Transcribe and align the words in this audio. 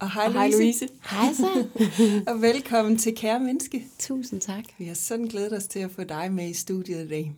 Og 0.00 0.12
hej 0.12 0.26
Og 0.26 0.32
hej 0.32 0.50
Louise. 0.50 0.88
Hej 1.10 1.32
så. 1.32 1.66
Og 2.32 2.42
velkommen 2.42 2.96
til 2.98 3.14
Kære 3.16 3.40
Menneske. 3.40 3.86
Tusind 3.98 4.40
tak. 4.40 4.64
Vi 4.78 4.84
har 4.84 4.94
sådan 4.94 5.26
glædet 5.26 5.52
os 5.52 5.66
til 5.66 5.78
at 5.78 5.90
få 5.90 6.04
dig 6.04 6.32
med 6.32 6.48
i 6.48 6.52
studiet 6.52 7.04
i 7.04 7.08
dag. 7.08 7.34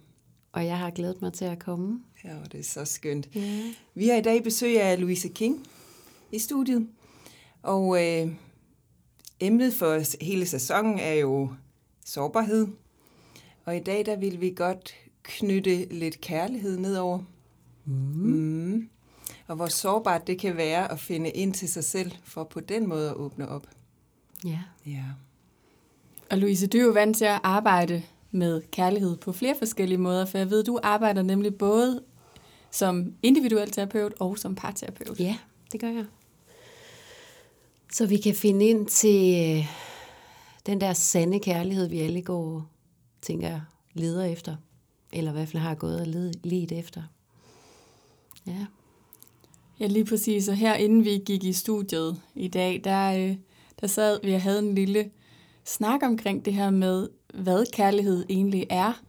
Og 0.53 0.67
jeg 0.67 0.79
har 0.79 0.91
glædet 0.91 1.23
mig 1.23 1.33
til 1.33 1.45
at 1.45 1.59
komme. 1.59 2.01
Ja, 2.25 2.35
det 2.53 2.61
er 2.61 2.65
så 2.65 2.85
skønt. 2.85 3.29
Ja. 3.35 3.63
Vi 3.95 4.09
har 4.09 4.17
i 4.17 4.21
dag 4.21 4.43
besøg 4.43 4.81
af 4.81 5.01
Louise 5.01 5.29
King 5.29 5.67
i 6.33 6.39
studiet. 6.39 6.89
Og 7.63 8.05
øh, 8.05 8.29
emnet 9.41 9.75
for 9.75 10.25
hele 10.25 10.47
sæsonen 10.47 10.99
er 10.99 11.15
jo 11.15 11.51
sårbarhed. 12.05 12.67
Og 13.65 13.77
i 13.77 13.81
dag 13.81 14.07
der 14.07 14.17
vil 14.17 14.41
vi 14.41 14.51
godt 14.57 14.95
knytte 15.23 15.85
lidt 15.85 16.21
kærlighed 16.21 16.79
nedover. 16.79 17.19
Mm. 17.85 17.93
Mm. 17.95 18.89
Og 19.47 19.57
hvor 19.57 19.67
sårbart 19.67 20.27
det 20.27 20.39
kan 20.39 20.57
være 20.57 20.93
at 20.93 21.01
finde 21.01 21.31
ind 21.31 21.55
til 21.55 21.69
sig 21.69 21.85
selv, 21.85 22.13
for 22.25 22.45
på 22.45 22.61
den 22.61 22.89
måde 22.89 23.09
at 23.11 23.15
åbne 23.15 23.49
op. 23.49 23.67
ja. 24.45 24.59
Ja. 24.87 25.05
Og 26.31 26.39
Louise, 26.39 26.67
du 26.67 26.79
er 26.79 26.83
jo 26.83 26.91
vant 26.91 27.17
til 27.17 27.25
at 27.25 27.41
arbejde 27.43 28.03
med 28.31 28.63
kærlighed 28.71 29.17
på 29.17 29.33
flere 29.33 29.55
forskellige 29.59 29.99
måder, 29.99 30.27
for 30.27 30.39
jeg 30.39 30.51
ved, 30.51 30.65
du 30.65 30.79
arbejder 30.83 31.23
nemlig 31.23 31.55
både 31.55 32.03
som 32.71 33.15
individuel 33.23 33.71
terapeut 33.71 34.15
og 34.21 34.39
som 34.39 34.55
parterapeut. 34.55 35.21
Ja, 35.21 35.37
det 35.73 35.81
gør 35.81 35.89
jeg. 35.89 36.05
Så 37.93 38.07
vi 38.07 38.17
kan 38.17 38.35
finde 38.35 38.67
ind 38.67 38.87
til 38.87 39.35
øh, 39.59 39.67
den 40.67 40.81
der 40.81 40.93
sande 40.93 41.41
kærlighed, 41.41 41.89
vi 41.89 42.01
alle 42.01 42.23
går, 42.23 42.67
tænker 43.23 43.49
jeg, 43.49 43.61
leder 43.95 44.25
efter. 44.25 44.57
Eller 45.13 45.31
i 45.31 45.35
hvert 45.35 45.49
fald 45.49 45.63
har 45.63 45.75
gået 45.75 46.01
og 46.01 46.07
led, 46.07 46.33
let 46.43 46.73
efter. 46.73 47.03
Ja. 48.47 48.67
Ja, 49.81 49.87
lige 49.87 50.05
præcis. 50.05 50.49
Og 50.49 50.57
her 50.57 50.75
inden 50.75 51.05
vi 51.05 51.23
gik 51.27 51.45
i 51.45 51.53
studiet 51.53 52.21
i 52.35 52.49
dag, 52.49 52.81
der, 52.85 53.13
øh, 53.13 53.37
der 53.81 53.87
sad 53.87 54.21
vi 54.25 54.33
og 54.33 54.43
havde 54.43 54.59
en 54.59 54.75
lille 54.75 55.11
snak 55.65 56.01
omkring 56.03 56.45
det 56.45 56.55
her 56.55 56.71
med, 56.71 57.09
hvad 57.35 57.73
kærlighed 57.73 58.27
egentlig 58.29 58.67
er. 58.71 59.03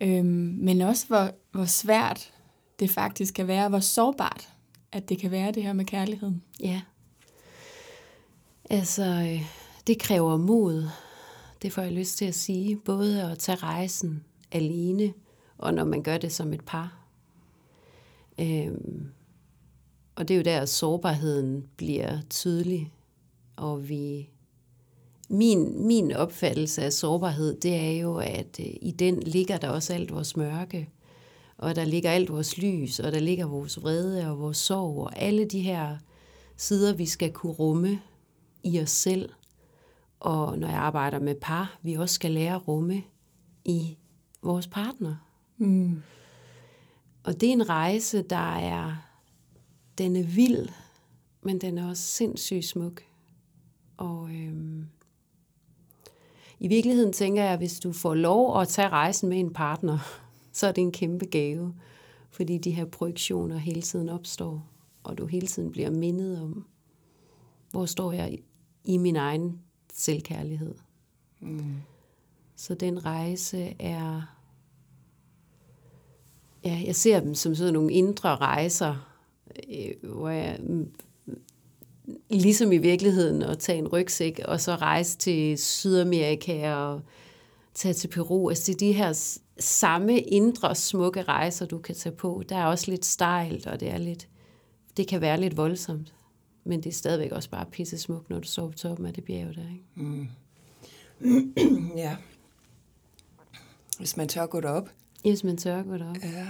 Øhm, 0.00 0.56
men 0.58 0.80
også 0.80 1.06
hvor, 1.06 1.30
hvor 1.50 1.64
svært 1.64 2.32
det 2.80 2.90
faktisk 2.90 3.34
kan 3.34 3.46
være, 3.46 3.68
hvor 3.68 3.80
sårbart 3.80 4.48
at 4.92 5.08
det 5.08 5.18
kan 5.18 5.30
være 5.30 5.52
det 5.52 5.62
her 5.62 5.72
med 5.72 5.84
kærligheden. 5.84 6.42
Ja. 6.60 6.80
Altså, 8.70 9.04
øh, 9.04 9.42
det 9.86 9.98
kræver 9.98 10.36
mod. 10.36 10.88
Det 11.62 11.72
får 11.72 11.82
jeg 11.82 11.92
lyst 11.92 12.18
til 12.18 12.24
at 12.24 12.34
sige. 12.34 12.76
Både 12.76 13.22
at 13.22 13.38
tage 13.38 13.56
rejsen 13.56 14.24
alene, 14.52 15.12
og 15.58 15.74
når 15.74 15.84
man 15.84 16.02
gør 16.02 16.18
det 16.18 16.32
som 16.32 16.52
et 16.52 16.64
par. 16.64 16.96
Øhm, 18.40 19.06
og 20.20 20.28
det 20.28 20.34
er 20.34 20.38
jo 20.38 20.42
der, 20.42 20.60
at 20.60 20.68
sårbarheden 20.68 21.64
bliver 21.76 22.18
tydelig. 22.30 22.92
Og 23.56 23.88
vi... 23.88 24.28
Min, 25.28 25.86
min 25.86 26.12
opfattelse 26.12 26.82
af 26.82 26.92
sårbarhed, 26.92 27.60
det 27.60 27.74
er 27.74 27.90
jo, 27.90 28.16
at 28.16 28.60
øh, 28.60 28.66
i 28.82 28.94
den 28.98 29.20
ligger 29.20 29.56
der 29.56 29.68
også 29.68 29.92
alt 29.92 30.14
vores 30.14 30.36
mørke. 30.36 30.88
Og 31.58 31.76
der 31.76 31.84
ligger 31.84 32.10
alt 32.10 32.32
vores 32.32 32.58
lys, 32.58 33.00
og 33.00 33.12
der 33.12 33.18
ligger 33.20 33.46
vores 33.46 33.82
vrede 33.82 34.30
og 34.30 34.40
vores 34.40 34.56
sorg, 34.58 34.98
og 34.98 35.18
alle 35.18 35.44
de 35.44 35.60
her 35.60 35.96
sider, 36.56 36.94
vi 36.94 37.06
skal 37.06 37.32
kunne 37.32 37.52
rumme 37.52 38.00
i 38.62 38.80
os 38.80 38.90
selv. 38.90 39.30
Og 40.20 40.58
når 40.58 40.68
jeg 40.68 40.78
arbejder 40.78 41.18
med 41.18 41.34
par, 41.34 41.78
vi 41.82 41.94
også 41.94 42.14
skal 42.14 42.30
lære 42.30 42.54
at 42.54 42.68
rumme 42.68 43.02
i 43.64 43.96
vores 44.42 44.66
partner. 44.66 45.16
Mm. 45.56 46.02
Og 47.24 47.40
det 47.40 47.48
er 47.48 47.52
en 47.52 47.68
rejse, 47.68 48.22
der 48.22 48.56
er, 48.56 49.09
den 50.00 50.16
er 50.16 50.22
vild, 50.22 50.68
men 51.42 51.60
den 51.60 51.78
er 51.78 51.88
også 51.88 52.02
sindssygt 52.02 52.64
smuk. 52.64 53.02
Og 53.96 54.30
øhm, 54.34 54.86
i 56.60 56.68
virkeligheden 56.68 57.12
tænker 57.12 57.42
jeg, 57.42 57.52
at 57.52 57.58
hvis 57.58 57.80
du 57.80 57.92
får 57.92 58.14
lov 58.14 58.60
at 58.60 58.68
tage 58.68 58.88
rejsen 58.88 59.28
med 59.28 59.40
en 59.40 59.52
partner, 59.52 59.98
så 60.52 60.66
er 60.66 60.72
det 60.72 60.82
en 60.82 60.92
kæmpe 60.92 61.24
gave. 61.26 61.74
Fordi 62.30 62.58
de 62.58 62.70
her 62.70 62.84
projektioner 62.84 63.56
hele 63.56 63.82
tiden 63.82 64.08
opstår, 64.08 64.66
og 65.02 65.18
du 65.18 65.26
hele 65.26 65.46
tiden 65.46 65.72
bliver 65.72 65.90
mindet 65.90 66.40
om, 66.42 66.66
hvor 67.70 67.86
står 67.86 68.12
jeg 68.12 68.32
i- 68.32 68.44
i 68.84 68.96
min 68.96 69.16
egen 69.16 69.60
selvkærlighed. 69.92 70.74
Mm. 71.40 71.74
Så 72.56 72.74
den 72.74 73.04
rejse 73.04 73.74
er... 73.78 74.22
Ja, 76.64 76.82
jeg 76.86 76.96
ser 76.96 77.20
dem 77.20 77.34
som 77.34 77.54
sådan 77.54 77.74
nogle 77.74 77.92
indre 77.92 78.36
rejser, 78.36 79.09
hvor 80.02 80.28
jeg 80.28 80.58
mm, 80.62 80.90
ligesom 82.30 82.72
i 82.72 82.78
virkeligheden 82.78 83.42
at 83.42 83.58
tage 83.58 83.78
en 83.78 83.88
rygsæk 83.88 84.40
og 84.44 84.60
så 84.60 84.76
rejse 84.76 85.18
til 85.18 85.58
Sydamerika 85.58 86.74
og 86.74 87.00
tage 87.74 87.94
til 87.94 88.08
Peru. 88.08 88.48
Altså 88.48 88.72
det 88.72 88.74
er 88.74 88.78
de 88.78 88.92
her 88.92 89.38
samme 89.58 90.20
indre 90.20 90.74
smukke 90.74 91.22
rejser, 91.22 91.66
du 91.66 91.78
kan 91.78 91.94
tage 91.94 92.14
på. 92.14 92.42
Der 92.48 92.56
er 92.56 92.66
også 92.66 92.90
lidt 92.90 93.04
stejlt, 93.04 93.66
og 93.66 93.80
det 93.80 93.90
er 93.90 93.98
lidt, 93.98 94.28
det 94.96 95.08
kan 95.08 95.20
være 95.20 95.40
lidt 95.40 95.56
voldsomt. 95.56 96.14
Men 96.64 96.82
det 96.82 96.90
er 96.90 96.94
stadigvæk 96.94 97.32
også 97.32 97.50
bare 97.50 97.66
pisse 97.72 97.98
smukt, 97.98 98.30
når 98.30 98.38
du 98.38 98.48
står 98.48 98.68
på 98.68 98.72
toppen 98.72 99.06
af 99.06 99.14
det 99.14 99.24
bjerg 99.24 99.54
der, 99.54 99.68
ikke? 99.70 99.84
Mm. 99.94 100.28
ja. 101.96 102.16
Hvis 103.98 104.16
man 104.16 104.28
tør 104.28 104.46
gå 104.46 104.60
derop. 104.60 104.88
Hvis 105.22 105.44
man 105.44 105.56
tør 105.56 105.82
gå 105.82 105.96
derop. 105.96 106.16
Ja. 106.22 106.46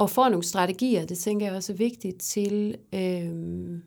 Og 0.00 0.10
får 0.10 0.28
nogle 0.28 0.44
strategier, 0.44 1.06
det 1.06 1.18
tænker 1.18 1.46
jeg 1.46 1.54
også 1.54 1.72
er 1.72 1.76
vigtigt 1.76 2.20
til, 2.20 2.76
øhm, 2.94 3.82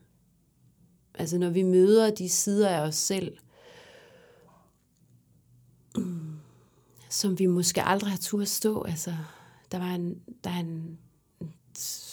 altså 1.15 1.37
når 1.37 1.49
vi 1.49 1.63
møder 1.63 2.15
de 2.15 2.29
sider 2.29 2.69
af 2.69 2.87
os 2.87 2.95
selv, 2.95 3.37
som 7.09 7.39
vi 7.39 7.45
måske 7.45 7.83
aldrig 7.83 8.11
har 8.11 8.17
turde 8.17 8.45
stå. 8.45 8.83
Altså, 8.83 9.13
der 9.71 9.77
var 9.77 9.95
en, 9.95 10.21
der 10.43 10.49
er 10.49 10.59
en, 10.59 10.97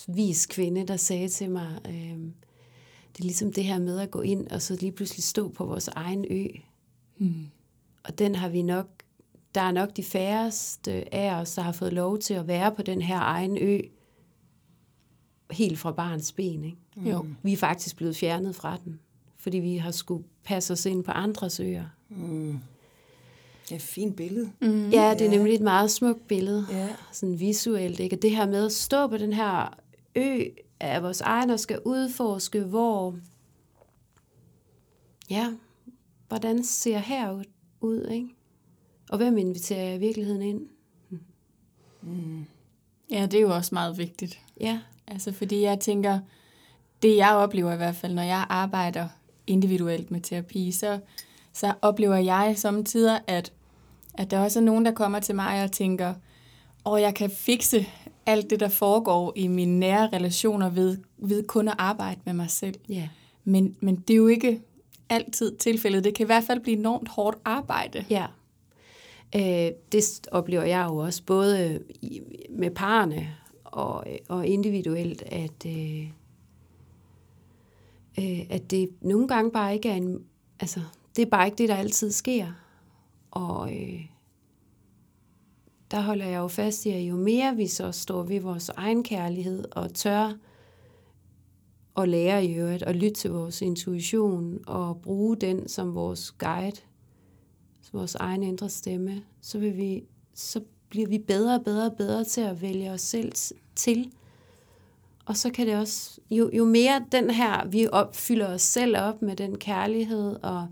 vis 0.09 0.47
kvinde, 0.47 0.87
der 0.87 0.97
sagde 0.97 1.29
til 1.29 1.51
mig, 1.51 1.81
øhm, 1.87 2.35
det 3.13 3.21
er 3.21 3.25
ligesom 3.25 3.53
det 3.53 3.65
her 3.65 3.79
med 3.79 3.99
at 3.99 4.11
gå 4.11 4.21
ind 4.21 4.49
og 4.49 4.63
så 4.63 4.77
lige 4.81 4.93
pludselig 4.93 5.25
stå 5.25 5.49
på 5.49 5.65
vores 5.65 5.89
egen 5.89 6.25
ø. 6.31 6.47
Mm. 7.19 7.47
Og 8.05 8.19
den 8.19 8.35
har 8.35 8.49
vi 8.49 8.63
nok, 8.63 8.87
der 9.55 9.61
er 9.61 9.73
nok 9.73 9.97
de 9.97 10.03
færreste 10.05 11.15
af 11.15 11.35
os, 11.41 11.55
der 11.55 11.63
har 11.63 11.73
fået 11.73 11.93
lov 11.93 12.19
til 12.19 12.35
at 12.35 12.47
være 12.49 12.73
på 12.75 12.83
den 12.83 13.03
her 13.03 13.19
egen 13.21 13.59
ø, 13.61 13.81
helt 15.51 15.79
fra 15.79 15.93
barns 15.93 16.33
ben. 16.33 16.65
Ikke? 16.65 16.79
Jo. 16.97 17.27
Vi 17.43 17.53
er 17.53 17.57
faktisk 17.57 17.97
blevet 17.97 18.17
fjernet 18.17 18.55
fra 18.57 18.77
den, 18.85 19.01
fordi 19.37 19.59
vi 19.59 19.77
har 19.77 19.91
skulle 19.91 20.25
passe 20.45 20.73
os 20.73 20.87
ind 20.87 21.05
på 21.05 21.11
andres 21.11 21.61
øer. 21.61 21.85
Mm. 22.09 22.59
Det 23.65 23.73
er 23.73 23.77
et 23.77 23.83
fint 23.83 24.17
billede. 24.17 24.51
Mm. 24.61 24.91
Ja, 24.91 25.15
det 25.19 25.27
er 25.27 25.31
Ja. 25.31 25.37
nemlig 25.37 25.55
et 25.55 25.61
meget 25.61 25.91
smukt 25.91 26.29
billede, 26.29 26.67
Ja. 26.71 26.89
sådan 27.13 27.41
visuelt. 27.41 28.01
Ikke? 28.01 28.17
Og 28.17 28.23
det 28.23 28.31
her 28.37 28.47
med 28.47 28.65
at 28.67 28.73
stå 28.73 29.07
på 29.07 29.17
den 29.17 29.33
her 29.33 29.79
ø 30.17 30.41
af 30.81 31.03
vores 31.03 31.21
egen 31.21 31.51
og 31.51 31.61
skal 31.61 31.79
udforske, 31.85 32.61
hvor, 32.61 33.15
ja, 35.31 35.53
hvordan 36.29 36.65
ser 36.65 36.99
her 36.99 37.43
ud, 37.81 38.09
ikke? 38.11 38.29
Og 39.11 39.17
hvem 39.17 39.39
inviterer 39.39 39.83
jeg 39.83 39.95
i 39.97 39.99
virkeligheden 39.99 40.43
ind? 40.43 40.61
Mm. 42.03 42.45
Ja, 43.11 43.27
det 43.27 43.35
er 43.35 43.41
jo 43.41 43.55
også 43.55 43.75
meget 43.75 43.99
vigtigt. 43.99 44.41
Ja, 44.61 44.81
Altså 45.11 45.33
fordi 45.33 45.63
jeg 45.63 45.81
tænker, 45.81 46.19
det 47.03 47.17
jeg 47.17 47.35
oplever 47.35 47.73
i 47.73 47.77
hvert 47.77 47.97
fald, 47.97 48.15
når 48.15 48.23
jeg 48.23 48.47
arbejder 48.49 49.09
individuelt 49.47 50.11
med 50.11 50.21
terapi, 50.21 50.73
så, 50.73 50.99
så 51.53 51.75
oplever 51.83 52.17
jeg 52.17 52.55
samtidig, 52.57 53.21
at, 53.27 53.53
at 54.15 54.31
der 54.31 54.39
også 54.39 54.59
er 54.59 54.65
nogen, 54.65 54.85
der 54.85 54.93
kommer 54.93 55.21
til 55.21 55.35
mig 55.35 55.65
og 55.65 55.73
tænker, 55.73 56.15
og 56.85 57.01
jeg 57.01 57.15
kan 57.15 57.31
fikse 57.31 57.87
alt 58.27 58.51
det, 58.51 58.61
der 58.61 58.69
foregår 58.69 59.33
i 59.37 59.47
mine 59.47 59.79
nære 59.79 60.09
relationer 60.13 60.71
ved, 60.71 60.99
ved 61.19 61.43
kun 61.43 61.69
at 61.69 61.75
arbejde 61.79 62.21
med 62.25 62.33
mig 62.33 62.51
selv. 62.51 62.75
ja, 62.89 63.09
Men, 63.45 63.77
men 63.81 63.97
det 63.97 64.15
er 64.15 64.19
jo 64.19 64.27
ikke 64.27 64.61
altid 65.09 65.57
tilfældet. 65.57 66.05
Det 66.05 66.15
kan 66.15 66.25
i 66.25 66.27
hvert 66.27 66.45
fald 66.45 66.61
blive 66.61 66.79
enormt 66.79 67.09
hårdt 67.09 67.39
arbejde. 67.45 68.05
ja. 68.11 68.27
Øh, 69.37 69.73
det 69.93 70.29
oplever 70.33 70.63
jeg 70.65 70.87
jo 70.91 70.97
også, 70.97 71.23
både 71.25 71.85
med 72.51 72.71
parerne 72.71 73.37
og, 73.65 74.05
og 74.29 74.47
individuelt, 74.47 75.23
at, 75.23 75.67
øh, 75.67 76.11
øh, 78.19 78.47
at 78.51 78.71
det 78.71 78.89
nogle 79.01 79.29
gange 79.29 79.51
bare 79.51 79.75
ikke 79.75 79.89
er 79.89 79.95
en, 79.95 80.25
altså, 80.61 80.81
det 81.17 81.23
er 81.23 81.31
bare 81.31 81.47
ikke 81.47 81.59
det, 81.59 81.69
der 81.69 81.75
altid 81.75 82.11
sker. 82.11 82.47
Og 83.31 83.77
øh, 83.77 84.07
der 85.91 86.01
holder 86.01 86.27
jeg 86.27 86.39
jo 86.39 86.49
fast 86.49 86.87
i, 86.87 86.91
at 86.91 87.01
jo 87.01 87.17
mere 87.17 87.57
vi 87.57 87.67
så 87.67 87.93
står 87.93 88.23
ved 88.23 88.41
vores 88.41 88.69
egen 88.69 89.05
kærlighed 89.05 89.65
og 89.73 89.95
tør 89.95 90.33
og 91.95 92.09
lære 92.09 92.45
i 92.45 92.55
øvrigt, 92.55 92.83
og 92.83 92.95
lytte 92.95 93.15
til 93.15 93.31
vores 93.31 93.63
intuition 93.63 94.59
og 94.67 95.01
bruge 95.03 95.37
den 95.37 95.69
som 95.69 95.95
vores 95.95 96.31
guide, 96.31 96.81
vores 97.93 98.15
egen 98.15 98.43
indre 98.43 98.69
stemme, 98.69 99.23
så, 99.41 99.59
vil 99.59 99.77
vi, 99.77 100.05
så 100.35 100.61
bliver 100.89 101.09
vi 101.09 101.19
bedre 101.19 101.55
og 101.55 101.65
bedre 101.65 101.91
og 101.91 101.97
bedre 101.97 102.25
til 102.25 102.41
at 102.41 102.63
vælge 102.63 102.91
os 102.91 103.01
selv 103.01 103.33
til. 103.75 104.13
Og 105.25 105.37
så 105.37 105.51
kan 105.51 105.67
det 105.67 105.77
også, 105.77 106.21
jo, 106.31 106.51
jo 106.53 106.65
mere 106.65 107.05
den 107.13 107.31
her, 107.31 107.67
vi 107.67 107.87
opfylder 107.93 108.47
os 108.47 108.63
selv 108.63 108.97
op 108.99 109.23
med 109.23 109.37
den 109.37 109.59
kærlighed, 109.59 110.37
og 110.43 110.69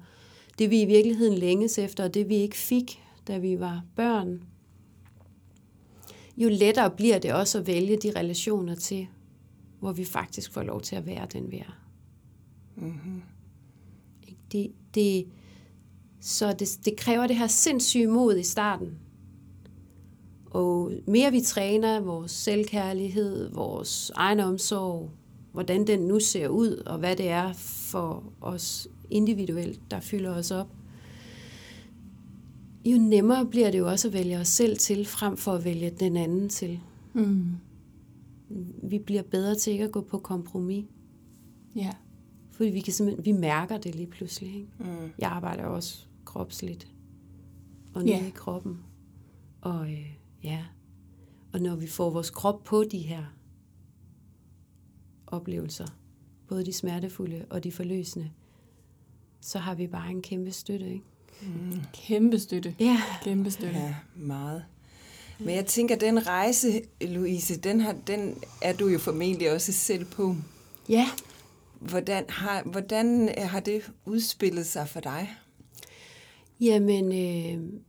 det 0.58 0.70
vi 0.70 0.82
i 0.82 0.86
virkeligheden 0.86 1.38
længes 1.38 1.78
efter, 1.78 2.04
og 2.04 2.14
det 2.14 2.28
vi 2.28 2.34
ikke 2.34 2.56
fik, 2.56 3.02
da 3.28 3.38
vi 3.38 3.60
var 3.60 3.84
børn, 3.96 4.42
jo 6.36 6.48
lettere 6.48 6.90
bliver 6.90 7.18
det 7.18 7.32
også 7.32 7.58
at 7.58 7.66
vælge 7.66 7.96
de 7.96 8.12
relationer 8.16 8.74
til, 8.74 9.06
hvor 9.80 9.92
vi 9.92 10.04
faktisk 10.04 10.52
får 10.52 10.62
lov 10.62 10.80
til 10.80 10.96
at 10.96 11.06
være 11.06 11.26
den, 11.32 11.50
vi 11.50 11.58
er. 11.58 11.78
Mm-hmm. 12.76 13.22
Det, 14.52 14.72
det, 14.94 15.26
så 16.20 16.52
det, 16.52 16.78
det 16.84 16.96
kræver 16.96 17.26
det 17.26 17.36
her 17.36 17.46
sindssyge 17.46 18.06
mod 18.06 18.36
i 18.36 18.42
starten. 18.42 18.98
Og 20.50 20.92
mere 21.06 21.30
vi 21.30 21.40
træner 21.40 22.00
vores 22.00 22.30
selvkærlighed, 22.30 23.50
vores 23.52 24.12
egen 24.14 24.40
omsorg, 24.40 25.10
hvordan 25.52 25.86
den 25.86 26.00
nu 26.00 26.20
ser 26.20 26.48
ud, 26.48 26.82
og 26.86 26.98
hvad 26.98 27.16
det 27.16 27.28
er 27.28 27.52
for 27.52 28.24
os 28.40 28.88
individuelt, 29.10 29.80
der 29.90 30.00
fylder 30.00 30.34
os 30.34 30.50
op, 30.50 30.68
jo 32.84 32.98
nemmere 32.98 33.46
bliver 33.46 33.70
det 33.70 33.78
jo 33.78 33.88
også 33.88 34.08
at 34.08 34.14
vælge 34.14 34.38
os 34.38 34.48
selv 34.48 34.76
til, 34.76 35.06
frem 35.06 35.36
for 35.36 35.52
at 35.52 35.64
vælge 35.64 35.90
den 35.90 36.16
anden 36.16 36.48
til. 36.48 36.80
Mm. 37.14 37.44
Vi 38.82 38.98
bliver 38.98 39.22
bedre 39.22 39.54
til 39.54 39.72
ikke 39.72 39.84
at 39.84 39.92
gå 39.92 40.00
på 40.00 40.18
kompromis. 40.18 40.84
Ja. 41.76 41.90
Fordi 42.50 42.70
vi, 42.70 42.80
kan 42.80 42.92
simpelthen, 42.92 43.24
vi 43.24 43.32
mærker 43.32 43.78
det 43.78 43.94
lige 43.94 44.06
pludselig. 44.06 44.54
Ikke? 44.54 44.68
Mm. 44.78 45.10
Jeg 45.18 45.30
arbejder 45.30 45.64
også 45.64 46.07
kropsligt. 46.38 46.88
Og 47.94 48.04
nede 48.04 48.16
yeah. 48.16 48.28
i 48.28 48.30
kroppen. 48.30 48.78
Og 49.60 49.92
øh, 49.92 50.06
ja, 50.44 50.64
og 51.52 51.60
når 51.60 51.76
vi 51.76 51.86
får 51.86 52.10
vores 52.10 52.30
krop 52.30 52.64
på 52.64 52.84
de 52.84 52.98
her 52.98 53.24
oplevelser, 55.26 55.86
både 56.48 56.66
de 56.66 56.72
smertefulde 56.72 57.44
og 57.50 57.64
de 57.64 57.72
forløsende, 57.72 58.30
så 59.40 59.58
har 59.58 59.74
vi 59.74 59.86
bare 59.86 60.10
en 60.10 60.22
kæmpe 60.22 60.50
støtte, 60.50 60.92
ikke? 60.92 61.04
Mm. 61.42 61.80
Kæmpe 61.92 62.38
støtte. 62.38 62.74
Ja. 62.80 63.02
Kæmpe 63.22 63.50
støtte. 63.50 63.78
Ja, 63.78 63.94
meget. 64.14 64.64
Men 65.38 65.54
jeg 65.54 65.66
tænker, 65.66 65.96
den 65.96 66.26
rejse, 66.26 66.82
Louise, 67.00 67.56
den, 67.56 67.80
har, 67.80 67.96
den 68.06 68.42
er 68.62 68.72
du 68.72 68.88
jo 68.88 68.98
formentlig 68.98 69.52
også 69.52 69.72
selv 69.72 70.04
på. 70.04 70.36
Ja. 70.88 71.08
Hvordan 71.80 72.24
har, 72.28 72.62
hvordan 72.62 73.34
har 73.38 73.60
det 73.60 73.92
udspillet 74.04 74.66
sig 74.66 74.88
for 74.88 75.00
dig? 75.00 75.36
Jamen, 76.60 77.04
øh, 77.04 77.80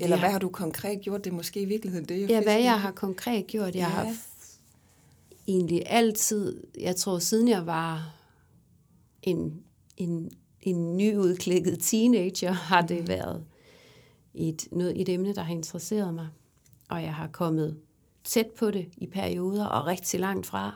eller 0.00 0.18
hvad 0.18 0.30
har 0.30 0.38
du 0.38 0.48
konkret 0.48 1.00
gjort? 1.00 1.24
Det 1.24 1.30
er 1.30 1.34
måske 1.34 1.60
i 1.60 1.64
virkeligheden 1.64 2.08
det, 2.08 2.20
jeg 2.20 2.30
Ja, 2.30 2.42
hvad 2.42 2.60
jeg 2.60 2.80
har 2.80 2.90
konkret 2.90 3.46
gjort. 3.46 3.74
Jeg 3.74 3.74
ja. 3.74 3.88
har 3.88 4.16
egentlig 5.46 5.82
altid, 5.86 6.62
jeg 6.80 6.96
tror 6.96 7.18
siden 7.18 7.48
jeg 7.48 7.66
var 7.66 8.14
en, 9.22 9.62
en, 9.96 10.30
en 10.60 10.96
nyudklækket 10.96 11.78
teenager, 11.80 12.52
har 12.52 12.82
det 12.82 13.00
mm. 13.00 13.08
været 13.08 13.44
et, 14.34 14.68
noget, 14.72 15.00
et 15.00 15.08
emne, 15.08 15.34
der 15.34 15.42
har 15.42 15.54
interesseret 15.54 16.14
mig. 16.14 16.28
Og 16.88 17.02
jeg 17.02 17.14
har 17.14 17.26
kommet 17.26 17.76
tæt 18.24 18.46
på 18.46 18.70
det 18.70 18.88
i 18.96 19.06
perioder 19.06 19.66
og 19.66 19.86
rigtig 19.86 20.20
langt 20.20 20.46
fra. 20.46 20.74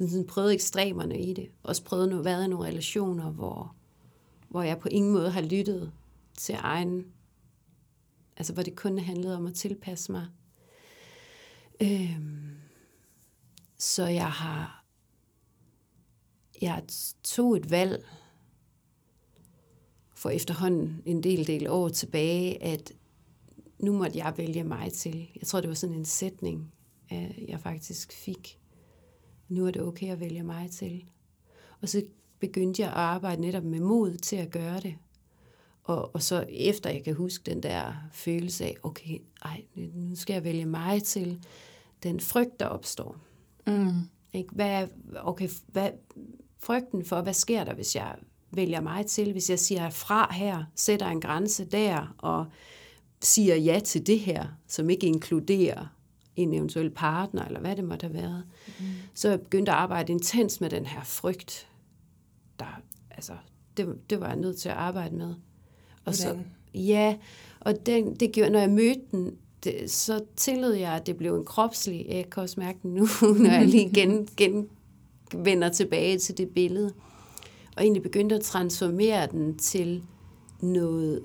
Sådan 0.00 0.26
prøvet 0.26 0.54
ekstremerne 0.54 1.20
i 1.20 1.32
det. 1.32 1.48
Også 1.62 1.84
prøvet 1.84 2.18
at 2.18 2.24
være 2.24 2.44
i 2.44 2.48
nogle 2.48 2.66
relationer, 2.66 3.30
hvor, 3.30 3.74
hvor 4.48 4.62
jeg 4.62 4.78
på 4.78 4.88
ingen 4.88 5.12
måde 5.12 5.30
har 5.30 5.42
lyttet 5.42 5.92
til 6.38 6.54
egen 6.58 7.04
Altså, 8.38 8.52
hvor 8.52 8.62
det 8.62 8.76
kun 8.76 8.98
handlede 8.98 9.36
om 9.36 9.46
at 9.46 9.54
tilpasse 9.54 10.12
mig. 10.12 10.26
Øhm, 11.82 12.56
så 13.78 14.06
jeg 14.06 14.30
har, 14.30 14.84
jeg 16.62 16.84
tog 17.22 17.56
et 17.56 17.70
valg 17.70 18.06
for 20.14 20.30
efterhånden 20.30 21.02
en 21.06 21.22
del, 21.22 21.46
del 21.46 21.68
år 21.68 21.88
tilbage, 21.88 22.62
at 22.62 22.92
nu 23.78 23.92
måtte 23.92 24.18
jeg 24.18 24.34
vælge 24.36 24.64
mig 24.64 24.92
til. 24.92 25.30
Jeg 25.40 25.46
tror, 25.46 25.60
det 25.60 25.68
var 25.68 25.74
sådan 25.74 25.96
en 25.96 26.04
sætning, 26.04 26.74
øh, 27.12 27.48
jeg 27.48 27.60
faktisk 27.60 28.12
fik. 28.12 28.60
Nu 29.48 29.66
er 29.66 29.70
det 29.70 29.82
okay 29.82 30.12
at 30.12 30.20
vælge 30.20 30.42
mig 30.42 30.70
til. 30.70 31.04
Og 31.80 31.88
så 31.88 32.02
begyndte 32.38 32.82
jeg 32.82 32.90
at 32.90 32.96
arbejde 32.96 33.40
netop 33.40 33.64
med 33.64 33.80
mod 33.80 34.16
til 34.16 34.36
at 34.36 34.50
gøre 34.50 34.80
det. 34.80 34.96
Og, 35.88 36.14
og 36.14 36.22
så 36.22 36.44
efter 36.48 36.90
jeg 36.90 37.04
kan 37.04 37.14
huske 37.14 37.50
den 37.50 37.62
der 37.62 37.92
følelse 38.12 38.64
af, 38.64 38.76
okay, 38.82 39.18
ej, 39.44 39.64
nu 39.94 40.16
skal 40.16 40.34
jeg 40.34 40.44
vælge 40.44 40.66
mig 40.66 41.02
til 41.02 41.38
den 42.02 42.20
frygt, 42.20 42.60
der 42.60 42.66
opstår. 42.66 43.16
Mm. 43.66 43.92
Ikke? 44.32 44.48
Hvad, 44.52 44.88
okay, 45.22 45.48
hvad, 45.66 45.90
frygten 46.58 47.04
for, 47.04 47.22
hvad 47.22 47.34
sker 47.34 47.64
der, 47.64 47.74
hvis 47.74 47.96
jeg 47.96 48.14
vælger 48.50 48.80
mig 48.80 49.06
til, 49.06 49.32
hvis 49.32 49.50
jeg 49.50 49.58
siger 49.58 49.90
fra 49.90 50.34
her, 50.34 50.64
sætter 50.74 51.06
en 51.06 51.20
grænse 51.20 51.64
der, 51.64 52.14
og 52.18 52.46
siger 53.22 53.56
ja 53.56 53.80
til 53.84 54.06
det 54.06 54.20
her, 54.20 54.46
som 54.66 54.90
ikke 54.90 55.06
inkluderer 55.06 55.86
en 56.36 56.54
eventuel 56.54 56.90
partner, 56.90 57.44
eller 57.44 57.60
hvad 57.60 57.76
det 57.76 57.84
måtte 57.84 58.06
have 58.06 58.14
været. 58.14 58.44
Mm. 58.80 58.86
Så 59.14 59.28
jeg 59.28 59.40
begyndte 59.40 59.72
at 59.72 59.78
arbejde 59.78 60.12
intens 60.12 60.60
med 60.60 60.70
den 60.70 60.86
her 60.86 61.04
frygt. 61.04 61.68
Der, 62.58 62.80
altså, 63.10 63.36
det, 63.76 64.10
det 64.10 64.20
var 64.20 64.26
jeg 64.26 64.36
nødt 64.36 64.58
til 64.58 64.68
at 64.68 64.74
arbejde 64.74 65.16
med. 65.16 65.34
Og 66.08 66.14
så, 66.14 66.36
ja, 66.74 67.16
og 67.60 67.86
den, 67.86 68.14
det 68.14 68.32
gjorde, 68.32 68.50
når 68.50 68.60
jeg 68.60 68.70
mødte 68.70 69.00
den, 69.10 69.34
det, 69.64 69.90
så 69.90 70.20
tillod 70.36 70.72
jeg, 70.72 70.92
at 70.92 71.06
det 71.06 71.16
blev 71.16 71.36
en 71.36 71.44
kropslig, 71.44 72.06
jeg 72.08 72.30
kan 72.30 72.42
også 72.42 72.60
mærke 72.60 72.78
den 72.82 72.94
nu, 72.94 73.06
når 73.42 73.50
jeg 73.50 73.66
lige 73.66 73.90
gen, 74.00 74.28
gen 74.36 74.68
vender 75.34 75.68
tilbage 75.68 76.18
til 76.18 76.38
det 76.38 76.48
billede. 76.48 76.92
Og 77.76 77.82
egentlig 77.82 78.02
begyndte 78.02 78.34
at 78.34 78.40
transformere 78.40 79.26
den 79.26 79.58
til 79.58 80.02
noget 80.60 81.22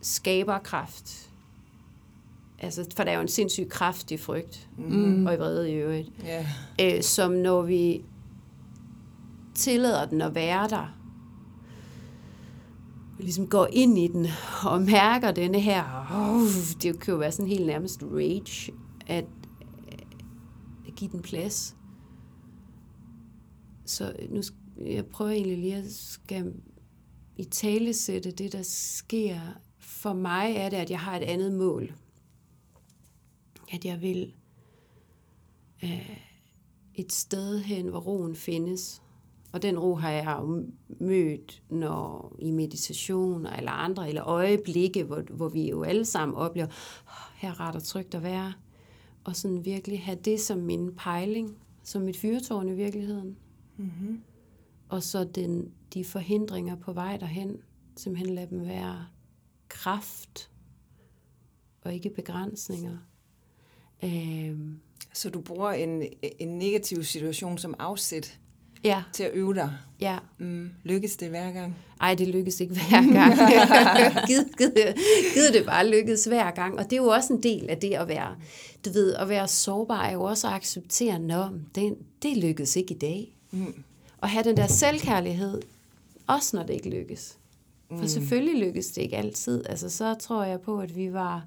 skaberkraft. 0.00 1.30
Altså, 2.58 2.86
for 2.96 3.04
der 3.04 3.10
er 3.10 3.14
jo 3.14 3.22
en 3.22 3.28
sindssyg 3.28 3.68
kraft 3.68 4.10
i 4.10 4.16
frygt, 4.16 4.68
mm. 4.78 5.26
og 5.26 5.34
i 5.34 5.36
vrede 5.36 5.70
i 5.70 5.74
øvrigt. 5.74 6.08
Yeah. 6.80 6.96
Øh, 6.96 7.02
som 7.02 7.32
når 7.32 7.62
vi 7.62 8.04
tillader 9.54 10.06
den 10.06 10.20
at 10.20 10.34
være 10.34 10.68
der, 10.68 11.01
ligesom 13.22 13.46
går 13.46 13.68
ind 13.72 13.98
i 13.98 14.08
den 14.08 14.26
og 14.64 14.82
mærker 14.82 15.30
denne 15.30 15.60
her, 15.60 16.08
oh, 16.12 16.48
det 16.82 17.00
kan 17.00 17.12
jo 17.12 17.18
være 17.18 17.32
sådan 17.32 17.48
helt 17.48 17.66
nærmest 17.66 18.02
rage, 18.02 18.72
at, 19.06 19.24
øh, 19.92 19.98
at 20.88 20.94
give 20.94 21.10
den 21.10 21.22
plads. 21.22 21.76
Så 23.84 24.12
nu 24.30 24.42
jeg 24.86 25.06
prøver 25.06 25.30
egentlig 25.30 25.58
lige 25.58 25.76
at 25.76 25.92
skal 25.92 26.52
i 27.36 27.44
tale 27.44 27.94
sætte 27.94 28.30
det, 28.30 28.52
der 28.52 28.62
sker. 28.62 29.40
For 29.78 30.12
mig 30.12 30.54
er 30.56 30.68
det, 30.68 30.76
at 30.76 30.90
jeg 30.90 31.00
har 31.00 31.16
et 31.16 31.22
andet 31.22 31.52
mål. 31.52 31.94
At 33.72 33.84
jeg 33.84 34.02
vil 34.02 34.34
øh, 35.84 36.18
et 36.94 37.12
sted 37.12 37.60
hen, 37.60 37.88
hvor 37.88 38.00
roen 38.00 38.36
findes. 38.36 39.01
Og 39.52 39.62
den 39.62 39.78
ro 39.78 39.94
har 39.94 40.10
jeg 40.10 40.38
jo 40.40 40.66
mødt 41.00 41.62
når 41.70 42.36
i 42.38 42.50
meditation 42.50 43.46
eller 43.46 43.70
andre, 43.70 44.08
eller 44.08 44.24
øjeblikke, 44.24 45.04
hvor, 45.04 45.22
hvor 45.30 45.48
vi 45.48 45.70
jo 45.70 45.82
alle 45.82 46.04
sammen 46.04 46.36
oplever, 46.36 46.66
oh, 47.06 47.36
her 47.36 47.50
er 47.50 47.60
ret 47.60 47.76
og 47.76 47.82
trygt 47.82 48.14
at 48.14 48.22
være. 48.22 48.52
Og 49.24 49.36
sådan 49.36 49.64
virkelig 49.64 50.02
have 50.02 50.18
det 50.24 50.40
som 50.40 50.58
min 50.58 50.94
pejling, 50.96 51.56
som 51.82 52.02
mit 52.02 52.16
fyrtårn 52.16 52.68
i 52.68 52.74
virkeligheden. 52.74 53.36
Mm-hmm. 53.76 54.22
Og 54.88 55.02
så 55.02 55.24
den, 55.24 55.72
de 55.94 56.04
forhindringer 56.04 56.76
på 56.76 56.92
vej 56.92 57.16
derhen, 57.16 57.56
simpelthen 57.96 58.34
lade 58.34 58.50
dem 58.50 58.66
være 58.66 59.06
kraft 59.68 60.50
og 61.84 61.94
ikke 61.94 62.10
begrænsninger. 62.10 62.96
Øhm. 64.04 64.80
Så 65.14 65.30
du 65.30 65.40
bruger 65.40 65.70
en, 65.70 66.02
en 66.38 66.58
negativ 66.58 67.04
situation 67.04 67.58
som 67.58 67.74
afsæt 67.78 68.40
ja. 68.84 69.02
til 69.12 69.22
at 69.22 69.30
øve 69.34 69.54
dig. 69.54 69.72
Ja. 70.00 70.18
Mm. 70.38 70.70
Lykkes 70.84 71.16
det 71.16 71.28
hver 71.28 71.52
gang? 71.52 71.76
Nej, 72.00 72.14
det 72.14 72.28
lykkes 72.28 72.60
ikke 72.60 72.74
hver 72.74 73.12
gang. 73.12 73.34
gid, 74.28 74.44
gid, 74.58 74.94
gid 75.34 75.52
det 75.52 75.66
bare 75.66 75.88
lykkes 75.88 76.24
hver 76.24 76.50
gang. 76.50 76.78
Og 76.78 76.84
det 76.84 76.92
er 76.92 76.96
jo 76.96 77.08
også 77.08 77.32
en 77.32 77.42
del 77.42 77.70
af 77.70 77.78
det 77.78 77.94
at 77.94 78.08
være, 78.08 78.36
du 78.84 78.90
ved, 78.90 79.14
at 79.14 79.28
være 79.28 79.48
sårbar 79.48 80.04
er 80.04 80.12
jo 80.12 80.22
også 80.22 80.48
at 80.48 80.54
acceptere, 80.54 81.14
at 81.14 81.50
det, 81.74 81.96
det 82.22 82.36
lykkes 82.36 82.76
ikke 82.76 82.94
i 82.94 82.98
dag. 82.98 83.36
Mm. 83.50 83.74
at 84.22 84.30
have 84.30 84.44
den 84.44 84.56
der 84.56 84.66
selvkærlighed, 84.66 85.62
også 86.26 86.56
når 86.56 86.62
det 86.62 86.74
ikke 86.74 86.90
lykkes. 86.90 87.38
For 87.98 88.06
selvfølgelig 88.06 88.66
lykkes 88.66 88.86
det 88.86 89.02
ikke 89.02 89.16
altid. 89.16 89.64
Altså, 89.68 89.90
så 89.90 90.14
tror 90.14 90.44
jeg 90.44 90.60
på, 90.60 90.78
at 90.78 90.96
vi 90.96 91.12
var... 91.12 91.46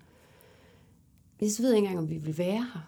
Jeg 1.42 1.50
ved 1.60 1.74
ikke 1.74 1.78
engang, 1.78 2.00
om 2.00 2.10
vi 2.10 2.18
vil 2.18 2.38
være 2.38 2.68
her. 2.74 2.88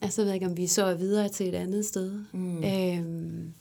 Altså, 0.00 0.22
jeg 0.22 0.26
ved 0.26 0.34
ikke, 0.34 0.46
om 0.46 0.56
vi 0.56 0.66
så 0.66 0.84
er 0.84 0.94
videre 0.94 1.28
til 1.28 1.48
et 1.48 1.54
andet 1.54 1.86
sted. 1.86 2.20
Mm. 2.32 2.64
Øhm, 2.64 3.52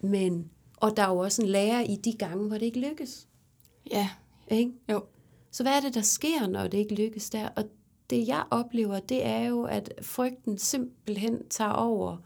men, 0.00 0.50
og 0.76 0.96
der 0.96 1.02
er 1.02 1.08
jo 1.08 1.18
også 1.18 1.42
en 1.42 1.48
lærer 1.48 1.80
i 1.80 1.96
de 1.96 2.12
gange, 2.12 2.46
hvor 2.48 2.58
det 2.58 2.66
ikke 2.66 2.80
lykkes. 2.90 3.28
Ja, 3.90 4.08
Ikke? 4.50 4.72
jo. 4.90 5.04
Så 5.50 5.62
hvad 5.62 5.72
er 5.76 5.80
det, 5.80 5.94
der 5.94 6.00
sker, 6.00 6.46
når 6.46 6.66
det 6.66 6.78
ikke 6.78 6.94
lykkes 6.94 7.30
der? 7.30 7.48
Og 7.48 7.64
det, 8.10 8.28
jeg 8.28 8.44
oplever, 8.50 9.00
det 9.00 9.26
er 9.26 9.40
jo, 9.48 9.62
at 9.62 9.94
frygten 10.02 10.58
simpelthen 10.58 11.48
tager 11.50 11.70
over 11.70 12.16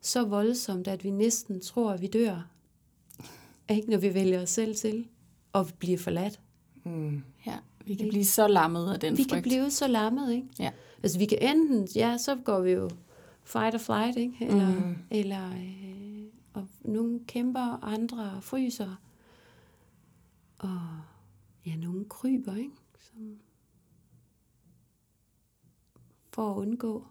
så 0.00 0.24
voldsomt, 0.24 0.88
at 0.88 1.04
vi 1.04 1.10
næsten 1.10 1.60
tror, 1.60 1.90
at 1.90 2.00
vi 2.00 2.06
dør. 2.06 2.50
Ikke? 3.70 3.90
Når 3.90 3.98
vi 3.98 4.14
vælger 4.14 4.42
os 4.42 4.50
selv 4.50 4.74
til 4.76 5.06
og 5.52 5.66
bliver 5.78 5.98
forladt. 5.98 6.40
Mm. 6.84 7.22
Ja, 7.46 7.54
vi 7.86 7.94
kan 7.94 8.08
blive 8.08 8.24
så 8.24 8.48
lammet 8.48 8.92
af 8.92 9.00
den 9.00 9.12
Vi 9.18 9.22
frygt. 9.22 9.32
kan 9.32 9.42
blive 9.42 9.70
så 9.70 9.88
lammet, 9.88 10.32
ikke? 10.32 10.46
Ja. 10.58 10.70
Altså, 11.02 11.18
vi 11.18 11.26
kan 11.26 11.38
enten, 11.42 11.88
ja, 11.96 12.16
så 12.18 12.36
går 12.44 12.60
vi 12.60 12.70
jo 12.70 12.90
fight 13.44 13.74
or 13.74 13.78
flight, 13.78 14.16
ikke? 14.18 14.34
Eller, 14.40 14.68
mm. 14.74 14.96
eller 15.10 15.50
øh, 15.50 15.87
og 16.58 16.66
nogle 16.82 17.20
kæmper, 17.26 17.66
og 17.66 17.92
andre 17.92 18.42
fryser. 18.42 18.96
Og 20.58 20.80
ja, 21.66 21.76
nogle 21.76 22.04
kryber, 22.04 22.54
ikke? 22.54 22.70
Som, 23.00 23.36
for 26.32 26.50
at 26.50 26.56
undgå. 26.56 27.06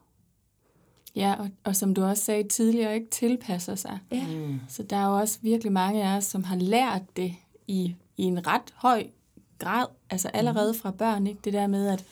Ja, 1.15 1.35
og, 1.39 1.49
og 1.63 1.75
som 1.75 1.93
du 1.93 2.03
også 2.03 2.23
sagde 2.23 2.47
tidligere, 2.47 2.95
ikke 2.95 3.09
tilpasser 3.09 3.75
sig. 3.75 3.99
Ja. 4.11 4.27
Mm. 4.27 4.59
Så 4.69 4.83
der 4.83 4.95
er 4.95 5.05
jo 5.05 5.17
også 5.17 5.39
virkelig 5.41 5.71
mange 5.71 6.03
af 6.03 6.17
os, 6.17 6.25
som 6.25 6.43
har 6.43 6.55
lært 6.55 7.01
det 7.15 7.35
i, 7.67 7.95
i 8.17 8.23
en 8.23 8.47
ret 8.47 8.73
høj 8.75 9.07
grad, 9.59 9.85
altså 10.09 10.27
allerede 10.27 10.73
fra 10.73 10.91
børn, 10.91 11.27
ikke? 11.27 11.39
Det 11.43 11.53
der 11.53 11.67
med, 11.67 11.87
at 11.87 12.05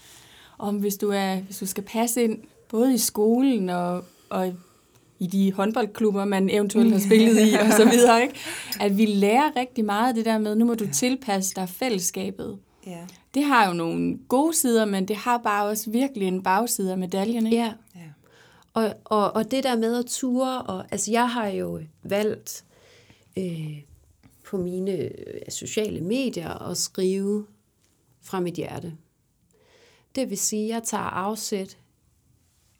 om 0.58 0.77
hvis 0.77 0.98
du, 0.98 1.10
er, 1.10 1.42
hvis 1.42 1.60
du 1.60 1.65
skal 1.65 1.84
passe 1.84 2.24
ind, 2.24 2.44
både 2.70 2.94
i 2.94 2.98
skolen 2.98 3.70
og, 3.70 4.04
og 4.30 4.54
i 5.19 5.27
de 5.27 5.53
håndboldklubber, 5.53 6.25
man 6.25 6.50
eventuelt 6.50 6.93
har 6.93 7.00
spillet 7.00 7.48
i, 7.48 7.53
og 7.53 7.74
så 7.77 7.89
videre, 7.95 8.22
ikke? 8.22 8.36
At 8.79 8.98
vi 8.98 9.05
lærer 9.05 9.55
rigtig 9.55 9.86
meget 9.86 10.15
det 10.15 10.25
der 10.25 10.38
med, 10.38 10.55
nu 10.55 10.65
må 10.65 10.75
du 10.75 10.88
tilpasse 10.93 11.55
dig 11.55 11.69
fællesskabet. 11.69 12.60
Ja. 12.88 13.05
Det 13.34 13.43
har 13.43 13.67
jo 13.67 13.74
nogle 13.74 14.17
gode 14.27 14.55
sider, 14.55 14.86
men 14.86 15.07
det 15.07 15.15
har 15.15 15.38
bare 15.38 15.65
også 15.65 15.89
virkelig 15.89 16.27
en 16.27 16.43
bagside 16.43 16.91
af 16.91 16.98
medaljen, 16.98 17.45
ikke? 17.45 17.57
Ja. 17.57 17.74
Ja. 17.95 18.01
Og, 18.74 18.93
og, 19.05 19.36
og 19.36 19.51
det 19.51 19.63
der 19.63 19.77
med 19.77 20.00
at 20.00 20.05
ture, 20.05 20.62
og, 20.62 20.86
altså 20.91 21.12
jeg 21.12 21.29
har 21.29 21.48
jo 21.48 21.79
valgt 22.03 22.65
øh, 23.38 23.81
på 24.45 24.57
mine 24.57 24.91
øh, 24.91 25.12
sociale 25.50 26.01
medier 26.01 26.69
at 26.69 26.77
skrive 26.77 27.45
fra 28.22 28.39
mit 28.39 28.53
hjerte. 28.53 28.93
Det 30.15 30.29
vil 30.29 30.38
sige, 30.38 30.63
at 30.63 30.75
jeg 30.75 30.84
tager 30.84 31.03
afsæt 31.03 31.77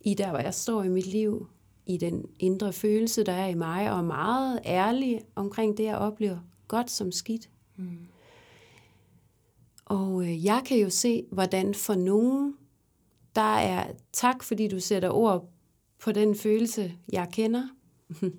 i 0.02 0.14
der, 0.14 0.30
hvor 0.30 0.40
jeg 0.40 0.54
står 0.54 0.84
i 0.84 0.90
mit 0.90 1.06
liv, 1.06 1.48
i 1.86 1.98
den 1.98 2.26
indre 2.40 2.74
følelse, 2.74 3.24
der 3.24 3.32
er 3.32 3.48
i 3.48 3.54
mig, 3.54 3.92
og 3.92 3.98
er 3.98 4.04
meget 4.04 4.60
ærlig 4.66 5.22
omkring 5.36 5.78
det, 5.78 5.84
jeg 5.84 5.98
oplever, 5.98 6.38
godt 6.68 6.92
som 6.92 7.12
skidt. 7.12 7.50
Mm. 7.78 7.98
Og 9.86 10.24
øh, 10.24 10.46
jeg 10.46 10.62
kan 10.66 10.78
jo 10.78 10.90
se, 10.90 11.26
hvordan 11.32 11.74
for 11.74 11.96
nogen, 11.96 12.54
der 13.36 13.56
er 13.56 13.92
tak, 14.14 14.44
fordi 14.44 14.68
du 14.68 14.80
sætter 14.80 15.10
ord 15.10 15.50
på 16.00 16.12
den 16.12 16.36
følelse, 16.36 16.94
jeg 17.12 17.28
kender. 17.32 17.68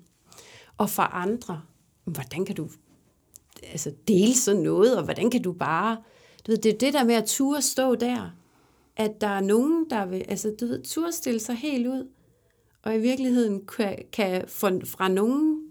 og 0.77 0.89
for 0.89 1.03
andre, 1.03 1.61
hvordan 2.03 2.45
kan 2.45 2.55
du 2.55 2.69
altså, 3.63 3.93
dele 4.07 4.35
sådan 4.35 4.61
noget, 4.61 4.97
og 4.97 5.03
hvordan 5.03 5.31
kan 5.31 5.41
du 5.41 5.53
bare... 5.53 5.97
Du 6.47 6.51
ved, 6.51 6.57
det 6.57 6.73
er 6.73 6.77
det 6.77 6.93
der 6.93 7.03
med 7.03 7.15
at 7.15 7.25
turde 7.25 7.61
stå 7.61 7.95
der, 7.95 8.31
at 8.95 9.21
der 9.21 9.27
er 9.27 9.41
nogen, 9.41 9.89
der 9.89 10.05
vil 10.05 10.25
altså, 10.27 10.55
du 10.59 10.65
ved, 10.67 10.83
turde 10.83 11.11
stille 11.11 11.39
sig 11.39 11.55
helt 11.55 11.87
ud, 11.87 12.07
og 12.81 12.95
i 12.95 12.99
virkeligheden 12.99 13.65
kan, 13.65 13.97
kan 14.11 14.43
fra, 14.47 15.07
nogle 15.07 15.61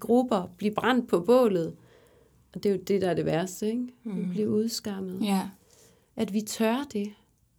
grupper 0.00 0.50
blive 0.56 0.74
brændt 0.74 1.08
på 1.08 1.20
bålet. 1.20 1.76
Og 2.54 2.62
det 2.62 2.68
er 2.68 2.74
jo 2.74 2.80
det, 2.88 3.02
der 3.02 3.10
er 3.10 3.14
det 3.14 3.24
værste, 3.24 3.66
ikke? 3.66 3.86
Vi 4.04 4.26
bliver 4.30 4.48
udskammet. 4.48 5.24
Ja. 5.24 5.48
At 6.16 6.32
vi 6.32 6.40
tør 6.40 6.86
det. 6.92 7.12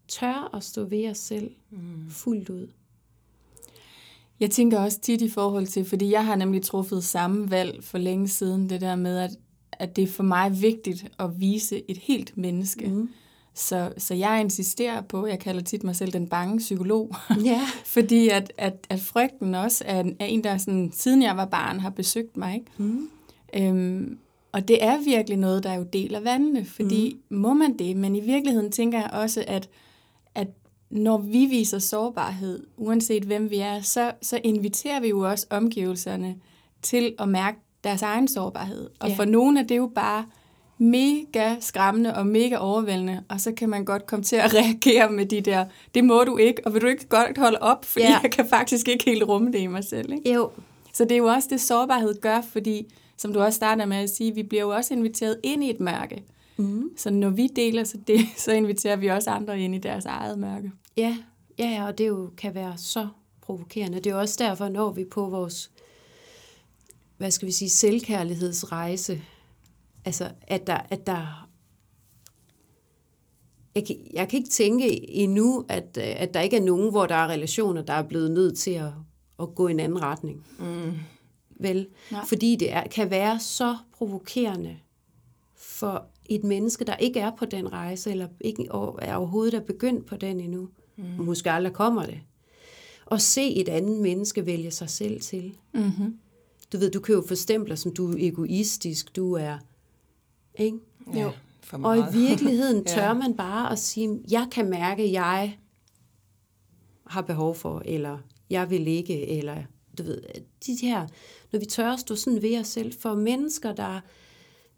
Tør 0.08 0.56
at 0.56 0.64
stå 0.64 0.84
ved 0.84 1.10
os 1.10 1.18
selv 1.18 1.52
fuldt 2.10 2.50
ud. 2.50 2.68
Jeg 4.40 4.52
tænker 4.52 4.80
også 4.80 5.00
tit 5.00 5.22
i 5.22 5.30
forhold 5.30 5.68
til, 5.68 5.86
fordi 5.86 6.12
jeg 6.12 6.26
har 6.26 6.36
nemlig 6.36 6.62
truffet 6.62 7.04
samme 7.04 7.52
valg 7.52 7.84
for 7.84 7.98
længe 7.98 8.28
siden, 8.28 8.70
det 8.70 8.82
der 8.82 8.96
med, 8.96 9.18
at, 9.18 9.32
at 9.72 9.96
det 9.96 10.04
er 10.04 10.08
for 10.08 10.24
mig 10.24 10.62
vigtigt 10.62 11.12
at 11.20 11.40
vise 11.40 11.92
et 11.92 11.98
helt 11.98 12.38
menneske. 12.38 12.88
Mm. 12.88 13.10
Så, 13.53 13.91
så 13.98 14.13
jeg 14.13 14.41
insisterer 14.41 15.01
på, 15.01 15.27
jeg 15.27 15.39
kalder 15.39 15.62
tit 15.62 15.84
mig 15.84 15.96
selv 15.96 16.13
den 16.13 16.27
bange 16.27 16.58
psykolog, 16.58 17.15
Ja. 17.44 17.62
fordi 17.86 18.29
at, 18.29 18.53
at, 18.58 18.88
at 18.89 19.00
frygten 19.00 19.56
også 19.56 19.84
er, 19.88 20.00
en- 20.00 20.15
er 20.20 20.25
en, 20.25 20.44
der 20.44 20.58
sådan, 20.58 20.91
siden 20.94 21.22
jeg 21.22 21.38
var 21.38 21.46
barn 21.46 21.79
har 21.79 21.89
besøgt 21.89 22.38
mig. 22.38 22.53
Ikke? 22.56 22.65
Mm. 22.77 23.10
Øhm, 23.53 24.18
og 24.51 24.68
det 24.68 24.84
er 24.84 24.98
virkelig 25.03 25.38
noget, 25.38 25.63
der 25.63 25.74
jo 25.74 25.84
deler 25.84 26.20
vandene, 26.20 26.65
fordi 26.65 27.18
mm. 27.29 27.38
må 27.38 27.53
man 27.53 27.77
det, 27.77 27.98
men 27.98 28.15
i 28.15 28.20
virkeligheden 28.20 28.72
tænker 28.72 29.00
jeg 29.00 29.10
også, 29.13 29.44
at, 29.48 29.70
at 30.36 30.48
når 30.89 31.18
vi 31.18 31.46
viser 31.46 31.79
sårbarhed, 31.79 32.63
uanset 32.77 33.24
hvem 33.24 33.50
vi 33.50 33.58
er, 33.58 33.82
så, 33.82 34.12
så 34.22 34.39
inviterer 34.44 35.00
vi 35.00 35.08
jo 35.08 35.20
også 35.29 35.48
omgivelserne 35.50 36.36
til 36.82 37.15
at 37.20 37.29
mærke 37.29 37.58
deres 37.84 38.01
egen 38.01 38.27
sårbarhed. 38.27 38.89
Og 39.00 39.10
Ja. 39.10 39.15
for 39.15 39.25
nogle 39.25 39.60
er 39.60 39.63
det 39.63 39.77
jo 39.77 39.91
bare 39.96 40.25
mega 40.81 41.55
skræmmende 41.59 42.15
og 42.15 42.27
mega 42.27 42.57
overvældende, 42.57 43.24
og 43.29 43.41
så 43.41 43.51
kan 43.51 43.69
man 43.69 43.86
godt 43.86 44.05
komme 44.05 44.24
til 44.24 44.36
at 44.36 44.53
reagere 44.59 45.12
med 45.12 45.25
de 45.25 45.41
der, 45.41 45.65
det 45.95 46.03
må 46.05 46.24
du 46.24 46.38
ikke, 46.38 46.62
og 46.65 46.74
vil 46.74 46.81
du 46.81 46.88
ikke 46.88 47.07
godt 47.07 47.38
holde 47.38 47.57
op, 47.62 47.86
fordi 47.86 48.05
Ja. 48.05 48.19
jeg 48.24 48.31
kan 48.31 48.50
faktisk 48.50 48.88
ikke 48.88 49.05
helt 49.05 49.24
rumme 49.24 49.51
det 49.51 49.59
i 49.59 49.67
mig 49.67 49.83
selv. 49.83 50.13
Ikke? 50.13 50.33
Jo. 50.33 50.51
Så 50.93 51.03
det 51.03 51.12
er 51.12 51.17
jo 51.17 51.25
også 51.25 51.48
det, 51.51 51.62
sårbarhed 51.62 52.21
gør, 52.21 52.41
fordi, 52.41 52.93
som 53.17 53.33
du 53.33 53.39
også 53.39 53.55
starter 53.55 53.86
med 53.86 53.98
at 53.98 54.09
sige, 54.09 54.36
vi 54.36 54.43
bliver 54.43 54.62
jo 54.62 54.69
også 54.69 54.93
inviteret 54.93 55.38
ind 55.43 55.63
i 55.63 55.69
et 55.69 55.79
mørke. 55.79 56.24
Mm. 56.57 56.89
Så 56.98 57.09
når 57.09 57.29
vi 57.29 57.48
deler 57.48 57.83
så 57.83 57.98
det, 58.07 58.19
så 58.45 58.51
inviterer 58.51 58.95
vi 58.95 59.07
også 59.07 59.29
andre 59.29 59.59
ind 59.59 59.75
i 59.75 59.77
deres 59.77 60.05
eget 60.05 60.39
mørke. 60.39 60.71
Ja, 60.98 61.17
ja, 61.59 61.69
ja, 61.69 61.86
og 61.88 61.98
det 61.98 62.07
jo 62.07 62.29
kan 62.38 62.55
være 62.55 62.74
så 62.77 63.07
provokerende. 63.41 63.98
Det 63.98 64.07
er 64.07 64.12
jo 64.12 64.19
også 64.19 64.36
derfor, 64.39 64.69
når 64.69 64.91
vi 64.91 65.05
på 65.12 65.29
vores, 65.29 65.71
hvad 67.17 67.31
skal 67.31 67.45
vi 67.48 67.51
sige, 67.51 67.69
selvkærlighedsrejse, 67.69 69.21
altså 70.10 70.32
at 70.48 70.68
der, 70.68 70.80
at 70.89 71.08
der 71.08 71.50
jeg 73.75 73.86
kan, 73.86 73.96
jeg 74.13 74.30
kan 74.30 74.38
ikke 74.38 74.50
tænke 74.50 75.10
endnu, 75.10 75.66
at, 75.70 75.98
øh, 75.98 76.22
at 76.22 76.34
der 76.34 76.42
ikke 76.42 76.58
er 76.58 76.62
nogen, 76.62 76.92
hvor 76.92 77.06
der 77.06 77.16
er 77.16 77.28
relationer, 77.28 77.82
der 77.82 77.94
er 77.94 78.04
blevet 78.04 78.32
nødt 78.32 78.58
til 78.58 78.72
at, 78.72 78.92
at 79.39 79.56
gå 79.56 79.68
i 79.68 79.72
en 79.72 79.80
anden 79.80 80.01
retning. 80.01 80.46
Mm. 80.60 80.94
Vel? 81.60 81.88
Nej. 82.12 82.25
Fordi 82.25 82.56
det 82.56 82.74
er, 82.74 82.84
kan 82.84 83.10
være 83.10 83.39
så 83.39 83.78
provokerende 83.94 84.78
for 85.56 86.06
et 86.25 86.44
menneske, 86.44 86.86
der 86.86 86.96
ikke 86.96 87.20
er 87.20 87.32
på 87.39 87.46
den 87.46 87.72
rejse, 87.72 88.12
eller 88.12 88.28
ikke 88.42 88.72
og 88.72 89.00
er 89.01 89.16
overhovedet 89.16 89.54
er 89.54 89.60
begyndt 89.62 90.06
på 90.06 90.16
den 90.16 90.39
endnu, 90.39 90.70
mm. 90.98 91.04
måske 91.25 91.51
aldrig 91.51 91.74
kommer 91.74 92.06
det, 92.06 92.20
og 93.06 93.22
se 93.22 93.56
et 93.56 93.70
andet 93.70 94.01
menneske 94.01 94.46
vælge 94.46 94.72
sig 94.72 94.89
selv 94.89 95.22
til. 95.22 95.58
Mm-hmm. 95.74 96.20
Du 96.74 96.78
ved, 96.78 96.92
du 96.92 97.00
kan 97.00 97.16
jo 97.16 97.24
få 97.28 97.36
stempler, 97.36 97.75
som 97.75 97.94
du 97.94 98.12
er 98.12 98.16
egoistisk, 98.18 99.16
du 99.16 99.34
er, 99.34 99.58
ikke? 100.60 100.78
Ja, 101.13 101.22
Jo. 101.22 101.32
for 101.62 101.78
Og 101.78 101.82
meget. 101.98 102.16
i 102.16 102.18
virkeligheden 102.18 102.84
Ja. 102.88 102.94
tør 102.94 103.13
man 103.13 103.34
bare 103.34 103.72
at 103.72 103.80
sige, 103.80 104.20
jeg 104.32 104.48
kan 104.51 104.70
mærke, 104.70 105.04
at 105.04 105.12
jeg 105.12 105.58
har 107.08 107.22
behov 107.22 107.56
for, 107.56 107.82
eller 107.86 108.18
jeg 108.50 108.70
vil 108.70 108.88
ikke, 108.88 109.28
eller 109.28 109.58
du 109.98 110.04
ved, 110.04 110.22
de 110.66 110.78
her, 110.82 111.08
når 111.51 111.60
vi 111.60 111.66
tør 111.66 111.92
at 111.92 112.00
stå 112.00 112.16
sådan 112.16 112.42
ved 112.42 112.60
os 112.60 112.68
selv, 112.68 112.94
for 113.00 113.16
mennesker, 113.16 113.74
der, 113.74 114.00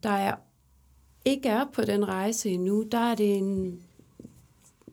der 0.04 0.10
er, 0.10 0.36
ikke 1.26 1.50
er 1.50 1.66
på 1.74 1.82
den 1.82 2.08
rejse 2.08 2.50
endnu, 2.50 2.86
der 2.92 2.98
er 2.98 3.16
det 3.16 3.38
en, 3.38 3.82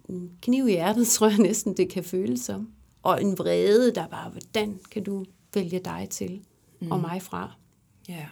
en 0.09 0.31
kniv 0.43 0.69
i 0.69 0.71
hjertet, 0.71 1.07
tror 1.15 1.29
jeg 1.29 1.39
næsten, 1.39 1.77
det 1.77 1.91
kan 1.91 2.05
føles 2.05 2.41
som. 2.41 2.71
Og 3.03 3.23
en 3.23 3.39
vrede, 3.39 3.95
der 3.95 4.07
bare, 4.07 4.31
hvordan 4.31 4.81
kan 4.91 5.05
du 5.05 5.25
vælge 5.55 5.79
dig 5.79 6.07
til 6.11 6.41
mm. 6.81 6.91
og 6.91 7.01
mig 7.01 7.23
fra? 7.23 7.53
Ja. 8.09 8.27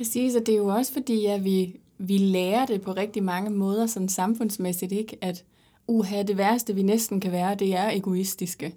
Præcis, 0.00 0.34
og 0.34 0.46
det 0.46 0.52
er 0.52 0.56
jo 0.58 0.66
også 0.66 0.92
fordi, 0.92 1.26
at 1.26 1.44
vi, 1.44 1.76
vi 1.98 2.18
lærer 2.18 2.66
det 2.66 2.80
på 2.82 2.92
rigtig 2.92 3.22
mange 3.22 3.50
måder, 3.50 3.86
sådan 3.86 4.08
samfundsmæssigt, 4.08 4.92
ikke? 4.92 5.16
At 5.20 5.44
uha, 5.88 6.22
det 6.22 6.38
værste, 6.38 6.74
vi 6.74 6.82
næsten 6.82 7.20
kan 7.20 7.32
være, 7.32 7.54
det 7.54 7.74
er 7.76 7.90
egoistiske. 7.90 8.74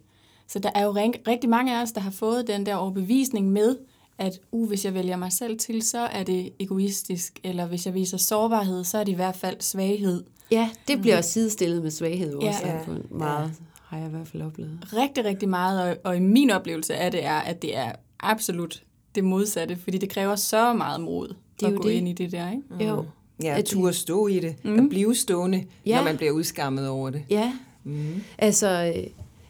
Så 0.48 0.60
der 0.60 0.70
er 0.76 0.84
jo 0.84 0.92
rigtig 1.28 1.50
mange 1.50 1.78
af 1.78 1.82
os, 1.82 1.92
der 1.92 2.02
har 2.02 2.12
fået 2.12 2.48
den 2.48 2.66
der 2.66 2.76
overbevisning 2.76 3.52
med, 3.52 3.78
at 4.18 4.40
uh, 4.52 4.68
hvis 4.68 4.86
jeg 4.86 4.94
vælger 4.94 5.16
mig 5.16 5.32
selv 5.32 5.58
til, 5.58 5.82
så 5.82 6.00
er 6.00 6.24
det 6.24 6.50
egoistisk, 6.60 7.40
eller 7.44 7.66
hvis 7.66 7.86
jeg 7.86 7.94
viser 7.94 8.18
sårbarhed, 8.18 8.84
så 8.84 8.98
er 8.98 9.04
det 9.04 9.12
i 9.12 9.16
hvert 9.16 9.36
fald 9.36 9.58
svaghed. 9.60 10.24
Ja, 10.52 10.70
det 10.88 11.02
bliver 11.02 11.18
også 11.18 11.30
sidestillet 11.32 11.84
med 11.84 11.92
svaghed 11.92 12.32
i 12.32 12.36
vores 12.36 12.46
Ja. 12.46 12.78
samfund. 12.78 13.04
Meget 13.12 13.54
har 13.86 13.98
jeg 13.98 14.08
i 14.08 14.12
hvert 14.12 14.28
fald 14.28 14.44
oplevet. 14.44 14.80
Rigtig, 14.94 15.26
rigtig 15.26 15.50
meget, 15.50 15.90
og, 15.90 15.98
og 16.04 16.18
i 16.18 16.20
min 16.20 16.50
oplevelse 16.50 16.96
af 16.96 17.12
det 17.12 17.26
er, 17.26 17.40
at 17.40 17.62
det 17.62 17.78
er 17.78 17.92
absolut 18.20 18.84
det 19.16 19.24
modsatte, 19.24 19.76
fordi 19.84 19.98
det 19.98 20.10
kræver 20.10 20.36
så 20.36 20.74
meget 20.74 21.02
mod 21.02 21.28
Det 21.60 21.66
er 21.66 21.72
at 21.72 21.76
gå 21.82 21.88
det. 21.88 21.94
ind 21.94 22.08
i 22.08 22.14
det 22.14 22.32
der, 22.32 22.52
ikke? 22.52 22.86
Jo, 22.90 23.06
Ja, 23.44 23.52
At 23.54 23.58
at 23.60 23.66
turde 23.66 23.94
stå 23.94 24.28
i 24.28 24.40
det, 24.40 24.56
mm. 24.64 24.80
og 24.80 24.90
blive 24.90 25.16
stående, 25.16 25.64
Ja. 25.86 25.96
når 25.96 26.04
man 26.04 26.18
bliver 26.18 26.32
udskammet 26.32 26.88
over 26.88 27.10
det. 27.10 27.22
Ja. 27.30 27.54
Mm. 27.84 28.06
Altså, 28.38 28.94
øh, 28.98 29.04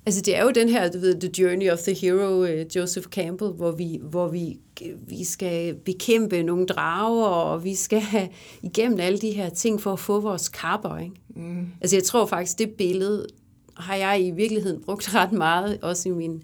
altså, 0.05 0.21
det 0.21 0.37
er 0.37 0.43
jo 0.43 0.51
den 0.51 0.69
her, 0.69 0.91
du 0.91 0.99
ved, 0.99 1.19
The 1.19 1.31
Journey 1.39 1.71
of 1.71 1.79
the 1.79 1.93
Hero, 1.93 2.43
øh, 2.43 2.65
Joseph 2.75 3.07
Campbell, 3.07 3.51
hvor 3.51 3.71
vi, 3.71 3.99
hvor 4.03 4.27
vi, 4.27 4.57
vi 5.07 5.23
skal 5.23 5.73
bekæmpe 5.73 6.43
nogle 6.43 6.65
drager, 6.65 7.25
og 7.25 7.63
vi 7.63 7.75
skal 7.75 7.99
have 7.99 8.27
igennem 8.61 8.99
alle 8.99 9.17
de 9.17 9.31
her 9.31 9.49
ting 9.49 9.81
for 9.81 9.93
at 9.93 9.99
få 9.99 10.19
vores 10.19 10.49
kapper, 10.49 10.97
ikke? 10.97 11.15
Mm. 11.35 11.67
Altså, 11.81 11.95
jeg 11.95 12.03
tror 12.03 12.25
faktisk, 12.25 12.59
det 12.59 12.69
billede 12.69 13.27
har 13.77 13.95
jeg 13.95 14.21
i 14.25 14.31
virkeligheden 14.31 14.81
brugt 14.85 15.13
ret 15.15 15.31
meget, 15.31 15.77
også 15.81 16.09
i 16.09 16.11
min 16.11 16.43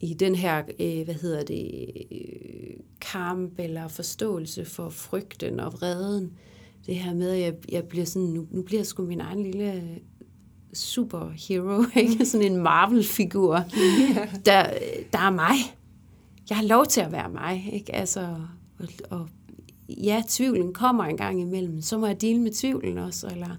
i 0.00 0.14
den 0.14 0.34
her, 0.34 0.62
øh, 0.80 1.04
hvad 1.04 1.14
hedder 1.14 1.42
det, 1.42 1.90
øh, 2.12 2.76
kamp 3.00 3.52
eller 3.58 3.88
forståelse 3.88 4.64
for 4.64 4.88
frygten 4.88 5.60
og 5.60 5.72
vreden. 5.72 6.32
Det 6.86 6.96
her 6.96 7.14
med, 7.14 7.30
at 7.30 7.40
jeg, 7.40 7.54
jeg 7.68 7.84
bliver 7.84 8.04
sådan, 8.04 8.28
nu, 8.28 8.46
nu 8.50 8.62
bliver 8.62 8.78
jeg 8.78 8.86
sgu 8.86 9.02
min 9.02 9.20
egen 9.20 9.42
lille 9.42 9.82
superhero, 10.74 11.84
ikke? 12.00 12.26
Sådan 12.26 12.52
en 12.52 12.62
Marvel-figur, 12.62 13.54
der, 14.46 14.70
der 15.12 15.18
er 15.18 15.30
mig. 15.30 15.56
Jeg 16.50 16.56
har 16.58 16.64
lov 16.64 16.86
til 16.86 17.00
at 17.00 17.12
være 17.12 17.30
mig, 17.30 17.70
ikke? 17.72 17.94
Altså, 17.94 18.36
og, 18.78 18.88
og 19.10 19.28
ja, 19.88 20.22
tvivlen 20.28 20.72
kommer 20.72 21.04
en 21.04 21.16
gang 21.16 21.40
imellem, 21.40 21.80
så 21.80 21.98
må 21.98 22.06
jeg 22.06 22.20
dele 22.20 22.40
med 22.40 22.52
tvivlen 22.52 22.98
også, 22.98 23.26
eller 23.26 23.56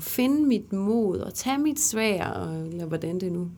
finde 0.00 0.46
mit 0.46 0.72
mod 0.72 1.18
og 1.18 1.34
tage 1.34 1.58
mit 1.58 1.80
svær, 1.80 2.24
og, 2.26 2.66
eller 2.66 2.86
hvordan 2.86 3.20
det 3.20 3.32
nu 3.32 3.50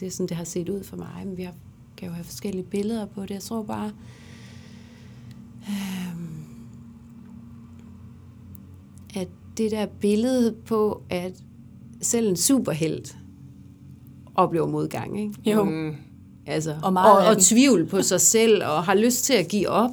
det 0.00 0.06
er 0.06 0.10
sådan, 0.10 0.26
det 0.28 0.36
har 0.36 0.44
set 0.44 0.68
ud 0.68 0.84
for 0.84 0.96
mig, 0.96 1.22
men 1.26 1.36
vi 1.36 1.42
har, 1.42 1.54
kan 1.96 2.08
jo 2.08 2.14
have 2.14 2.24
forskellige 2.24 2.64
billeder 2.64 3.06
på 3.06 3.22
det. 3.22 3.30
Jeg 3.30 3.42
tror 3.42 3.62
bare, 3.62 3.92
øhm, 5.68 6.44
at 9.16 9.28
det 9.56 9.70
der 9.70 9.86
billede 9.86 10.54
på, 10.66 11.02
at 11.10 11.32
selv 12.00 12.28
en 12.28 12.36
superhelt 12.36 13.16
oplever 14.34 14.66
modgang, 14.66 15.20
ikke? 15.20 15.50
Jo, 15.50 15.64
Mm. 15.64 15.94
Altså, 16.46 16.76
Og 16.82 16.92
meget 16.92 17.18
og, 17.18 17.26
og 17.26 17.42
tvivl 17.42 17.86
på 17.86 18.02
sig 18.02 18.20
selv, 18.20 18.64
og 18.64 18.84
har 18.84 18.94
lyst 18.94 19.24
til 19.24 19.32
at 19.34 19.48
give 19.48 19.68
op. 19.68 19.90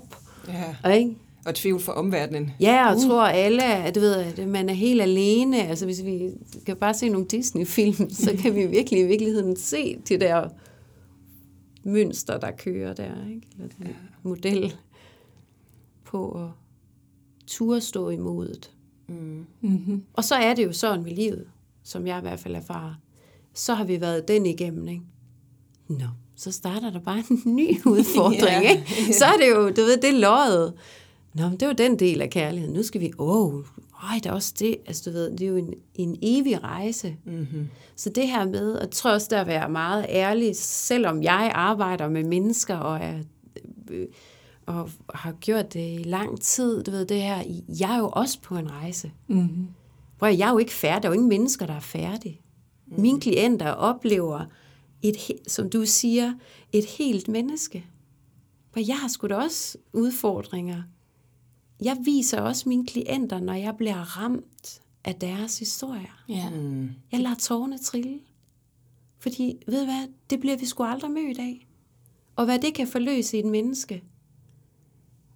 Ja. 0.83 0.89
Ikke? 0.89 1.15
Og 1.45 1.55
tvivl 1.55 1.79
for 1.79 1.91
omverdenen. 1.91 2.51
Ja, 2.59 2.89
og 2.89 2.95
uh. 2.95 3.01
tror 3.07 3.23
alle, 3.23 3.63
at 3.63 3.95
du 3.95 3.99
ved, 3.99 4.15
at 4.15 4.47
man 4.47 4.69
er 4.69 4.73
helt 4.73 5.01
alene. 5.01 5.67
Altså 5.67 5.85
hvis 5.85 6.05
vi 6.05 6.29
kan 6.65 6.75
bare 6.75 6.93
se 6.93 7.09
nogle 7.09 7.27
Disney-film, 7.27 8.09
så 8.25 8.37
kan 8.41 8.55
vi 8.55 8.65
virkelig 8.65 8.99
i 8.99 9.07
virkeligheden 9.07 9.55
se 9.55 9.99
det 10.09 10.21
der 10.21 10.49
mønster, 11.83 12.37
der 12.37 12.51
kører 12.51 12.93
der, 12.93 13.27
ikke? 13.29 13.47
Eller 13.53 13.67
den 13.77 13.87
ja. 13.87 13.93
model 14.23 14.75
på 16.05 16.31
at 16.31 16.49
turde 17.47 17.81
stå 17.81 18.09
i 18.09 18.17
modet. 18.17 18.71
Mm. 19.07 19.45
mm-hmm. 19.61 20.03
Og 20.13 20.23
så 20.23 20.35
er 20.35 20.53
det 20.53 20.65
jo 20.65 20.71
sådan 20.73 21.03
med 21.03 21.11
livet, 21.11 21.47
som 21.83 22.07
jeg 22.07 22.17
i 22.17 22.21
hvert 22.21 22.39
fald 22.39 22.55
erfarer. 22.55 22.93
Så 23.53 23.73
har 23.73 23.83
vi 23.83 24.01
været 24.01 24.27
den 24.27 24.45
igennem, 24.45 24.87
ikke? 24.87 25.01
Nå, 25.87 26.05
så 26.35 26.51
starter 26.51 26.89
der 26.89 26.99
bare 26.99 27.23
en 27.31 27.55
ny 27.55 27.81
udfordring, 27.85 28.63
Ja. 28.63 28.69
ikke? 28.69 29.13
Så 29.13 29.25
er 29.25 29.37
det 29.37 29.49
jo, 29.49 29.69
du 29.69 29.81
ved, 29.81 30.01
det 30.01 30.09
er 30.09 30.19
løjet. 30.19 30.73
Nå, 31.33 31.49
men 31.49 31.59
det 31.59 31.67
var 31.67 31.73
den 31.73 31.99
del 31.99 32.21
af 32.21 32.29
kærligheden. 32.29 32.75
Nu 32.75 32.83
skal 32.83 33.01
vi, 33.01 33.11
åh, 33.17 33.53
oh, 33.53 33.63
øj, 34.03 34.19
der 34.23 34.29
er 34.29 34.33
også 34.33 34.53
det. 34.59 34.77
Altså, 34.85 35.09
du 35.09 35.13
ved, 35.13 35.31
det 35.31 35.41
er 35.41 35.47
jo 35.47 35.55
en, 35.55 35.73
en 35.95 36.17
evig 36.21 36.63
rejse. 36.63 37.15
Mm-hmm. 37.25 37.69
Så 37.95 38.09
det 38.09 38.27
her 38.27 38.45
med, 38.45 38.75
at 38.75 38.81
jeg 38.81 38.91
tror 38.91 39.11
også, 39.11 39.27
der 39.29 39.41
at 39.41 39.47
være 39.47 39.69
meget 39.69 40.05
ærlig, 40.09 40.55
selvom 40.55 41.23
jeg 41.23 41.51
arbejder 41.55 42.09
med 42.09 42.23
mennesker 42.23 42.75
og 42.75 42.97
er 42.97 43.19
øh, 43.89 44.07
og 44.69 44.89
har 45.13 45.31
gjort 45.31 45.73
det 45.73 45.99
i 45.99 46.03
lang 46.03 46.41
tid, 46.41 46.83
du 46.83 46.91
ved 46.91 47.05
det 47.05 47.21
her, 47.21 47.43
jeg 47.79 47.93
er 47.95 47.97
jo 47.97 48.09
også 48.09 48.41
på 48.41 48.57
en 48.57 48.71
rejse. 48.71 49.11
Mm-hmm. 49.27 49.67
Hvor 50.17 50.27
jeg 50.27 50.47
er 50.47 50.51
jo 50.51 50.57
ikke 50.57 50.71
færdig, 50.71 51.03
der 51.03 51.09
er 51.09 51.13
jo 51.13 51.13
ingen 51.13 51.29
mennesker, 51.29 51.65
der 51.65 51.73
er 51.73 51.79
færdige. 51.79 52.41
Mm. 52.87 53.01
Mine 53.01 53.19
klienter 53.19 53.71
oplever, 53.71 54.45
et, 55.01 55.15
som 55.47 55.69
du 55.69 55.85
siger, 55.85 56.33
et 56.71 56.85
helt 56.85 57.27
menneske. 57.27 57.85
For 58.71 58.79
jeg 58.79 58.97
har 58.97 59.07
sgu 59.07 59.27
da 59.27 59.35
også 59.35 59.77
udfordringer. 59.93 60.83
Jeg 61.81 61.97
viser 62.05 62.41
også 62.41 62.69
mine 62.69 62.85
klienter, 62.85 63.39
når 63.39 63.53
jeg 63.53 63.77
bliver 63.77 64.17
ramt 64.17 64.81
af 65.03 65.15
deres 65.15 65.59
historier. 65.59 66.23
Ja. 66.29 66.49
Mm. 66.49 66.89
Jeg 67.11 67.19
lader 67.19 67.35
tårerne 67.35 67.77
trille. 67.77 68.19
Fordi, 69.19 69.57
ved 69.67 69.79
du 69.79 69.85
hvad, 69.85 70.07
det 70.29 70.39
bliver 70.39 70.57
vi 70.57 70.65
sgu 70.65 70.83
aldrig 70.83 71.11
mødt 71.11 71.39
af. 71.39 71.67
Og 72.35 72.45
hvad 72.45 72.59
det 72.59 72.73
kan 72.73 72.87
forløse 72.87 73.37
i 73.37 73.39
et 73.39 73.45
menneske. 73.45 74.03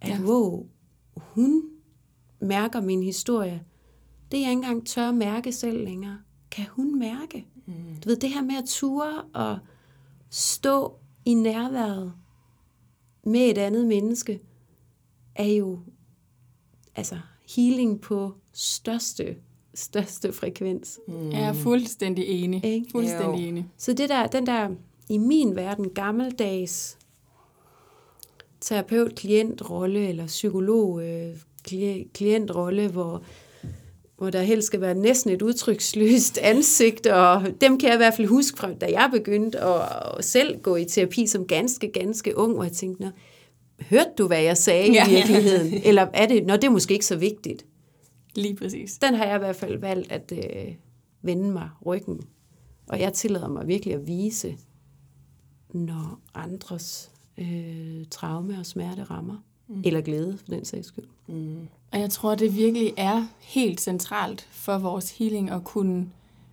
At 0.00 0.08
Ja. 0.08 0.14
ja. 0.14 0.22
wow, 0.22 0.66
hun 1.16 1.62
mærker 2.40 2.80
min 2.80 3.02
historie. 3.02 3.64
Det 4.30 4.40
jeg 4.40 4.50
ikke 4.50 4.52
engang 4.52 4.86
tør 4.86 5.12
mærke 5.12 5.52
selv 5.52 5.84
længere. 5.84 6.18
Kan 6.50 6.66
hun 6.70 6.98
mærke? 6.98 7.46
Mm. 7.66 7.74
Du 8.04 8.08
ved, 8.08 8.16
det 8.16 8.30
her 8.30 8.42
med 8.42 8.54
at 8.54 8.64
ture 8.64 9.22
og 9.34 9.58
stå 10.30 10.98
i 11.24 11.34
nærværet 11.34 12.12
med 13.24 13.40
et 13.40 13.58
andet 13.58 13.86
menneske, 13.86 14.40
er 15.34 15.46
jo 15.52 15.78
altså 16.96 17.16
healing 17.56 18.00
på 18.00 18.32
største, 18.52 19.36
største 19.74 20.32
frekvens. 20.32 20.98
Jeg 21.08 21.40
er 21.40 21.52
fuldstændig 21.52 22.26
enig. 22.26 22.64
Ikke? 22.64 22.86
Fuldstændig 22.92 23.26
Jo. 23.26 23.34
enig. 23.48 23.66
Så 23.76 23.92
det 23.92 24.08
der, 24.08 24.26
den 24.26 24.46
der, 24.46 24.68
i 25.08 25.18
min 25.18 25.56
verden, 25.56 25.90
gammeldags 25.90 26.98
terapeut-klientrolle, 28.60 30.08
eller 30.08 30.26
psykolog-klientrolle, 30.26 32.88
hvor, 32.88 33.22
hvor 34.18 34.30
der 34.30 34.42
helst 34.42 34.66
skal 34.66 34.80
være 34.80 34.94
næsten 34.94 35.30
et 35.30 35.42
udtryksløst 35.42 36.38
ansigt, 36.52 37.06
og 37.06 37.42
dem 37.60 37.78
kan 37.78 37.88
jeg 37.88 37.94
i 37.94 37.96
hvert 37.96 38.14
fald 38.14 38.28
huske 38.28 38.58
fra, 38.58 38.72
da 38.72 38.86
jeg 38.86 39.08
begyndte 39.12 39.60
at, 39.60 40.24
selv 40.24 40.60
gå 40.60 40.76
i 40.76 40.84
terapi 40.84 41.26
som 41.26 41.46
ganske, 41.46 41.92
ganske 41.92 42.38
ung, 42.38 42.54
hvor 42.54 42.62
jeg 42.62 42.72
tænkte, 42.72 43.12
hørte 43.80 44.10
du, 44.18 44.26
hvad 44.26 44.42
jeg 44.42 44.56
sagde 44.56 44.92
Ja. 44.92 45.06
i 45.06 45.10
virkeligheden? 45.10 45.74
Eller 45.88 46.06
er 46.14 46.26
det, 46.26 46.46
nå, 46.46 46.54
det 46.56 46.64
er 46.64 46.70
måske 46.70 46.94
ikke 46.94 47.06
så 47.06 47.16
vigtigt. 47.16 47.66
Lige 48.34 48.56
præcis. 48.56 48.98
Den 48.98 49.14
har 49.14 49.24
jeg 49.24 49.36
i 49.36 49.38
hvert 49.38 49.56
fald 49.56 49.78
valgt 49.78 50.12
at 50.12 50.32
øh, 50.36 50.74
vende 51.22 51.50
mig 51.50 51.68
ryggen. 51.86 52.20
Og 52.86 53.00
jeg 53.00 53.12
tillader 53.12 53.48
mig 53.48 53.68
virkelig 53.68 53.94
at 53.94 54.06
vise, 54.06 54.56
når 55.72 56.20
andres 56.34 57.10
øh, 57.38 58.04
traume 58.10 58.58
og 58.58 58.66
smerte 58.66 59.02
rammer. 59.04 59.36
Mm. 59.68 59.82
Eller 59.84 60.00
glæde, 60.00 60.38
for 60.38 60.46
den 60.46 60.64
sags 60.64 60.86
skyld. 60.88 61.04
Mm. 61.26 61.68
Og 61.92 62.00
jeg 62.00 62.10
tror, 62.10 62.34
det 62.34 62.56
virkelig 62.56 62.92
er 62.96 63.26
helt 63.40 63.80
centralt 63.80 64.48
for 64.50 64.78
vores 64.78 65.18
healing 65.18 65.50
at 65.50 65.64
kunne, 65.64 66.08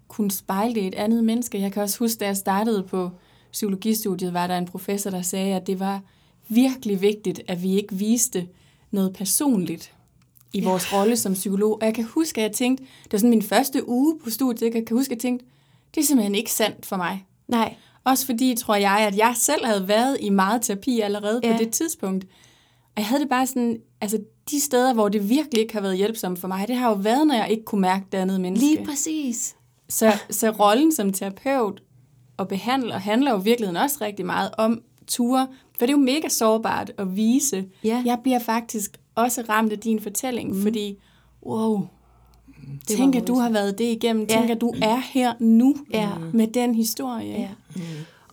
kunne 0.07 0.31
spejle 0.31 0.75
det 0.75 0.81
i 0.81 0.87
et 0.87 0.95
andet 0.95 1.23
menneske. 1.23 1.61
Jeg 1.61 1.71
kan 1.71 1.83
også 1.83 1.99
huske, 1.99 2.19
da 2.19 2.25
jeg 2.25 2.37
startede 2.37 2.83
på 2.83 3.09
psykologistudiet, 3.51 4.33
var 4.33 4.47
der 4.47 4.57
en 4.57 4.65
professor, 4.65 5.09
der 5.09 5.21
sagde, 5.21 5.55
at 5.55 5.67
det 5.67 5.79
var 5.79 6.01
virkelig 6.55 7.01
vigtigt, 7.01 7.41
at 7.47 7.63
vi 7.63 7.75
ikke 7.75 7.95
viste 7.95 8.47
noget 8.91 9.13
personligt 9.13 9.93
i 10.53 10.59
Ja. 10.59 10.69
vores 10.69 10.93
rolle 10.93 11.17
som 11.17 11.33
psykolog. 11.33 11.73
Og 11.81 11.85
jeg 11.85 11.93
kan 11.95 12.03
huske, 12.03 12.41
at 12.41 12.43
jeg 12.43 12.51
tænkte, 12.51 12.83
det 13.03 13.11
var 13.13 13.17
sådan 13.17 13.29
min 13.29 13.41
første 13.41 13.89
uge 13.89 14.19
på 14.23 14.29
studiet, 14.29 14.73
jeg 14.75 14.85
kan 14.87 14.97
huske, 14.97 15.11
at 15.11 15.15
jeg 15.15 15.21
tænkte, 15.21 15.45
det 15.95 16.01
er 16.01 16.05
simpelthen 16.05 16.35
ikke 16.35 16.51
sandt 16.51 16.85
for 16.85 16.97
mig. 16.97 17.25
Nej, 17.47 17.75
Også 18.03 18.25
fordi, 18.25 18.55
tror 18.55 18.75
jeg, 18.75 18.97
at 18.99 19.17
jeg 19.17 19.33
selv 19.37 19.65
havde 19.65 19.87
været 19.87 20.17
i 20.21 20.29
meget 20.29 20.61
terapi 20.61 20.99
allerede 20.99 21.39
ja. 21.43 21.49
Ja. 21.49 21.57
på 21.57 21.63
det 21.63 21.71
tidspunkt. 21.73 22.23
Og 22.85 22.91
jeg 22.97 23.05
havde 23.05 23.21
det 23.21 23.29
bare 23.29 23.47
sådan, 23.47 23.77
altså 24.01 24.19
de 24.51 24.59
steder, 24.61 24.93
hvor 24.93 25.09
det 25.09 25.29
virkelig 25.29 25.61
ikke 25.61 25.73
har 25.73 25.81
været 25.81 25.97
hjælpsomt 25.97 26.39
for 26.39 26.47
mig, 26.47 26.67
det 26.67 26.75
har 26.75 26.89
jo 26.89 26.95
været, 26.95 27.27
når 27.27 27.35
jeg 27.35 27.49
ikke 27.51 27.63
kunne 27.65 27.81
mærke 27.81 28.05
det 28.11 28.17
andet 28.17 28.41
menneske. 28.41 28.65
lige 28.65 28.85
præcis. 28.85 29.55
Så, 29.89 30.13
så 30.29 30.49
rollen 30.49 30.91
som 30.91 31.13
terapeut 31.13 31.81
og 32.37 32.47
behandler 32.47 32.97
handler 32.97 33.31
jo 33.31 33.39
i 33.39 33.43
virkeligheden 33.43 33.77
også 33.81 33.97
rigtig 34.01 34.25
meget 34.25 34.51
om 34.57 34.81
ture, 35.07 35.47
for 35.81 35.85
det 35.85 35.93
er 35.93 35.97
jo 35.97 36.03
mega 36.03 36.27
sårbart 36.29 36.91
at 36.97 37.15
vise. 37.15 37.65
Ja. 37.83 38.03
Jeg 38.05 38.19
bliver 38.23 38.39
faktisk 38.39 38.99
også 39.15 39.41
ramt 39.49 39.71
af 39.71 39.79
din 39.79 39.99
fortælling, 40.01 40.49
mm. 40.55 40.61
fordi, 40.61 40.97
wow, 41.45 41.87
Det 42.87 42.97
tænk 42.97 43.15
at 43.15 43.27
du 43.27 43.35
har 43.35 43.49
været 43.49 43.77
det 43.77 43.83
igennem, 43.91 44.25
Ja. 44.29 44.35
tænk 44.37 44.49
at 44.49 44.61
du 44.61 44.73
er 44.81 44.97
her 44.97 45.33
nu 45.39 45.75
Ja. 45.93 46.17
med 46.33 46.47
den 46.47 46.75
historie. 46.75 47.31
Ja. 47.31 47.49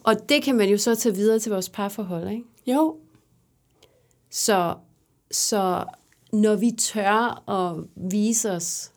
Og 0.03 0.29
det 0.29 0.43
kan 0.43 0.55
man 0.57 0.69
jo 0.69 0.79
så 0.79 0.95
tage 0.95 1.15
videre 1.15 1.39
til 1.39 1.53
vores 1.53 1.69
parforhold, 1.69 2.29
ikke? 2.31 2.45
Jo, 2.67 2.97
Så, 4.31 4.75
så 5.31 5.85
når 6.33 6.57
vi 6.57 6.71
tør 6.79 7.51
at 7.51 7.85
vise 8.11 8.51
os 8.53 8.93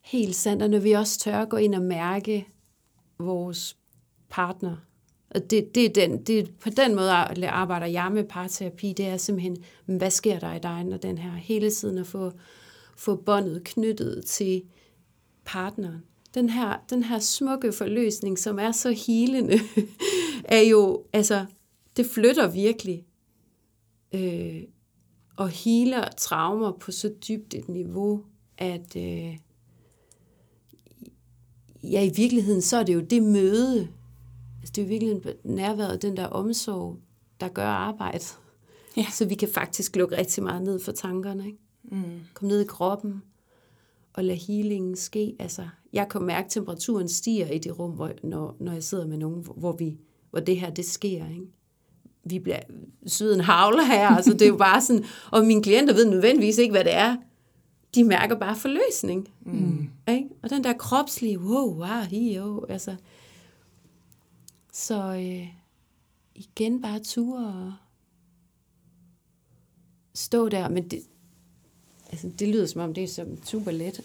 helt 0.00 0.36
sandt, 0.36 0.62
og 0.62 0.70
når 0.70 0.78
vi 0.78 0.92
også 0.92 1.18
tør 1.18 1.38
at 1.40 1.48
gå 1.48 1.56
ind 1.56 1.74
og 1.74 1.82
mærke 1.82 2.46
vores 3.18 3.76
partner, 4.30 4.76
og 5.34 5.50
det, 5.50 5.74
det 5.74 5.84
er 5.84 5.92
den, 6.06 6.22
det, 6.22 6.50
på 6.60 6.70
den 6.70 6.94
måde 6.94 7.10
arbejder 7.46 7.86
jeg 7.86 8.10
med 8.12 8.24
parterapi, 8.24 8.92
det 8.92 9.06
er 9.06 9.16
simpelthen, 9.16 9.56
hvad 9.86 10.10
sker 10.10 10.38
der 10.38 10.54
i 10.54 10.58
dig, 10.58 10.84
når 10.84 10.96
den 10.96 11.18
her 11.18 11.30
hele 11.30 11.70
tiden 11.70 11.98
at 11.98 12.06
få, 12.06 12.32
få 12.96 13.16
båndet 13.16 13.64
knyttet 13.64 14.24
til 14.26 14.62
partneren. 15.44 16.02
Den 16.34 16.48
her, 16.48 16.84
den 16.90 17.02
her 17.02 17.18
smukke 17.18 17.72
forløsning, 17.72 18.38
som 18.38 18.58
er 18.58 18.72
så 18.72 18.90
helende, 19.06 19.58
er 20.44 20.60
jo, 20.60 21.04
altså, 21.12 21.46
det 21.96 22.06
flytter 22.06 22.50
virkelig 22.50 23.04
øh, 24.14 24.62
og 25.36 25.48
healer 25.48 26.08
traumer 26.16 26.72
på 26.72 26.92
så 26.92 27.14
dybt 27.28 27.54
et 27.54 27.68
niveau, 27.68 28.22
at 28.58 28.96
øh, 28.96 29.38
ja, 31.82 32.04
i 32.04 32.12
virkeligheden, 32.16 32.62
så 32.62 32.76
er 32.76 32.82
det 32.82 32.94
jo 32.94 33.00
det 33.00 33.22
møde, 33.22 33.88
det 34.76 34.84
er 34.84 34.88
virkelig 34.88 35.20
nærværet, 35.44 36.02
den 36.02 36.16
der 36.16 36.26
omsorg, 36.26 36.96
der 37.40 37.48
gør 37.48 37.66
arbejdet. 37.66 38.38
Ja. 38.96 39.06
Så 39.12 39.24
vi 39.24 39.34
kan 39.34 39.48
faktisk 39.48 39.96
lukke 39.96 40.16
rigtig 40.16 40.42
meget 40.42 40.62
ned 40.62 40.80
for 40.80 40.92
tankerne. 40.92 41.46
Ikke? 41.46 41.58
Mm. 41.84 42.20
Kom 42.34 42.48
ned 42.48 42.60
i 42.60 42.66
kroppen 42.66 43.22
og 44.12 44.24
lade 44.24 44.38
healingen 44.38 44.96
ske. 44.96 45.36
Altså, 45.38 45.68
jeg 45.92 46.08
kan 46.08 46.22
mærke, 46.22 46.44
at 46.44 46.50
temperaturen 46.50 47.08
stiger 47.08 47.46
i 47.46 47.58
det 47.58 47.78
rum, 47.78 47.90
hvor, 47.90 48.10
når, 48.22 48.56
når 48.60 48.72
jeg 48.72 48.82
sidder 48.82 49.06
med 49.06 49.18
nogen, 49.18 49.46
hvor, 49.56 49.72
vi, 49.72 49.98
hvor 50.30 50.40
det 50.40 50.60
her, 50.60 50.70
det 50.70 50.84
sker. 50.84 51.28
Ikke? 51.28 51.46
Vi 52.24 52.38
bliver 52.38 52.60
syden 53.06 53.40
havler 53.40 53.84
her, 53.84 54.08
altså 54.08 54.32
det 54.32 54.42
er 54.42 54.48
jo 54.48 54.56
bare 54.56 54.80
sådan, 54.80 55.04
og 55.30 55.44
mine 55.44 55.62
klienter 55.62 55.94
ved 55.94 56.10
nødvendigvis 56.10 56.58
ikke, 56.58 56.72
hvad 56.72 56.84
det 56.84 56.94
er. 56.94 57.16
De 57.94 58.04
mærker 58.04 58.38
bare 58.38 58.56
forløsning. 58.56 59.28
Mm. 59.46 59.88
Ikke? 60.08 60.28
Og 60.42 60.50
den 60.50 60.64
der 60.64 60.72
kropslige, 60.72 61.40
wow, 61.40 61.74
wow, 61.74 62.00
hi, 62.10 62.34
jo, 62.36 62.64
altså. 62.68 62.96
Så 64.74 65.14
øh, 65.14 65.48
igen 66.34 66.82
bare 66.82 67.00
ture 67.00 67.46
og 67.46 67.72
stå 70.14 70.48
der, 70.48 70.68
men 70.68 70.88
det, 70.88 71.02
altså, 72.10 72.30
det 72.38 72.48
lyder 72.48 72.66
som 72.66 72.80
om, 72.80 72.94
det 72.94 73.04
er 73.04 73.08
som 73.08 73.44
super 73.44 73.70
let. 73.70 74.00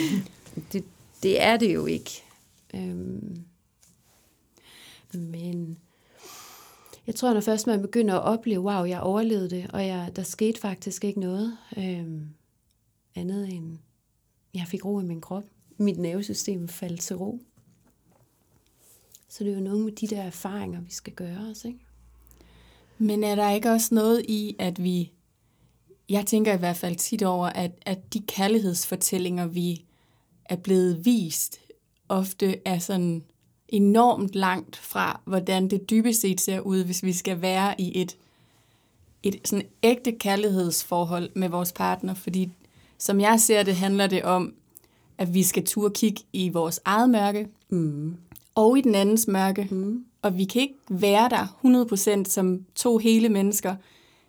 det, 0.72 0.84
det 1.22 1.42
er 1.42 1.56
det 1.56 1.74
jo 1.74 1.86
ikke. 1.86 2.22
Øhm, 2.74 3.44
men 5.12 5.78
jeg 7.06 7.14
tror, 7.14 7.34
når 7.34 7.40
først 7.40 7.66
man 7.66 7.82
begynder 7.82 8.14
at 8.14 8.22
opleve, 8.22 8.60
wow, 8.60 8.84
jeg 8.84 9.00
overlevede 9.00 9.50
det, 9.50 9.70
og 9.70 9.86
jeg, 9.86 10.12
der 10.16 10.22
skete 10.22 10.60
faktisk 10.60 11.04
ikke 11.04 11.20
noget 11.20 11.58
øhm, 11.76 12.28
andet 13.14 13.54
end, 13.54 13.78
jeg 14.54 14.66
fik 14.66 14.84
ro 14.84 15.00
i 15.00 15.04
min 15.04 15.20
krop. 15.20 15.44
Mit 15.76 15.98
nervesystem 15.98 16.68
faldt 16.68 17.00
til 17.00 17.16
ro. 17.16 17.40
Så 19.28 19.44
det 19.44 19.50
er 19.50 19.54
jo 19.54 19.62
nogle 19.62 19.84
med 19.84 19.92
de 19.92 20.06
der 20.06 20.22
erfaringer, 20.22 20.80
vi 20.80 20.92
skal 20.92 21.12
gøre 21.12 21.46
os, 21.50 21.64
ikke? 21.64 21.78
Men 22.98 23.24
er 23.24 23.34
der 23.34 23.50
ikke 23.50 23.70
også 23.70 23.94
noget 23.94 24.24
i, 24.28 24.56
at 24.58 24.82
vi 24.82 25.12
jeg 26.08 26.26
tænker 26.26 26.54
i 26.54 26.58
hvert 26.58 26.76
fald 26.76 26.96
tit 26.96 27.22
over, 27.22 27.46
at, 27.46 27.70
at 27.86 28.14
de 28.14 28.20
kærlighedsfortællinger, 28.20 29.46
vi 29.46 29.84
er 30.44 30.56
blevet 30.56 31.04
vist, 31.04 31.60
ofte 32.08 32.56
er 32.64 32.78
sådan 32.78 33.24
enormt 33.68 34.34
langt 34.34 34.76
fra, 34.76 35.20
hvordan 35.24 35.70
det 35.70 35.90
dybest 35.90 36.20
set 36.20 36.40
ser 36.40 36.60
ud, 36.60 36.84
hvis 36.84 37.02
vi 37.02 37.12
skal 37.12 37.42
være 37.42 37.80
i 37.80 38.00
et, 38.00 38.16
et 39.22 39.48
sådan 39.48 39.66
ægte 39.82 40.12
kærlighedsforhold 40.12 41.30
med 41.34 41.48
vores 41.48 41.72
partner. 41.72 42.14
Fordi 42.14 42.50
som 42.98 43.20
jeg 43.20 43.40
ser 43.40 43.62
det, 43.62 43.76
handler 43.76 44.06
det 44.06 44.22
om, 44.22 44.54
at 45.18 45.34
vi 45.34 45.42
skal 45.42 45.66
turde 45.66 45.94
kigge 45.94 46.22
i 46.32 46.48
vores 46.48 46.80
eget 46.84 47.10
mørke, 47.10 47.48
mm. 47.68 48.16
Og 48.58 48.78
i 48.78 48.80
den 48.80 48.94
andens 48.94 49.28
mørke. 49.28 49.68
Mm. 49.70 50.04
Og 50.22 50.38
vi 50.38 50.44
kan 50.44 50.62
ikke 50.62 50.74
være 50.88 51.28
der 51.28 52.24
100% 52.24 52.30
som 52.30 52.64
to 52.74 52.98
hele 52.98 53.28
mennesker, 53.28 53.74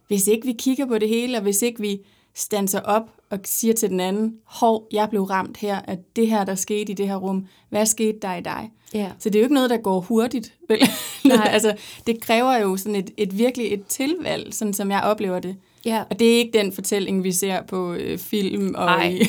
hvis 0.07 0.27
ikke 0.27 0.47
vi 0.47 0.53
kigger 0.59 0.85
på 0.85 0.97
det 0.97 1.09
hele, 1.09 1.37
og 1.37 1.43
hvis 1.43 1.61
ikke 1.61 1.81
vi 1.81 1.99
standser 2.33 2.79
op 2.79 3.09
og 3.29 3.39
siger 3.45 3.73
til 3.73 3.89
den 3.89 3.99
anden, 3.99 4.35
hov, 4.43 4.87
jeg 4.91 5.09
blev 5.09 5.23
ramt 5.23 5.57
her, 5.57 5.79
at 5.83 5.99
det 6.15 6.27
her, 6.27 6.45
der 6.45 6.55
skete 6.55 6.91
i 6.91 6.95
det 6.95 7.07
her 7.07 7.15
rum, 7.15 7.47
hvad 7.69 7.85
skete 7.85 8.17
der 8.21 8.35
i 8.35 8.41
dig? 8.41 8.71
Ja. 8.93 9.11
Så 9.19 9.29
det 9.29 9.35
er 9.35 9.39
jo 9.39 9.45
ikke 9.45 9.53
noget, 9.53 9.69
der 9.69 9.77
går 9.77 9.99
hurtigt. 9.99 10.53
Vel? 10.67 10.79
Nej. 11.25 11.49
altså, 11.53 11.75
det 12.07 12.21
kræver 12.21 12.57
jo 12.57 12.77
sådan 12.77 12.95
et, 12.95 13.11
et 13.17 13.37
virkelig 13.37 13.73
et 13.73 13.85
tilvalg, 13.85 14.53
sådan 14.53 14.73
som 14.73 14.91
jeg 14.91 15.01
oplever 15.01 15.39
det. 15.39 15.55
Ja. 15.85 16.03
Og 16.09 16.19
det 16.19 16.33
er 16.33 16.37
ikke 16.37 16.57
den 16.57 16.71
fortælling, 16.73 17.23
vi 17.23 17.31
ser 17.31 17.61
på 17.61 17.93
øh, 17.93 18.17
film. 18.17 18.75
Og 18.75 18.85
Nej, 18.85 19.09
i... 19.09 19.19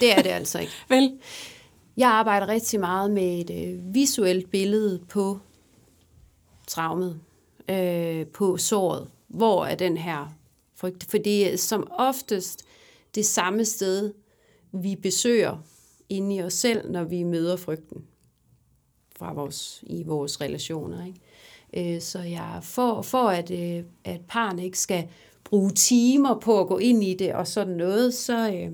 det 0.00 0.12
er 0.18 0.22
det 0.22 0.30
altså 0.30 0.58
ikke. 0.58 0.72
Vel? 0.88 1.12
Jeg 1.98 2.08
arbejder 2.08 2.48
rigtig 2.48 2.80
meget 2.80 3.10
med 3.10 3.40
et 3.40 3.68
øh, 3.68 3.94
visuelt 3.94 4.50
billede 4.50 5.00
på 5.08 5.38
traumet, 6.66 7.20
øh, 7.70 8.26
på 8.26 8.56
såret 8.56 9.08
hvor 9.28 9.64
er 9.64 9.74
den 9.74 9.96
her 9.96 10.34
frygt? 10.74 11.06
For 11.10 11.18
det 11.18 11.52
er 11.52 11.56
som 11.56 11.90
oftest 11.90 12.64
det 13.14 13.26
samme 13.26 13.64
sted, 13.64 14.14
vi 14.72 14.96
besøger 14.96 15.56
inde 16.08 16.36
i 16.36 16.42
os 16.42 16.52
selv, 16.52 16.90
når 16.90 17.04
vi 17.04 17.22
møder 17.22 17.56
frygten 17.56 18.04
fra 19.16 19.32
vores, 19.32 19.84
i 19.86 20.02
vores 20.02 20.40
relationer. 20.40 21.06
Ikke? 21.06 21.94
Øh, 21.94 22.00
så 22.00 22.18
jeg 22.18 22.58
for, 22.62 23.02
for 23.02 23.28
at, 23.28 23.50
øh, 23.50 23.84
at 24.04 24.20
parne 24.28 24.64
ikke 24.64 24.78
skal 24.78 25.08
bruge 25.44 25.70
timer 25.70 26.40
på 26.40 26.60
at 26.60 26.68
gå 26.68 26.78
ind 26.78 27.04
i 27.04 27.14
det 27.14 27.34
og 27.34 27.46
sådan 27.46 27.74
noget, 27.74 28.14
så, 28.14 28.52
øh, 28.52 28.72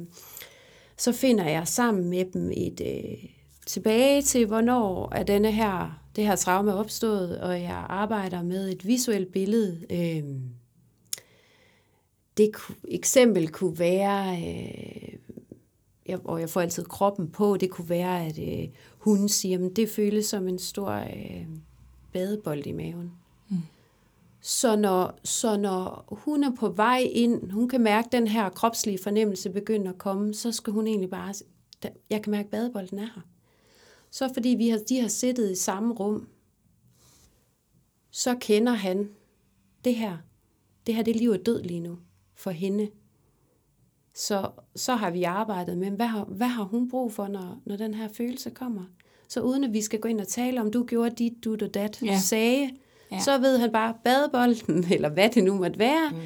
så 0.97 1.13
finder 1.13 1.49
jeg 1.49 1.69
sammen 1.69 2.11
med 2.11 2.25
dem 2.25 2.51
et 2.55 2.81
øh, 2.81 3.31
tilbage 3.67 4.23
til, 4.23 4.47
hvornår 4.47 5.13
er 5.15 5.23
denne 5.23 5.53
her 5.53 6.05
det 6.17 6.27
her 6.27 6.37
traume 6.37 6.75
opstået, 6.75 7.41
og 7.41 7.61
jeg 7.61 7.87
arbejder 7.89 8.43
med 8.43 8.73
et 8.73 8.87
visuelt 8.87 9.33
billede. 9.33 9.87
Øh, 9.91 10.25
det 12.37 12.51
eksempel 12.89 13.49
kunne 13.49 13.79
være, 13.79 14.37
øh, 14.37 15.19
jeg, 16.07 16.27
og 16.27 16.41
jeg 16.41 16.51
får 16.51 16.61
altid 16.61 16.85
kroppen 16.85 17.29
på, 17.31 17.57
det 17.57 17.71
kunne 17.71 17.89
være, 17.89 18.27
at 18.27 18.39
øh, 18.39 18.69
hun 18.99 19.29
siger, 19.29 19.67
at 19.67 19.77
det 19.77 19.89
føles 19.89 20.27
som 20.27 20.49
en 20.49 20.59
stor 20.59 20.91
øh, 20.91 21.47
badebold 22.13 22.67
i 22.67 22.73
maven. 22.73 23.13
Så, 24.47 24.77
når, 24.77 25.19
så 25.25 25.57
når 25.57 26.05
hun 26.11 26.45
er 26.45 26.51
på 26.55 26.69
vej 26.69 27.09
ind, 27.13 27.51
hun 27.51 27.69
kan 27.69 27.81
mærke, 27.81 28.07
at 28.07 28.13
den 28.13 28.27
her 28.27 28.49
kropslige 28.49 28.99
fornemmelse 29.03 29.51
begynder 29.51 29.93
at 29.93 29.99
komme, 29.99 30.35
så 30.35 30.53
skal 30.53 30.73
hun 30.73 30.87
egentlig 30.87 31.11
bare, 31.11 31.35
jeg 32.11 32.23
kan 32.23 32.31
mærke, 32.31 32.47
at 32.47 32.51
badebolden 32.51 32.99
er 32.99 33.11
her 33.15 33.23
så 34.15 34.31
fordi 34.35 34.49
vi 34.49 34.69
har, 34.69 34.79
de 34.79 35.01
har 35.01 35.09
siddet 35.09 35.51
i 35.51 35.55
samme 35.55 35.95
rum, 35.95 36.29
så 38.11 38.37
kender 38.41 38.73
han 38.73 39.11
det 39.85 39.95
her. 39.95 40.17
Det 40.87 40.95
her, 40.95 41.03
det 41.03 41.17
liv 41.17 41.31
er 41.31 41.37
død 41.37 41.63
lige 41.63 41.81
nu 41.81 41.99
for 42.35 42.51
hende. 42.51 42.91
Så, 44.15 44.51
så 44.77 44.95
har 44.95 45.11
vi 45.11 45.23
arbejdet 45.23 45.79
med, 45.79 45.91
hvad 45.91 46.07
har, 46.07 46.25
hvad 46.25 46.47
har 46.47 46.65
hun 46.65 46.91
brug 46.91 47.13
for, 47.13 47.29
når, 47.29 47.61
når 47.65 47.77
den 47.77 47.95
her 47.95 48.09
følelse 48.09 48.51
kommer? 48.51 48.85
Så 49.29 49.41
uden 49.41 49.65
at 49.65 49.73
vi 49.73 49.83
skal 49.83 50.01
gå 50.01 50.09
ind 50.09 50.21
og 50.21 50.29
tale 50.29 50.61
om, 50.61 50.71
du 50.71 50.85
gjorde 50.85 51.15
dit, 51.15 51.45
du 51.45 51.53
og 51.53 51.75
dat, 51.75 52.03
ja. 52.03 52.19
sagde, 52.19 52.71
ja. 53.11 53.21
så 53.21 53.39
ved 53.39 53.59
han 53.59 53.73
bare 53.73 53.95
badebolden, 54.05 54.85
eller 54.95 55.09
hvad 55.09 55.31
det 55.31 55.45
nu 55.45 55.55
måtte 55.55 55.79
være, 55.79 56.11
mm 56.11 56.21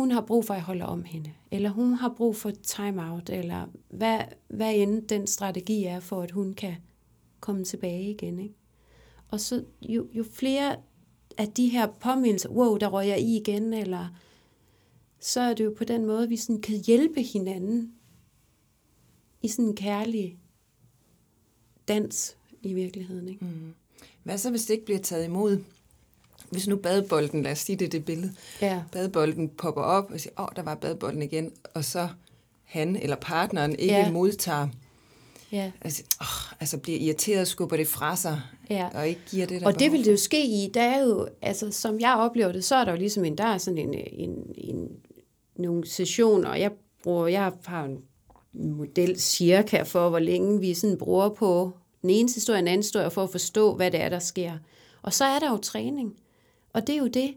hun 0.00 0.10
har 0.10 0.20
brug 0.20 0.44
for, 0.44 0.54
at 0.54 0.58
jeg 0.58 0.64
holder 0.64 0.84
om 0.84 1.04
hende, 1.04 1.32
eller 1.50 1.70
hun 1.70 1.92
har 1.92 2.14
brug 2.16 2.36
for 2.36 2.50
time-out, 2.50 3.30
eller 3.30 3.66
hvad, 3.88 4.20
hvad 4.48 4.74
end 4.74 5.02
den 5.08 5.26
strategi 5.26 5.84
er, 5.84 6.00
for 6.00 6.22
at 6.22 6.30
hun 6.30 6.54
kan 6.54 6.76
komme 7.40 7.64
tilbage 7.64 8.10
igen. 8.10 8.38
Ikke? 8.38 8.54
Og 9.28 9.40
så 9.40 9.64
jo, 9.82 10.08
jo 10.12 10.24
flere 10.32 10.76
af 11.38 11.48
de 11.48 11.68
her 11.68 11.86
påmindelser, 11.86 12.48
wow, 12.48 12.76
der 12.76 12.88
røg 12.88 13.06
jeg 13.06 13.20
i 13.20 13.36
igen, 13.36 13.72
eller 13.72 14.08
så 15.20 15.40
er 15.40 15.54
det 15.54 15.64
jo 15.64 15.74
på 15.76 15.84
den 15.84 16.06
måde, 16.06 16.28
vi 16.28 16.36
sådan 16.36 16.60
kan 16.60 16.76
hjælpe 16.86 17.22
hinanden 17.22 17.92
i 19.42 19.48
sådan 19.48 19.64
en 19.64 19.76
kærlig 19.76 20.38
dans 21.88 22.36
i 22.62 22.74
virkeligheden. 22.74 23.28
Ikke? 23.28 23.44
Mm. 23.44 23.74
Hvad 24.22 24.38
så, 24.38 24.50
hvis 24.50 24.64
det 24.64 24.74
ikke 24.74 24.84
bliver 24.84 25.00
taget 25.00 25.24
imod? 25.24 25.58
hvis 26.50 26.68
nu 26.68 26.76
badebolden, 26.76 27.42
lad 27.42 27.52
os 27.52 27.58
sige 27.58 27.76
det, 27.76 27.92
det 27.92 28.04
billede, 28.04 28.32
ja. 28.62 28.82
badebolden 28.92 29.48
popper 29.48 29.82
op 29.82 30.10
og 30.10 30.20
siger, 30.20 30.32
åh, 30.38 30.44
oh, 30.44 30.48
der 30.56 30.62
var 30.62 30.74
badebolden 30.74 31.22
igen, 31.22 31.52
og 31.74 31.84
så 31.84 32.08
han 32.64 32.96
eller 32.96 33.16
partneren 33.16 33.76
ikke 33.78 33.94
ja. 33.94 34.10
modtager, 34.10 34.68
ja. 35.52 35.70
altså, 35.80 36.02
oh, 36.20 36.60
altså 36.60 36.78
bliver 36.78 36.98
irriteret, 36.98 37.48
skubber 37.48 37.76
det 37.76 37.86
fra 37.86 38.16
sig, 38.16 38.40
ja. 38.70 38.88
og 38.94 39.08
ikke 39.08 39.20
giver 39.30 39.46
det 39.46 39.60
der 39.60 39.66
Og 39.66 39.78
det 39.78 39.92
vil 39.92 40.04
det 40.04 40.12
jo 40.12 40.16
ske 40.16 40.46
i, 40.46 40.70
der 40.74 40.82
er 40.82 41.02
jo, 41.02 41.28
altså 41.42 41.70
som 41.70 42.00
jeg 42.00 42.14
oplever 42.14 42.52
det, 42.52 42.64
så 42.64 42.74
er 42.74 42.84
der 42.84 42.92
jo 42.92 42.98
ligesom 42.98 43.24
en, 43.24 43.38
der 43.38 43.44
er 43.44 43.58
sådan 43.58 43.78
en, 43.78 43.94
en, 43.94 44.30
en 44.54 44.88
nogle 45.56 45.86
sessioner, 45.86 46.54
jeg 46.54 46.70
bruger, 47.02 47.26
jeg 47.26 47.52
har 47.64 47.84
en 47.84 47.98
model 48.52 49.20
cirka 49.20 49.82
for, 49.82 50.08
hvor 50.08 50.18
længe 50.18 50.60
vi 50.60 50.74
sådan 50.74 50.98
bruger 50.98 51.28
på 51.28 51.72
den 52.02 52.10
ene 52.10 52.28
historie 52.34 52.56
og 52.56 52.60
den 52.60 52.68
anden 52.68 52.82
historie, 52.82 53.10
for 53.10 53.22
at 53.22 53.30
forstå, 53.30 53.74
hvad 53.74 53.90
det 53.90 54.00
er, 54.00 54.08
der 54.08 54.18
sker. 54.18 54.52
Og 55.02 55.12
så 55.12 55.24
er 55.24 55.38
der 55.38 55.50
jo 55.50 55.56
træning. 55.56 56.16
Og 56.72 56.86
det 56.86 56.92
er 56.92 56.98
jo 56.98 57.06
det. 57.06 57.34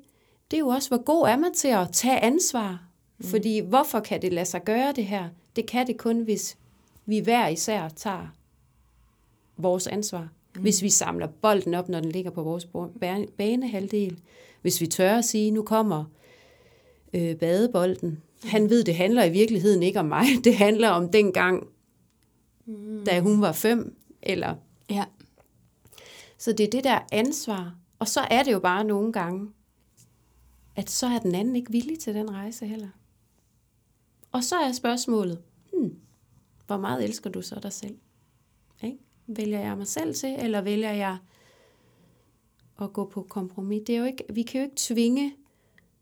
Det 0.51 0.57
er 0.57 0.59
jo 0.59 0.67
også, 0.67 0.89
hvor 0.89 1.03
god 1.03 1.27
er 1.27 1.37
man 1.37 1.53
til 1.53 1.67
at 1.67 1.87
tage 1.91 2.19
ansvar. 2.19 2.83
Mm. 3.17 3.25
Fordi 3.25 3.59
hvorfor 3.59 3.99
kan 3.99 4.21
det 4.21 4.33
lade 4.33 4.45
sig 4.45 4.63
gøre 4.63 4.91
det 4.91 5.05
her? 5.05 5.29
Det 5.55 5.65
kan 5.65 5.87
det 5.87 5.97
kun, 5.97 6.21
hvis 6.21 6.57
vi 7.05 7.19
hver 7.19 7.47
især 7.47 7.89
tager 7.89 8.27
vores 9.57 9.87
ansvar. 9.87 10.29
Mm. 10.55 10.61
Hvis 10.61 10.81
vi 10.81 10.89
samler 10.89 11.27
bolden 11.27 11.73
op, 11.73 11.89
når 11.89 11.99
den 11.99 12.11
ligger 12.11 12.31
på 12.31 12.43
vores 12.43 12.67
banehalvdel. 13.37 14.19
Hvis 14.61 14.81
vi 14.81 14.87
tør 14.87 15.17
at 15.17 15.25
sige, 15.25 15.51
nu 15.51 15.61
kommer 15.61 16.03
øh, 17.13 17.35
badebolden. 17.35 18.21
Han 18.43 18.69
ved, 18.69 18.83
det 18.83 18.95
handler 18.95 19.23
i 19.23 19.29
virkeligheden 19.29 19.83
ikke 19.83 19.99
om 19.99 20.05
mig. 20.05 20.25
Det 20.43 20.55
handler 20.55 20.89
om 20.89 21.09
den 21.09 21.31
gang, 21.31 21.67
mm. 22.65 23.05
da 23.05 23.19
hun 23.19 23.41
var 23.41 23.51
fem. 23.51 23.95
Eller... 24.23 24.55
Ja. 24.89 25.05
Så 26.37 26.53
det 26.53 26.63
er 26.63 26.69
det 26.69 26.83
der 26.83 26.99
ansvar. 27.11 27.75
Og 27.99 28.07
så 28.07 28.21
er 28.21 28.43
det 28.43 28.51
jo 28.51 28.59
bare 28.59 28.83
nogle 28.83 29.13
gange, 29.13 29.51
at 30.75 30.89
så 30.89 31.07
er 31.07 31.19
den 31.19 31.35
anden 31.35 31.55
ikke 31.55 31.71
villig 31.71 31.99
til 31.99 32.15
den 32.15 32.31
rejse 32.31 32.65
heller. 32.67 32.89
Og 34.31 34.43
så 34.43 34.55
er 34.55 34.71
spørgsmålet, 34.71 35.41
hmm, 35.73 35.95
hvor 36.67 36.77
meget 36.77 37.03
elsker 37.03 37.29
du 37.29 37.41
så 37.41 37.59
dig 37.63 37.73
selv? 37.73 37.97
Ikke? 38.83 38.97
Vælger 39.27 39.59
jeg 39.59 39.77
mig 39.77 39.87
selv 39.87 40.15
til, 40.15 40.35
eller 40.39 40.61
vælger 40.61 40.91
jeg 40.91 41.17
at 42.81 42.93
gå 42.93 43.05
på 43.05 43.23
kompromis? 43.29 43.83
Det 43.87 43.95
er 43.95 43.99
jo 43.99 44.05
ikke, 44.05 44.23
vi 44.29 44.43
kan 44.43 44.61
jo 44.61 44.65
ikke 44.65 44.75
tvinge 44.77 45.35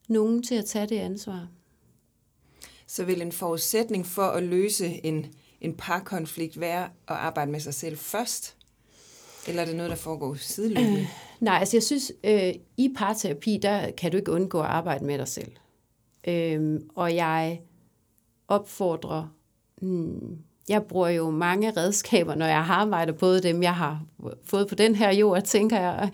nogen 0.07 0.43
til 0.43 0.55
at 0.55 0.65
tage 0.65 0.87
det 0.87 0.97
ansvar. 0.97 1.47
Så 2.87 3.05
vil 3.05 3.21
en 3.21 3.31
forudsætning 3.31 4.05
for 4.05 4.27
at 4.27 4.43
løse 4.43 5.05
en, 5.05 5.33
en 5.61 5.73
parkonflikt 5.73 6.59
være 6.59 6.83
at 6.83 6.89
arbejde 7.07 7.51
med 7.51 7.59
sig 7.59 7.73
selv 7.73 7.97
først? 7.97 8.55
Eller 9.47 9.61
er 9.61 9.65
det 9.65 9.75
noget, 9.75 9.89
der 9.89 9.95
foregår 9.95 10.35
sideløbende? 10.35 10.99
Øh, 10.99 11.07
nej, 11.39 11.57
altså 11.59 11.77
jeg 11.77 11.83
synes, 11.83 12.11
øh, 12.23 12.53
i 12.77 12.93
parterapi, 12.97 13.59
der 13.61 13.91
kan 13.91 14.11
du 14.11 14.17
ikke 14.17 14.31
undgå 14.31 14.59
at 14.59 14.65
arbejde 14.65 15.05
med 15.05 15.17
dig 15.17 15.27
selv. 15.27 15.51
Øh, 16.27 16.79
og 16.95 17.15
jeg 17.15 17.61
opfordrer, 18.47 19.27
hmm, 19.81 20.37
jeg 20.69 20.83
bruger 20.83 21.09
jo 21.09 21.29
mange 21.29 21.71
redskaber, 21.71 22.35
når 22.35 22.45
jeg 22.45 22.65
har 22.65 22.75
arbejdet, 22.75 23.17
både 23.17 23.43
dem, 23.43 23.63
jeg 23.63 23.75
har 23.75 24.01
fået 24.43 24.67
på 24.67 24.75
den 24.75 24.95
her 24.95 25.13
jord, 25.13 25.41
tænker 25.41 25.79
jeg, 25.79 26.09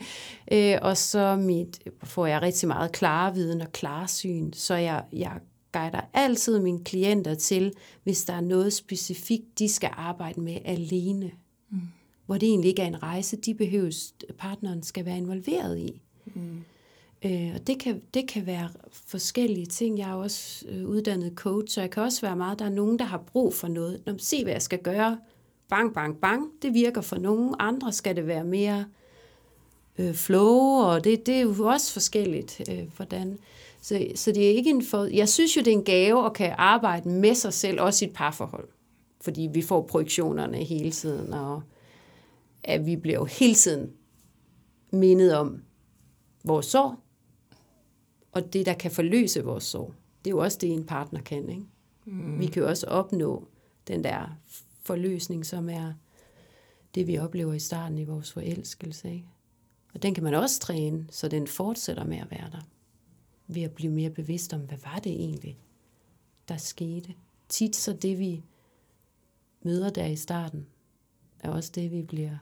øh, 0.52 0.80
og 0.82 0.98
så 0.98 1.36
mit, 1.36 1.80
får 2.04 2.26
jeg 2.26 2.42
rigtig 2.42 2.68
meget 2.68 2.92
klarviden 2.92 3.62
og 3.62 3.72
klarsyn, 3.72 4.54
så 4.54 4.76
jeg, 4.76 5.04
jeg 5.14 5.32
guider 5.72 6.02
altid 6.14 6.60
mine 6.60 6.84
klienter 6.84 7.36
til, 7.36 7.74
hvis 8.04 8.24
der 8.24 8.34
er 8.34 8.42
noget 8.42 8.74
specifikt, 8.74 9.60
de 9.60 9.70
skal 9.70 9.90
arbejde 9.94 10.42
med 10.42 10.58
alene. 10.66 11.32
Mm. 11.70 11.80
Hvor 12.26 12.38
det 12.38 12.50
egentlig 12.50 12.70
ikke 12.70 12.82
er 12.82 12.88
en 12.88 13.04
rejse, 13.04 13.38
de 13.38 13.54
behøves, 13.54 14.14
partneren 14.38 14.84
skal 14.84 15.06
være 15.06 15.18
involveret 15.18 15.80
i. 15.80 16.02
Mm. 16.36 16.64
Øh, 17.26 17.52
og 17.56 17.68
det 17.68 17.80
kan, 17.80 18.02
det 18.14 18.28
kan 18.28 18.46
være 18.46 18.70
forskellige 18.92 19.66
ting. 19.66 19.98
Jeg 19.98 20.10
er 20.10 20.14
også 20.14 20.66
øh, 20.70 20.88
uddannet 20.88 21.34
coach, 21.36 21.74
så 21.74 21.82
jeg 21.82 21.92
kan 21.92 22.04
også 22.04 22.22
være 22.22 22.36
meget, 22.36 22.60
der 22.60 22.66
er 22.66 22.70
nogen, 22.70 23.00
der 23.00 23.06
har 23.06 23.18
brug 23.18 23.54
for 23.54 23.68
noget. 23.68 24.02
Når 24.06 24.14
man 24.14 24.20
se, 24.20 24.44
hvad 24.44 24.54
jeg 24.54 24.62
skal 24.62 24.80
gøre. 24.80 25.18
Bang, 25.70 25.94
bang, 25.94 26.18
bang. 26.18 26.52
Det 26.62 26.74
virker 26.74 27.02
for 27.02 27.16
nogen. 27.16 27.56
Andre 27.60 27.94
skal 27.94 28.16
det 28.16 28.28
være 28.28 28.44
mere 28.44 28.86
øh, 29.98 30.14
flow, 30.14 30.58
og 30.58 31.04
det, 31.04 31.26
det 31.26 31.36
er 31.36 31.42
jo 31.42 31.68
også 31.68 31.94
forskelligt, 31.94 32.62
øh, 32.72 32.84
hvordan. 32.96 33.38
Så, 33.88 34.08
så 34.16 34.32
det 34.32 34.46
er 34.46 34.50
ikke 34.50 34.70
en 34.70 34.84
for... 34.84 35.04
Jeg 35.04 35.30
synes 35.30 35.58
jo, 35.58 35.62
det 35.62 35.68
er 35.68 35.78
en 35.78 35.84
gave 35.84 36.26
at 36.26 36.34
kan 36.34 36.56
arbejde 36.58 37.10
med 37.10 37.36
sig 37.36 37.54
selv, 37.54 37.82
også 37.82 38.06
i 38.06 38.08
et 38.08 38.14
parforhold. 38.14 38.70
Fordi 39.22 39.50
vi 39.54 39.62
får 39.62 39.82
projektionerne 39.82 40.58
hele 40.58 40.92
tiden, 40.92 41.34
og 41.34 41.62
at 42.64 42.86
vi 42.86 42.96
bliver 42.96 43.18
jo 43.18 43.26
hele 43.26 43.56
tiden 43.56 43.92
mindet 44.92 45.36
om 45.36 45.62
vores 46.44 46.66
sorg, 46.66 46.96
og 48.32 48.54
det, 48.54 48.66
der 48.66 48.74
kan 48.74 48.92
forløse 48.92 49.44
vores 49.44 49.64
sorg. 49.64 49.94
Det 50.26 50.32
er 50.32 50.36
jo 50.36 50.44
også 50.44 50.58
det, 50.62 50.74
en 50.74 50.86
partner 50.86 51.22
kan. 51.22 51.50
Ikke? 51.50 51.66
Mm. 52.06 52.40
Vi 52.40 52.46
kan 52.46 52.62
jo 52.62 52.70
også 52.70 52.88
opnå 52.88 53.48
den 53.88 54.04
der 54.04 54.38
forløsning, 54.84 55.46
som 55.46 55.70
er 55.70 55.94
det, 56.96 57.08
vi 57.08 57.18
oplever 57.18 57.54
i 57.54 57.60
starten 57.60 57.98
i 57.98 58.04
vores 58.04 58.32
forelskelse. 58.32 59.12
Ikke? 59.12 59.26
Og 59.94 60.04
den 60.04 60.14
kan 60.14 60.24
man 60.24 60.34
også 60.34 60.60
træne, 60.60 61.08
så 61.12 61.28
den 61.28 61.48
fortsætter 61.48 62.04
med 62.04 62.18
at 62.18 62.32
være 62.32 62.50
der. 62.52 62.62
Ved 63.48 63.62
at 63.62 63.72
blive 63.72 63.92
mere 63.92 64.10
bevidst 64.10 64.54
om, 64.54 64.60
hvad 64.60 64.78
var 64.84 65.00
det 65.00 65.12
egentlig, 65.12 65.58
der 66.48 66.58
skete. 66.58 67.14
Tit 67.50 67.76
så 67.76 67.94
det, 67.94 68.20
vi 68.20 68.44
møder 69.64 69.90
der 69.90 70.06
i 70.06 70.16
starten, 70.16 70.66
er 71.40 71.50
også 71.50 71.72
det, 71.76 71.92
vi 71.92 72.02
bliver 72.02 72.38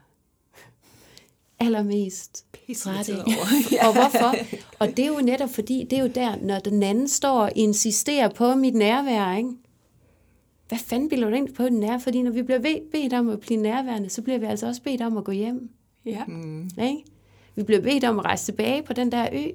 allermest 1.59 2.45
trætte 2.75 3.15
Og 3.87 3.93
hvorfor? 3.93 4.35
Og 4.79 4.87
det 4.87 4.99
er 4.99 5.07
jo 5.07 5.21
netop 5.21 5.49
fordi, 5.49 5.87
det 5.89 5.97
er 5.97 6.01
jo 6.01 6.11
der, 6.15 6.35
når 6.35 6.59
den 6.59 6.83
anden 6.83 7.07
står 7.07 7.39
og 7.39 7.51
insisterer 7.55 8.29
på 8.29 8.55
mit 8.55 8.75
nærvær, 8.75 9.37
ikke? 9.37 9.49
Hvad 10.67 10.77
fanden 10.77 11.09
bliver 11.09 11.27
du 11.27 11.33
egentlig 11.33 11.55
på 11.55 11.63
den 11.63 11.79
nær? 11.79 11.97
Fordi 11.97 12.21
når 12.21 12.31
vi 12.31 12.41
bliver 12.41 12.79
bedt 12.91 13.13
om 13.13 13.29
at 13.29 13.39
blive 13.39 13.61
nærværende, 13.61 14.09
så 14.09 14.21
bliver 14.21 14.37
vi 14.39 14.45
altså 14.45 14.67
også 14.67 14.81
bedt 14.81 15.01
om 15.01 15.17
at 15.17 15.23
gå 15.23 15.31
hjem. 15.31 15.69
Ja. 16.05 16.25
Mm. 16.25 16.69
Ikke? 16.81 17.03
Vi 17.55 17.63
bliver 17.63 17.81
bedt 17.81 18.03
om 18.03 18.19
at 18.19 18.25
rejse 18.25 18.45
tilbage 18.45 18.83
på 18.83 18.93
den 18.93 19.11
der 19.11 19.29
ø, 19.33 19.51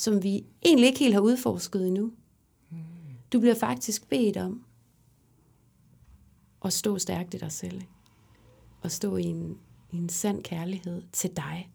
som 0.00 0.22
vi 0.22 0.44
egentlig 0.62 0.86
ikke 0.86 0.98
helt 0.98 1.14
har 1.14 1.20
udforsket 1.20 1.86
endnu. 1.86 2.12
Du 3.32 3.40
bliver 3.40 3.54
faktisk 3.54 4.08
bedt 4.08 4.36
om 4.36 4.64
at 6.64 6.72
stå 6.72 6.98
stærkt 6.98 7.34
i 7.34 7.38
dig 7.38 7.52
selv. 7.52 7.82
Og 8.82 8.90
stå 8.90 9.16
i 9.16 9.22
en, 9.22 9.58
i 9.92 9.96
en 9.96 10.08
sand 10.08 10.42
kærlighed 10.42 11.02
til 11.12 11.36
dig, 11.36 11.70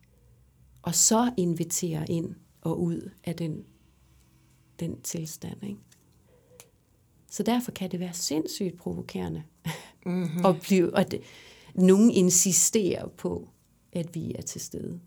og 0.81 0.95
så 0.95 1.33
invitere 1.38 2.11
ind 2.11 2.35
og 2.61 2.81
ud 2.81 3.09
af 3.23 3.35
den, 3.35 3.63
den 4.79 5.01
tilstand. 5.01 5.63
Ikke? 5.63 5.79
Så 7.31 7.43
derfor 7.43 7.71
kan 7.71 7.91
det 7.91 7.99
være 7.99 8.13
sindssygt 8.13 8.77
provokerende 8.77 9.43
mm-hmm. 10.05 10.45
at 10.49 10.61
blive, 10.61 10.97
at 10.97 11.15
nogen 11.75 12.11
insisterer 12.11 13.07
på, 13.07 13.49
at 13.93 14.15
vi 14.15 14.33
er 14.35 14.41
til 14.41 14.61
stede. 14.61 14.99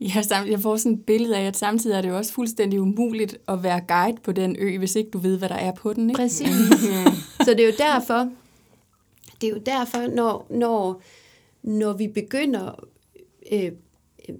Ja, 0.00 0.22
jeg 0.30 0.60
får 0.60 0.76
sådan 0.76 0.92
et 0.92 1.04
billede 1.06 1.36
af, 1.36 1.46
at 1.46 1.56
samtidig 1.56 1.96
er 1.96 2.00
det 2.00 2.08
jo 2.08 2.16
også 2.16 2.32
fuldstændig 2.32 2.80
umuligt 2.80 3.38
at 3.48 3.62
være 3.62 3.80
guide 3.88 4.18
på 4.22 4.32
den 4.32 4.56
ø, 4.58 4.78
hvis 4.78 4.96
ikke 4.96 5.10
du 5.10 5.18
ved, 5.18 5.38
hvad 5.38 5.48
der 5.48 5.54
er 5.54 5.72
på 5.72 5.92
den. 5.92 6.10
Ikke? 6.10 6.18
Præcis. 6.18 6.48
Så 7.44 7.50
det 7.50 7.60
er 7.60 7.66
jo 7.66 7.74
derfor, 7.78 8.30
det 9.40 9.46
er 9.46 9.50
jo 9.50 9.60
derfor, 9.66 10.14
når, 10.14 10.46
når 10.50 11.02
når 11.64 11.92
vi 11.92 12.08
begynder 12.08 12.84
øh, 13.52 13.72
øh, 14.28 14.34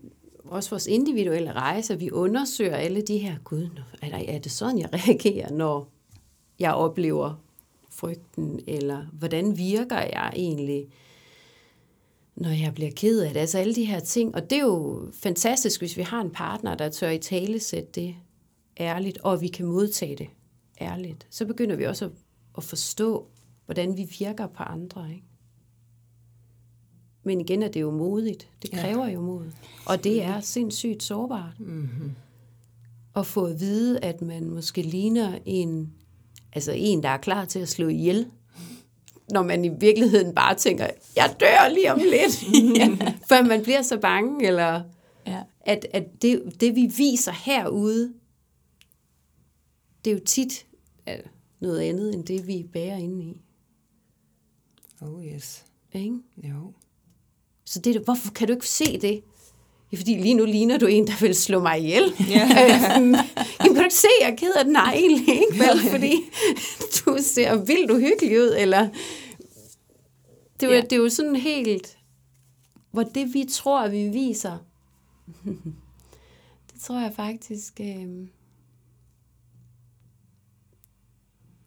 også 0.45 0.71
vores 0.71 0.87
individuelle 0.87 1.53
rejser, 1.53 1.97
vi 1.97 2.11
undersøger 2.11 2.77
alle 2.77 3.03
de 3.03 3.19
her, 3.19 3.37
gud, 3.45 3.69
er, 4.03 4.09
der, 4.09 4.19
er 4.29 4.39
det 4.39 4.53
sådan, 4.53 4.79
jeg 4.79 4.89
reagerer, 5.09 5.51
når 5.51 5.89
jeg 6.59 6.75
oplever 6.75 7.35
frygten, 7.91 8.61
eller 8.67 9.07
hvordan 9.13 9.59
virker 9.59 9.99
jeg 9.99 10.33
egentlig, 10.37 10.87
når 12.37 12.51
jeg 12.51 12.75
bliver 12.75 12.91
ked 12.97 13.21
af 13.21 13.33
det. 13.33 13.41
Altså 13.41 13.59
alle 13.59 13.75
de 13.75 13.85
her 13.85 14.01
ting. 14.01 14.35
Og 14.35 14.51
det 14.51 14.59
er 14.59 14.63
jo 14.63 15.09
fantastisk, 15.23 15.81
hvis 15.81 15.97
vi 15.97 16.03
har 16.03 16.21
en 16.21 16.31
partner, 16.31 16.75
der 16.75 16.89
tør 16.89 17.11
i 17.11 17.19
tale 17.19 17.61
sætte 17.61 17.89
det 17.95 18.15
ærligt, 18.81 19.19
og 19.19 19.41
vi 19.41 19.49
kan 19.49 19.67
modtage 19.67 20.17
det 20.17 20.27
ærligt. 20.81 21.27
Så 21.31 21.47
begynder 21.47 21.77
vi 21.77 21.85
også 21.85 22.05
at, 22.05 22.11
at 22.57 22.65
forstå, 22.65 23.27
hvordan 23.65 23.97
vi 23.97 24.11
virker 24.19 24.47
på 24.47 24.63
andre. 24.63 25.11
Ikke? 25.11 25.25
Men 27.25 27.41
igen 27.41 27.63
er 27.63 27.69
det 27.69 27.81
jo 27.81 27.91
modigt. 27.91 28.49
Det 28.63 28.71
kræver 28.71 29.07
ja. 29.07 29.13
jo 29.13 29.21
mod. 29.21 29.47
Og 29.87 30.05
det 30.05 30.23
er 30.23 30.41
sindssygt 30.41 31.03
sårbart. 31.03 31.61
Mm-hmm. 31.61 32.11
At 33.17 33.27
få 33.27 33.45
at 33.45 33.61
vide, 33.61 33.99
at 33.99 34.23
man 34.23 34.51
måske 34.51 34.83
ligner 34.83 35.39
en, 35.45 35.93
altså 36.53 36.73
en, 36.73 37.03
der 37.03 37.09
er 37.09 37.17
klar 37.17 37.45
til 37.45 37.59
at 37.59 37.69
slå 37.69 37.89
ihjel. 37.89 38.27
Når 39.31 39.43
man 39.43 39.65
i 39.65 39.69
virkeligheden 39.69 40.35
bare 40.35 40.55
tænker, 40.55 40.87
jeg 41.17 41.37
dør 41.41 41.69
lige 41.69 41.93
om 41.93 41.99
lidt. 41.99 42.43
ja. 42.79 43.13
Før 43.29 43.43
man 43.43 43.63
bliver 43.63 43.83
så 43.83 43.99
bange. 43.99 44.47
Eller 44.47 44.83
ja. 45.27 45.43
at, 45.61 45.87
at 45.93 46.23
det, 46.23 46.61
det, 46.61 46.75
vi 46.75 46.93
viser 46.97 47.33
herude, 47.33 48.15
det 50.05 50.11
er 50.11 50.15
jo 50.15 50.25
tit 50.25 50.67
noget 51.61 51.81
andet, 51.81 52.15
end 52.15 52.25
det, 52.25 52.47
vi 52.47 52.67
bærer 52.73 52.97
inde 52.97 53.25
i. 53.25 53.37
Oh 55.01 55.27
yes. 55.27 55.65
Ikke? 55.93 56.19
Jo. 56.37 56.73
Så 57.65 57.81
det, 57.81 58.01
hvorfor 58.05 58.33
kan 58.33 58.49
du 58.49 58.53
ikke 58.55 58.69
se 58.69 59.01
det? 59.01 59.23
Ja, 59.95 59.99
fordi 59.99 60.15
lige 60.15 60.35
nu 60.35 60.45
ligner 60.45 60.79
du 60.79 60.87
en, 60.87 61.07
der 61.07 61.21
vil 61.21 61.35
slå 61.35 61.61
mig 61.61 61.79
ihjel. 61.79 62.13
Ja. 62.29 62.49
Jamen, 62.95 63.17
kan 63.61 63.75
du 63.75 63.81
ikke 63.81 63.95
se, 63.95 64.09
jeg 64.21 64.31
er 64.31 64.37
ked 64.37 64.53
af 64.53 64.65
den? 64.65 64.73
Nej, 64.73 64.95
egentlig 64.95 65.29
ikke, 65.29 65.59
vel? 65.59 65.91
Fordi 65.91 66.15
du 66.99 67.19
ser 67.21 67.65
vildt 67.65 67.91
uhyggelig 67.91 68.41
ud, 68.41 68.55
eller... 68.59 68.89
Det 70.61 70.69
er, 70.69 70.75
ja. 70.75 70.81
det 70.81 70.93
er 70.93 70.97
jo 70.97 71.09
sådan 71.09 71.37
helt... 71.37 71.99
Hvor 72.91 73.03
det, 73.03 73.35
vi 73.35 73.45
tror, 73.51 73.89
vi 73.89 74.09
viser, 74.09 74.59
det 76.73 76.81
tror 76.81 77.01
jeg 77.01 77.13
faktisk... 77.15 77.81
Øh, 77.81 78.27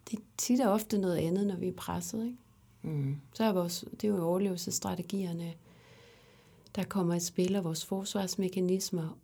det 0.09 0.19
er 0.19 0.23
tit 0.37 0.61
og 0.61 0.71
ofte 0.71 0.97
noget 0.97 1.17
andet, 1.17 1.47
når 1.47 1.55
vi 1.55 1.67
er 1.67 1.73
presset, 1.77 2.25
ikke? 2.25 2.37
Mm. 2.81 3.15
Så 3.33 3.43
er 3.43 3.51
vores, 3.51 3.85
det 3.91 4.03
er 4.03 4.07
jo 4.07 4.23
overlevelsesstrategierne 4.23 5.53
der 6.77 6.83
kommer 6.83 7.15
et 7.15 7.23
spil 7.23 7.55
af 7.55 7.63
vores 7.63 7.85
forsvarsmekanismer, 7.85 9.17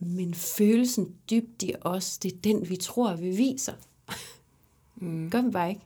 men 0.00 0.34
følelsen 0.34 1.14
dybt 1.30 1.62
i 1.62 1.74
os, 1.80 2.18
det 2.18 2.32
er 2.32 2.36
den, 2.44 2.70
vi 2.70 2.76
tror, 2.76 3.14
vi 3.14 3.30
viser. 3.30 3.72
Mm. 4.96 5.30
Gør 5.30 5.42
vi 5.42 5.50
bare 5.50 5.68
ikke? 5.68 5.80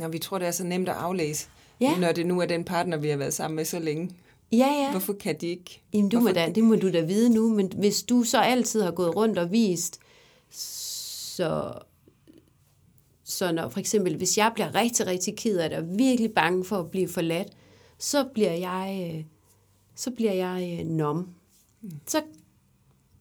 Ja, 0.00 0.08
vi 0.08 0.18
tror, 0.18 0.38
det 0.38 0.48
er 0.48 0.52
så 0.52 0.64
nemt 0.64 0.88
at 0.88 0.94
aflæse, 0.94 1.48
ja. 1.80 1.98
når 1.98 2.12
det 2.12 2.26
nu 2.26 2.40
er 2.40 2.46
den 2.46 2.64
partner, 2.64 2.96
vi 2.96 3.08
har 3.08 3.16
været 3.16 3.34
sammen 3.34 3.56
med 3.56 3.64
så 3.64 3.78
længe. 3.78 4.10
Ja, 4.52 4.56
ja. 4.56 4.90
Hvorfor 4.90 5.12
kan 5.12 5.36
de 5.40 5.46
ikke? 5.46 5.82
Jamen, 5.92 6.08
du 6.08 6.20
må 6.20 6.28
da, 6.28 6.52
det 6.54 6.64
må 6.64 6.76
du 6.76 6.92
da 6.92 7.00
vide 7.00 7.34
nu, 7.34 7.54
men 7.54 7.72
hvis 7.76 8.02
du 8.02 8.22
så 8.22 8.38
altid 8.38 8.82
har 8.82 8.90
gået 8.90 9.16
rundt 9.16 9.38
og 9.38 9.52
vist, 9.52 10.00
så, 10.50 11.72
så 13.24 13.52
når 13.52 13.68
for 13.68 13.80
eksempel, 13.80 14.16
hvis 14.16 14.38
jeg 14.38 14.50
bliver 14.54 14.74
rigtig, 14.74 15.06
rigtig 15.06 15.36
ked 15.36 15.58
af 15.58 15.70
det, 15.70 15.78
og 15.78 15.98
virkelig 15.98 16.32
bange 16.32 16.64
for 16.64 16.76
at 16.76 16.90
blive 16.90 17.08
forladt, 17.08 17.48
så 17.98 18.24
bliver 18.34 18.52
jeg 18.52 19.12
øh, 19.14 19.24
så 19.96 20.10
bliver 20.10 20.32
jeg 20.32 20.78
øh, 20.80 20.86
nom. 20.86 21.34
Mm. 21.82 21.90
Så, 22.06 22.22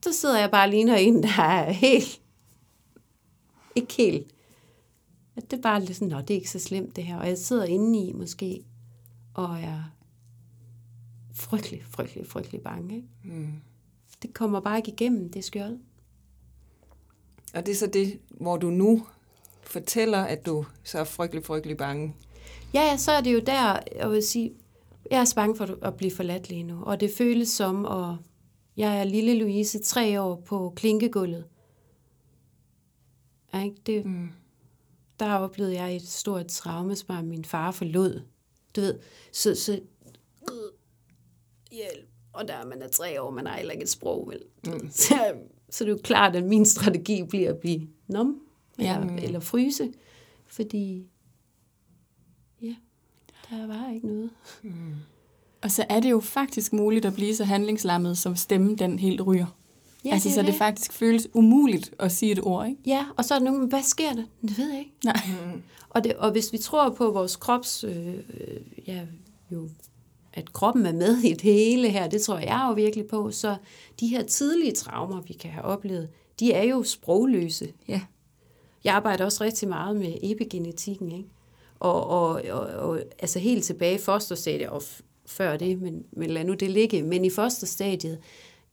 så 0.04 0.14
sidder 0.14 0.40
jeg 0.40 0.52
bare 0.52 0.66
og 0.66 0.70
ligner 0.70 0.96
en, 0.96 1.24
der 1.24 1.42
er 1.42 1.72
helt, 1.72 2.22
ikke 3.76 3.94
helt, 3.94 4.28
at 5.36 5.52
det 5.52 5.58
er 5.58 5.62
bare 5.62 5.80
lidt 5.80 5.98
sådan, 5.98 6.08
nå, 6.08 6.22
det 6.22 6.30
er 6.30 6.36
ikke 6.36 6.50
så 6.50 6.60
slemt 6.60 6.96
det 6.96 7.04
her. 7.04 7.18
Og 7.18 7.28
jeg 7.28 7.38
sidder 7.38 7.66
inde 7.66 8.00
i 8.00 8.14
måske, 8.14 8.64
og 9.34 9.60
er 9.60 9.84
frygtelig, 11.34 11.84
frygtelig, 11.90 12.28
frygtelig 12.28 12.62
bange. 12.62 12.96
Ikke? 12.96 13.08
Mm. 13.24 13.54
Det 14.22 14.34
kommer 14.34 14.60
bare 14.60 14.78
ikke 14.78 14.92
igennem, 14.92 15.32
det 15.32 15.44
skjold. 15.44 15.80
Og 17.54 17.66
det 17.66 17.72
er 17.72 17.76
så 17.76 17.88
det, 17.88 18.20
hvor 18.30 18.58
du 18.58 18.70
nu 18.70 19.08
fortæller, 19.64 20.20
at 20.20 20.46
du 20.46 20.66
så 20.84 21.00
er 21.00 21.04
frygtelig, 21.04 21.46
frygtelig 21.46 21.78
bange. 21.78 22.16
Ja, 22.74 22.82
ja, 22.82 22.98
så 22.98 23.12
er 23.12 23.22
det 23.22 23.34
jo 23.34 23.40
der, 23.40 23.80
jeg 23.96 24.12
vil 24.12 24.24
sige, 24.24 24.54
jeg 25.12 25.20
er 25.20 25.26
så 25.26 25.36
bange 25.36 25.56
for 25.56 25.78
at 25.86 25.98
blive 25.98 26.12
forladt 26.12 26.50
lige 26.50 26.64
nu. 26.64 26.84
Og 26.84 27.00
det 27.00 27.12
føles 27.18 27.50
som, 27.50 27.86
at 27.86 28.16
jeg 28.78 29.00
er 29.00 29.04
lille 29.04 29.40
Louise, 29.40 29.80
tre 29.80 30.22
år 30.22 30.36
på 30.46 30.74
klinkegulvet. 30.76 31.46
Ja, 33.54 33.64
ikke? 33.64 33.78
Det, 33.86 34.06
Mm. 34.06 34.30
der 35.20 35.34
oplevede 35.34 35.74
jeg 35.76 35.96
et 35.96 36.08
stort 36.08 36.48
traume, 36.48 36.96
som 36.96 37.26
min 37.26 37.46
far 37.46 37.72
forlod. 37.72 38.22
Du 38.76 38.82
ved, 38.82 39.00
så, 39.32 39.56
så 39.56 39.80
hjælp. 41.72 42.10
Og 42.34 42.48
der 42.48 42.54
er 42.54 42.66
man 42.66 42.82
er 42.82 42.88
tre 42.88 43.22
år, 43.22 43.32
man 43.32 43.46
har 43.48 43.58
heller 43.58 43.72
ikke 43.72 43.84
et 43.84 43.90
sprog, 43.90 44.28
vel? 44.32 44.44
Mm. 44.74 44.90
Så, 44.92 45.34
så 45.70 45.84
det 45.84 45.92
er 45.92 45.96
jo 45.96 46.00
klart, 46.04 46.36
at 46.36 46.44
min 46.44 46.66
strategi 46.66 47.24
bliver 47.24 47.50
at 47.50 47.58
blive 47.58 47.88
nom, 48.08 48.42
eller, 48.80 49.16
eller 49.18 49.40
fryse, 49.40 49.94
fordi 50.48 51.08
der 53.50 53.68
var 53.68 53.92
ikke 53.94 54.08
noget. 54.08 54.30
Og 55.62 55.72
så 55.72 55.86
er 55.90 56.00
det 56.00 56.12
jo 56.12 56.20
faktisk 56.20 56.74
muligt 56.74 57.06
at 57.06 57.14
blive 57.14 57.36
så 57.36 57.44
handlingslammet, 57.44 58.18
som 58.18 58.36
stemmen 58.36 58.78
den 58.78 59.00
helt 59.00 59.28
ryger. 59.28 59.46
Ja, 60.06 60.10
altså, 60.14 60.30
det 60.30 60.36
så 60.36 60.42
jo 60.42 60.48
det 60.48 60.56
faktisk 60.56 60.94
føles 60.94 61.28
umuligt 61.34 61.94
at 62.00 62.12
sige 62.12 62.32
et 62.32 62.40
ord, 62.44 62.68
ikke? 62.68 62.82
Ja, 62.86 63.06
og 63.18 63.26
så 63.26 63.34
er 63.34 63.40
der 63.40 63.46
nogen, 63.46 63.70
hvad 63.70 63.84
sker 63.84 64.14
der? 64.14 64.24
Det 64.42 64.58
ved 64.58 64.70
jeg 64.70 64.80
ikke. 64.80 64.92
Nej. 65.04 65.22
Og, 65.90 66.04
det, 66.04 66.14
og 66.14 66.32
hvis 66.32 66.54
vi 66.54 66.58
tror 66.58 66.90
på 66.90 67.12
vores 67.12 67.36
krops, 67.36 67.84
øh, 67.84 68.08
øh, 68.08 68.62
ja, 68.88 69.02
jo, 69.52 69.70
at 70.34 70.54
kroppen 70.54 70.86
er 70.86 70.94
med 70.94 71.18
i 71.18 71.34
det 71.34 71.42
hele 71.42 71.90
her, 71.90 72.08
det 72.08 72.22
tror 72.22 72.38
jeg 72.38 72.66
jo 72.70 72.74
virkelig 72.74 73.08
på, 73.08 73.32
så 73.32 73.56
de 74.00 74.08
her 74.08 74.24
tidlige 74.24 74.72
traumer, 74.72 75.22
vi 75.22 75.34
kan 75.34 75.52
have 75.52 75.66
oplevet, 75.66 76.10
de 76.40 76.54
er 76.54 76.64
jo 76.64 76.84
sprogløse. 76.84 77.74
Ja. 77.88 78.02
Jeg 78.84 78.96
arbejder 78.96 79.26
også 79.26 79.44
rigtig 79.44 79.68
meget 79.68 79.96
med 79.96 80.14
epigenetikken, 80.24 81.12
ikke? 81.12 81.30
Og, 81.80 82.08
og, 82.08 82.30
og, 82.52 82.60
og 82.60 83.00
altså 83.20 83.40
helt 83.40 83.64
tilbage 83.64 83.96
i 83.96 84.02
fosterstadiet, 84.02 84.70
og 84.70 84.84
før 85.26 85.58
det, 85.58 85.82
men, 85.82 86.04
men 86.12 86.30
lad 86.30 86.44
nu 86.44 86.54
det 86.54 86.72
ligge, 86.72 87.04
men 87.04 87.26
i 87.26 87.30
fosterstadiet 87.30 88.20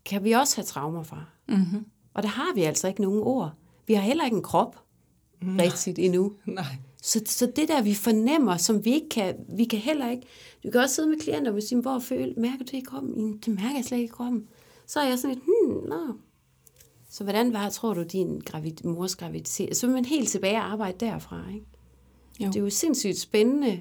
kan 0.05 0.25
vi 0.25 0.33
også 0.33 0.57
have 0.57 0.65
traumer 0.65 1.03
fra. 1.03 1.25
Mm-hmm. 1.49 1.87
Og 2.15 2.23
der 2.23 2.29
har 2.29 2.55
vi 2.55 2.63
altså 2.63 2.89
ikke 2.89 3.03
nogen 3.03 3.21
ord. 3.23 3.53
Vi 3.87 3.95
har 3.95 4.03
heller 4.03 4.25
ikke 4.25 4.37
en 4.37 4.43
krop 4.43 4.77
rigtigt 5.43 5.99
endnu. 5.99 6.33
Nej. 6.47 6.65
Så, 7.03 7.21
så 7.27 7.47
det 7.57 7.69
der, 7.69 7.83
vi 7.83 7.95
fornemmer, 7.95 8.57
som 8.57 8.85
vi 8.85 8.93
ikke 8.93 9.09
kan, 9.09 9.35
vi 9.57 9.65
kan 9.65 9.79
heller 9.79 10.11
ikke, 10.11 10.27
du 10.65 10.71
kan 10.71 10.81
også 10.81 10.95
sidde 10.95 11.09
med 11.09 11.19
klienter 11.21 11.53
og 11.53 11.63
sige, 11.63 11.81
hvor 11.81 11.99
føler, 11.99 12.35
mærker 12.37 12.59
du 12.59 12.65
det 12.65 12.75
i 12.75 12.81
kroppen? 12.81 13.15
"Jamen, 13.17 13.39
Det 13.39 13.49
mærker 13.55 13.75
jeg 13.77 13.85
slet 13.85 13.99
ikke 13.99 14.11
i 14.11 14.17
kroppen. 14.17 14.49
Så 14.87 15.01
er 15.01 15.09
jeg 15.09 15.19
sådan 15.19 15.35
lidt, 15.37 15.45
hmm, 15.45 15.89
nå. 15.89 16.15
Så 17.11 17.25
hvordan 17.25 17.53
var, 17.53 17.71
tror 17.71 17.95
du, 17.95 18.03
din 18.03 18.41
gravid, 18.41 18.73
mors 18.85 19.17
graviditet? 19.17 19.77
Så 19.77 19.87
vil 19.87 19.95
man 19.95 20.05
helt 20.05 20.29
tilbage 20.29 20.57
og 20.57 20.73
arbejde 20.73 21.07
derfra, 21.07 21.43
ikke? 21.55 21.67
Jo. 22.41 22.47
Det 22.47 22.57
er 22.57 22.61
jo 22.61 22.71
sindssygt 22.71 23.19
spændende, 23.19 23.81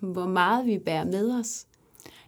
hvor 0.00 0.26
meget 0.26 0.66
vi 0.66 0.78
bærer 0.78 1.04
med 1.04 1.30
os. 1.40 1.64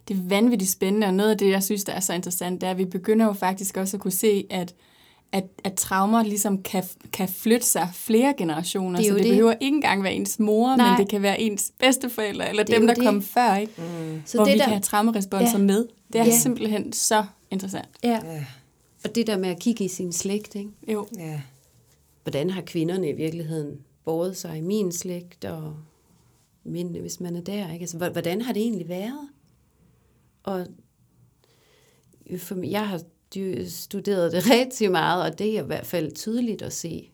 Det 0.07 0.17
er 0.17 0.21
vanvittigt 0.21 0.71
spændende, 0.71 1.07
og 1.07 1.13
noget 1.13 1.29
af 1.31 1.37
det, 1.37 1.49
jeg 1.49 1.63
synes, 1.63 1.83
der 1.83 1.93
er 1.93 1.99
så 1.99 2.13
interessant, 2.13 2.61
det 2.61 2.67
er, 2.67 2.71
at 2.71 2.77
vi 2.77 2.85
begynder 2.85 3.25
jo 3.25 3.33
faktisk 3.33 3.77
også 3.77 3.97
at 3.97 4.01
kunne 4.01 4.11
se, 4.11 4.45
at, 4.49 4.75
at, 5.31 5.43
at 5.63 5.73
traumer 5.73 6.23
ligesom 6.23 6.61
kan, 6.63 6.83
kan 7.13 7.29
flytte 7.29 7.65
sig 7.65 7.89
flere 7.93 8.33
generationer. 8.37 8.99
Det 8.99 9.07
så 9.07 9.13
det, 9.15 9.23
det. 9.23 9.29
behøver 9.31 9.53
ikke 9.61 9.75
engang 9.75 10.03
være 10.03 10.13
ens 10.13 10.39
mor, 10.39 10.75
Nej. 10.75 10.89
men 10.89 10.97
det 10.99 11.09
kan 11.09 11.21
være 11.21 11.41
ens 11.41 11.71
bedsteforældre, 11.79 12.49
eller 12.49 12.63
Det 12.63 12.75
dem, 12.75 12.87
der 12.87 12.93
det. 12.93 13.03
kom 13.03 13.21
før, 13.21 13.55
ikke? 13.55 13.73
Mm. 13.77 14.21
Så 14.25 14.37
hvor 14.37 14.45
det 14.45 14.53
vi 14.53 14.57
der, 14.57 14.63
kan 14.65 14.73
have 14.73 14.81
traumeresponser 14.81 15.57
Ja. 15.59 15.63
med. 15.63 15.87
Det 16.13 16.21
er 16.21 16.25
Ja. 16.25 16.37
simpelthen 16.37 16.93
så 16.93 17.25
interessant. 17.51 17.89
ja, 18.03 18.19
Ja. 18.25 18.45
og 19.03 19.15
det 19.15 19.27
der 19.27 19.37
med 19.37 19.49
at 19.49 19.59
kigge 19.59 19.85
i 19.85 19.87
sin 19.87 20.13
slægt, 20.13 20.55
ikke? 20.55 20.69
Jo. 20.87 21.07
ja. 21.17 21.41
hvordan 22.23 22.49
har 22.49 22.61
kvinderne 22.61 23.09
i 23.09 23.13
virkeligheden 23.13 23.79
båret 24.03 24.37
sig 24.37 24.57
i 24.57 24.61
min 24.61 24.91
slægt, 24.91 25.45
og 25.45 25.77
mændene, 26.63 26.99
hvis 26.99 27.19
man 27.19 27.35
er 27.35 27.41
der, 27.41 27.71
ikke? 27.73 27.83
Altså, 27.83 27.97
hvor- 27.97 28.09
hvordan 28.09 28.41
har 28.41 28.53
det 28.53 28.61
egentlig 28.61 28.89
været? 28.89 29.29
Og 30.43 30.67
for 32.37 32.65
jeg 32.65 32.89
har 32.89 33.01
studeret 33.67 34.31
det 34.31 34.49
rigtig 34.59 34.91
meget, 34.91 35.23
og 35.31 35.39
det 35.39 35.57
er 35.57 35.63
i 35.63 35.65
hvert 35.65 35.85
fald 35.85 36.11
tydeligt 36.11 36.61
at 36.61 36.73
se, 36.73 37.11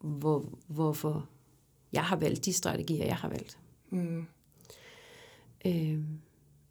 hvor, 0.00 0.58
hvorfor 0.66 1.28
jeg 1.92 2.04
har 2.04 2.16
valgt 2.16 2.44
de 2.44 2.52
strategier, 2.52 3.04
jeg 3.04 3.16
har 3.16 3.28
valgt. 3.28 3.58
Mm. 3.90 4.24
Øh, 5.66 5.98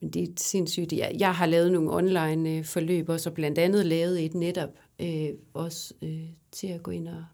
men 0.01 0.09
det 0.13 0.23
er 0.23 0.27
sindssygt. 0.37 0.93
Jeg, 0.93 1.15
jeg 1.19 1.35
har 1.35 1.45
lavet 1.45 1.71
nogle 1.71 1.91
online 1.93 2.49
øh, 2.57 2.65
forløb 2.65 3.09
også, 3.09 3.29
og 3.29 3.33
blandt 3.33 3.57
andet 3.57 3.85
lavet 3.85 4.25
et 4.25 4.33
netop 4.33 4.69
øh, 4.99 5.29
også 5.53 5.93
øh, 6.01 6.23
til 6.51 6.67
at 6.67 6.83
gå 6.83 6.91
ind 6.91 7.07
og 7.07 7.25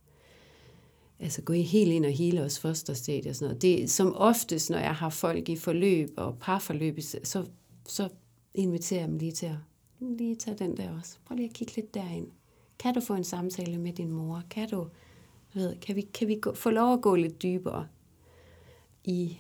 altså 1.19 1.41
gå 1.41 1.54
helt 1.54 1.91
ind 1.91 2.06
og 2.06 2.12
hele 2.12 2.43
os 2.43 2.60
fosterstadie 2.60 3.30
og 3.30 3.36
sådan 3.36 3.47
noget. 3.49 3.62
Det, 3.62 3.91
som 3.91 4.15
oftest, 4.15 4.69
når 4.69 4.78
jeg 4.78 4.95
har 4.95 5.10
folk 5.10 5.49
i 5.49 5.56
forløb 5.56 6.10
og 6.17 6.38
parforløb, 6.39 6.99
så, 7.23 7.45
så 7.88 8.10
inviterer 8.54 8.99
jeg 8.99 9.10
dem 9.10 9.17
lige 9.17 9.32
til 9.32 9.45
at 9.45 9.56
lige 9.99 10.36
tage 10.36 10.58
den 10.58 10.78
der 10.78 10.97
også. 10.99 11.17
Prøv 11.25 11.36
lige 11.36 11.49
at 11.49 11.54
kigge 11.54 11.75
lidt 11.75 11.93
derind. 11.93 12.28
Kan 12.80 12.93
du 12.93 13.01
få 13.01 13.13
en 13.13 13.23
samtale 13.23 13.78
med 13.78 13.93
din 13.93 14.12
mor? 14.12 14.43
Kan 14.49 14.69
du, 14.69 14.88
ved, 15.54 15.75
kan 15.75 15.95
vi, 15.95 16.01
kan 16.01 16.28
vi 16.28 16.36
gå, 16.36 16.54
få 16.54 16.69
lov 16.69 16.93
at 16.93 17.01
gå 17.01 17.15
lidt 17.15 17.41
dybere 17.41 17.88
i 19.04 19.38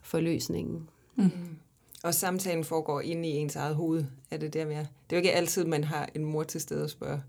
forløsningen? 0.00 0.88
Og 2.02 2.14
samtalen 2.14 2.64
foregår 2.64 3.00
inde 3.00 3.28
i 3.28 3.32
ens 3.32 3.56
eget 3.56 3.74
hoved, 3.74 4.04
er 4.30 4.36
det 4.36 4.54
der, 4.54 4.62
er. 4.62 4.66
Det 4.66 4.76
er 4.76 4.86
jo 5.12 5.16
ikke 5.16 5.32
altid, 5.32 5.64
man 5.64 5.84
har 5.84 6.08
en 6.14 6.24
mor 6.24 6.42
til 6.42 6.60
stede 6.60 6.84
at 6.84 6.90
spørge. 6.90 7.22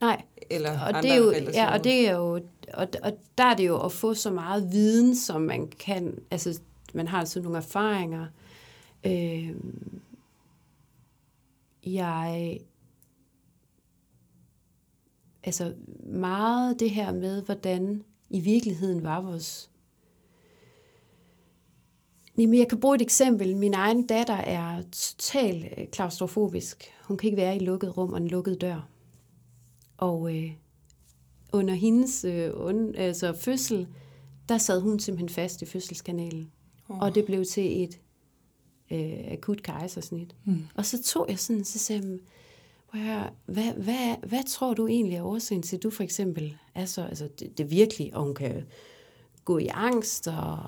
Nej, 0.00 0.22
Eller 0.50 0.70
og 0.70 0.88
andre 0.88 1.02
det 1.02 1.10
er 1.10 1.16
jo, 1.16 1.30
relationer. 1.30 1.62
ja, 1.62 1.72
og 1.72 1.84
det 1.84 2.08
er 2.08 2.12
jo, 2.12 2.40
og, 2.74 2.88
og 3.02 3.12
der 3.38 3.44
er 3.44 3.54
det 3.54 3.66
jo 3.66 3.84
at 3.84 3.92
få 3.92 4.14
så 4.14 4.30
meget 4.30 4.72
viden, 4.72 5.16
som 5.16 5.40
man 5.40 5.68
kan, 5.68 6.18
altså 6.30 6.60
man 6.94 7.08
har 7.08 7.18
altså 7.18 7.42
nogle 7.42 7.58
erfaringer. 7.58 8.26
Øh, 9.06 9.54
jeg, 11.86 12.58
altså 15.44 15.74
meget 16.06 16.80
det 16.80 16.90
her 16.90 17.12
med, 17.12 17.42
hvordan 17.42 18.04
i 18.30 18.40
virkeligheden 18.40 19.02
var 19.02 19.20
vores 19.20 19.70
Jamen, 22.38 22.58
jeg 22.58 22.68
kan 22.68 22.80
bruge 22.80 22.94
et 22.96 23.02
eksempel. 23.02 23.56
Min 23.56 23.74
egen 23.74 24.06
datter 24.06 24.34
er 24.34 24.82
totalt 24.92 25.64
øh, 25.76 25.86
klaustrofobisk. 25.86 26.92
Hun 27.04 27.16
kan 27.16 27.26
ikke 27.26 27.36
være 27.36 27.52
i 27.52 27.56
et 27.56 27.62
lukket 27.62 27.96
rum 27.96 28.12
og 28.12 28.16
en 28.18 28.28
lukket 28.28 28.60
dør. 28.60 28.88
Og 30.00 30.36
øh, 30.36 30.52
under 31.52 31.74
hendes 31.74 32.24
øh, 32.24 32.50
und, 32.54 32.96
altså 32.96 33.32
fødsel, 33.32 33.86
der 34.48 34.58
sad 34.58 34.80
hun 34.80 35.00
simpelthen 35.00 35.28
fast 35.28 35.62
i 35.62 35.66
fødselskanalen. 35.66 36.52
Oh. 36.88 36.98
Og 36.98 37.14
det 37.14 37.24
blev 37.24 37.44
til 37.44 37.82
et 37.82 38.00
øh, 38.90 39.32
akut 39.32 39.62
kejsersnit. 39.62 40.36
Mm. 40.44 40.62
Og 40.74 40.86
så 40.86 41.02
tog 41.02 41.26
jeg 41.28 41.38
sådan, 41.38 41.64
så 41.64 41.78
sagde 41.78 42.02
jeg, 42.08 42.18
"Prøv 42.88 43.00
at 43.00 43.06
høre, 43.06 43.30
hvad, 43.46 43.72
hvad, 43.72 44.16
hvad 44.28 44.44
tror 44.48 44.74
du 44.74 44.86
egentlig 44.86 45.16
er 45.16 45.22
årsagen 45.22 45.62
til, 45.62 45.76
at 45.76 45.82
du 45.82 45.90
for 45.90 46.02
eksempel 46.02 46.56
er 46.74 46.84
så, 46.84 47.02
altså 47.02 47.28
det, 47.38 47.58
det 47.58 47.70
virkelig, 47.70 48.14
og 48.14 48.24
hun 48.24 48.34
kan 48.34 48.66
gå 49.44 49.58
i 49.58 49.66
angst 49.66 50.28
og 50.28 50.58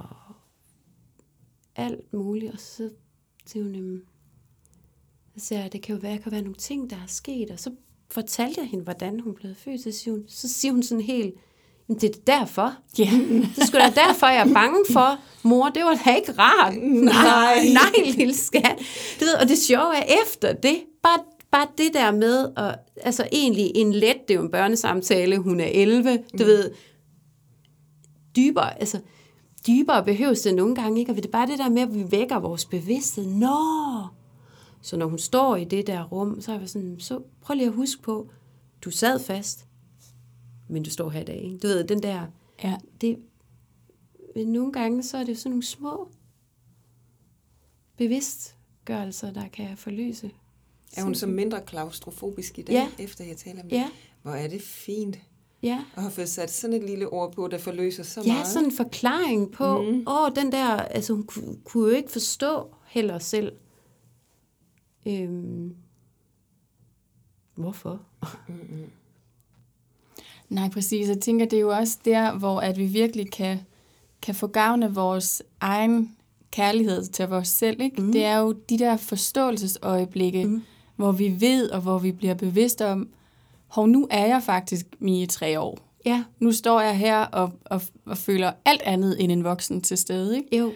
alt 1.76 2.12
muligt. 2.12 2.52
Og 2.52 2.58
så 2.60 2.90
siger 3.46 3.64
hun, 3.64 4.02
så 5.36 5.46
siger 5.46 5.60
jeg, 5.62 5.72
det 5.72 5.82
kan 5.82 5.94
jo 5.94 6.00
være, 6.00 6.18
kan 6.18 6.32
være 6.32 6.42
nogle 6.42 6.56
ting, 6.56 6.90
der 6.90 6.96
er 6.96 7.06
sket. 7.06 7.50
Og 7.50 7.58
så 7.58 7.70
fortalte 8.12 8.60
jeg 8.60 8.68
hende, 8.68 8.84
hvordan 8.84 9.20
hun 9.20 9.34
blev 9.34 9.54
født. 9.64 9.82
Så 9.82 9.92
siger 9.92 10.14
hun, 10.14 10.22
så 10.28 10.48
siger 10.48 10.72
hun 10.72 10.82
sådan 10.82 11.04
helt, 11.04 11.34
"Jamen, 11.88 12.00
det 12.00 12.10
er 12.16 12.20
derfor. 12.38 12.74
Ja. 12.98 13.10
Det 13.56 13.66
skulle 13.66 13.84
da 13.84 13.90
derfor, 14.06 14.26
jeg 14.26 14.48
er 14.48 14.54
bange 14.54 14.78
for, 14.92 15.18
mor, 15.42 15.68
det 15.68 15.84
var 15.84 16.00
da 16.04 16.14
ikke 16.16 16.32
rart. 16.38 16.74
Nej. 16.82 17.64
Nej, 17.80 18.12
lille 18.16 18.34
skat. 18.34 18.78
Du 19.20 19.24
ved, 19.24 19.34
og 19.34 19.48
det 19.48 19.58
sjove 19.58 19.96
er 19.96 20.04
efter 20.24 20.52
det, 20.52 20.76
bare, 21.02 21.18
bare 21.50 21.66
det 21.78 21.94
der 21.94 22.12
med, 22.12 22.48
at, 22.56 22.74
altså 22.96 23.28
egentlig 23.32 23.72
en 23.74 23.92
let, 23.92 24.16
det 24.28 24.34
er 24.34 24.38
jo 24.38 24.42
en 24.44 24.50
børnesamtale, 24.50 25.38
hun 25.38 25.60
er 25.60 25.68
11, 25.72 26.16
du 26.16 26.20
mm. 26.32 26.38
ved, 26.38 26.70
dybere, 28.36 28.80
altså 28.80 29.00
dybere 29.66 30.04
behøves 30.04 30.40
det 30.40 30.54
nogle 30.54 30.74
gange 30.74 31.00
ikke, 31.00 31.12
og 31.12 31.16
det 31.16 31.26
er 31.26 31.30
bare 31.30 31.46
det 31.46 31.58
der 31.58 31.68
med, 31.68 31.82
at 31.82 31.94
vi 31.94 32.04
vækker 32.10 32.38
vores 32.38 32.64
bevidsthed. 32.64 33.26
Nå! 33.26 33.56
Så 34.82 34.96
når 34.96 35.06
hun 35.06 35.18
står 35.18 35.56
i 35.56 35.64
det 35.64 35.86
der 35.86 36.04
rum, 36.04 36.40
så 36.40 36.52
er 36.52 36.58
jeg 36.58 36.68
sådan, 36.68 37.00
så 37.00 37.20
prøv 37.40 37.54
lige 37.54 37.66
at 37.66 37.72
huske 37.72 38.02
på, 38.02 38.28
du 38.84 38.90
sad 38.90 39.20
fast, 39.20 39.66
men 40.68 40.82
du 40.82 40.90
står 40.90 41.10
her 41.10 41.20
i 41.20 41.24
dag. 41.24 41.42
Ikke? 41.44 41.58
Du 41.58 41.66
ved, 41.66 41.84
den 41.84 42.02
der, 42.02 42.26
ja. 42.64 42.76
det, 43.00 43.18
men 44.36 44.46
nogle 44.46 44.72
gange, 44.72 45.02
så 45.02 45.16
er 45.16 45.24
det 45.24 45.38
sådan 45.38 45.50
nogle 45.50 45.62
små 45.66 46.08
bevidstgørelser, 47.96 49.32
der 49.32 49.48
kan 49.48 49.76
forløse. 49.76 50.30
Er 50.96 51.02
hun 51.02 51.14
så 51.14 51.26
mindre 51.26 51.60
klaustrofobisk 51.60 52.58
i 52.58 52.62
dag, 52.62 52.72
Ja. 52.72 52.88
efter 52.98 53.24
jeg 53.24 53.36
taler 53.36 53.62
med 53.62 53.70
Ja, 53.70 53.88
Hvor 54.22 54.32
er 54.32 54.48
det 54.48 54.62
fint 54.62 55.18
ja. 55.62 55.84
at 55.96 56.02
have 56.02 56.12
fået 56.12 56.28
sat 56.28 56.50
sådan 56.50 56.76
et 56.76 56.82
lille 56.88 57.08
ord 57.08 57.32
på, 57.34 57.48
der 57.48 57.58
forløser 57.58 58.02
så 58.02 58.20
Ja, 58.26 58.32
meget. 58.32 58.46
sådan 58.46 58.64
en 58.64 58.72
forklaring 58.76 59.52
på, 59.52 59.82
mm. 59.82 60.04
åh, 60.06 60.30
den 60.36 60.52
der, 60.52 60.66
altså 60.76 61.12
hun 61.12 61.22
kunne, 61.22 61.56
kunne 61.64 61.88
jo 61.90 61.96
ikke 61.96 62.10
forstå 62.10 62.74
heller 62.86 63.18
selv. 63.18 63.52
Øhm, 65.06 65.74
hvorfor? 67.54 68.00
Nej, 70.48 70.68
præcis. 70.68 71.08
Jeg 71.08 71.20
tænker, 71.20 71.46
det 71.46 71.56
er 71.56 71.60
jo 71.60 71.70
også 71.70 71.98
der, 72.04 72.38
hvor 72.38 72.60
at 72.60 72.78
vi 72.78 72.86
virkelig 72.86 73.30
kan, 73.30 73.60
kan 74.22 74.34
få 74.34 74.46
gavn 74.46 74.82
af 74.82 74.96
vores 74.96 75.42
egen 75.60 76.16
kærlighed 76.50 77.04
til 77.04 77.28
vores 77.28 77.48
selv. 77.48 77.80
Ikke? 77.80 78.02
Mm. 78.02 78.12
Det 78.12 78.24
er 78.24 78.38
jo 78.38 78.52
de 78.52 78.78
der 78.78 78.96
forståelsesøjeblikke, 78.96 80.44
mm. 80.44 80.62
hvor 80.96 81.12
vi 81.12 81.36
ved, 81.40 81.70
og 81.70 81.80
hvor 81.80 81.98
vi 81.98 82.12
bliver 82.12 82.34
bevidste 82.34 82.86
om, 82.86 83.08
hov, 83.66 83.86
nu 83.86 84.08
er 84.10 84.26
jeg 84.26 84.42
faktisk 84.42 84.86
mine 84.98 85.26
tre 85.26 85.60
år. 85.60 85.78
Ja, 86.04 86.24
Nu 86.38 86.52
står 86.52 86.80
jeg 86.80 86.98
her 86.98 87.18
og, 87.18 87.52
og, 87.64 87.82
og 88.04 88.18
føler 88.18 88.52
alt 88.64 88.82
andet 88.82 89.22
end 89.22 89.32
en 89.32 89.44
voksen 89.44 89.80
til 89.80 89.98
stede. 89.98 90.36
Ikke? 90.36 90.56
jo. 90.56 90.72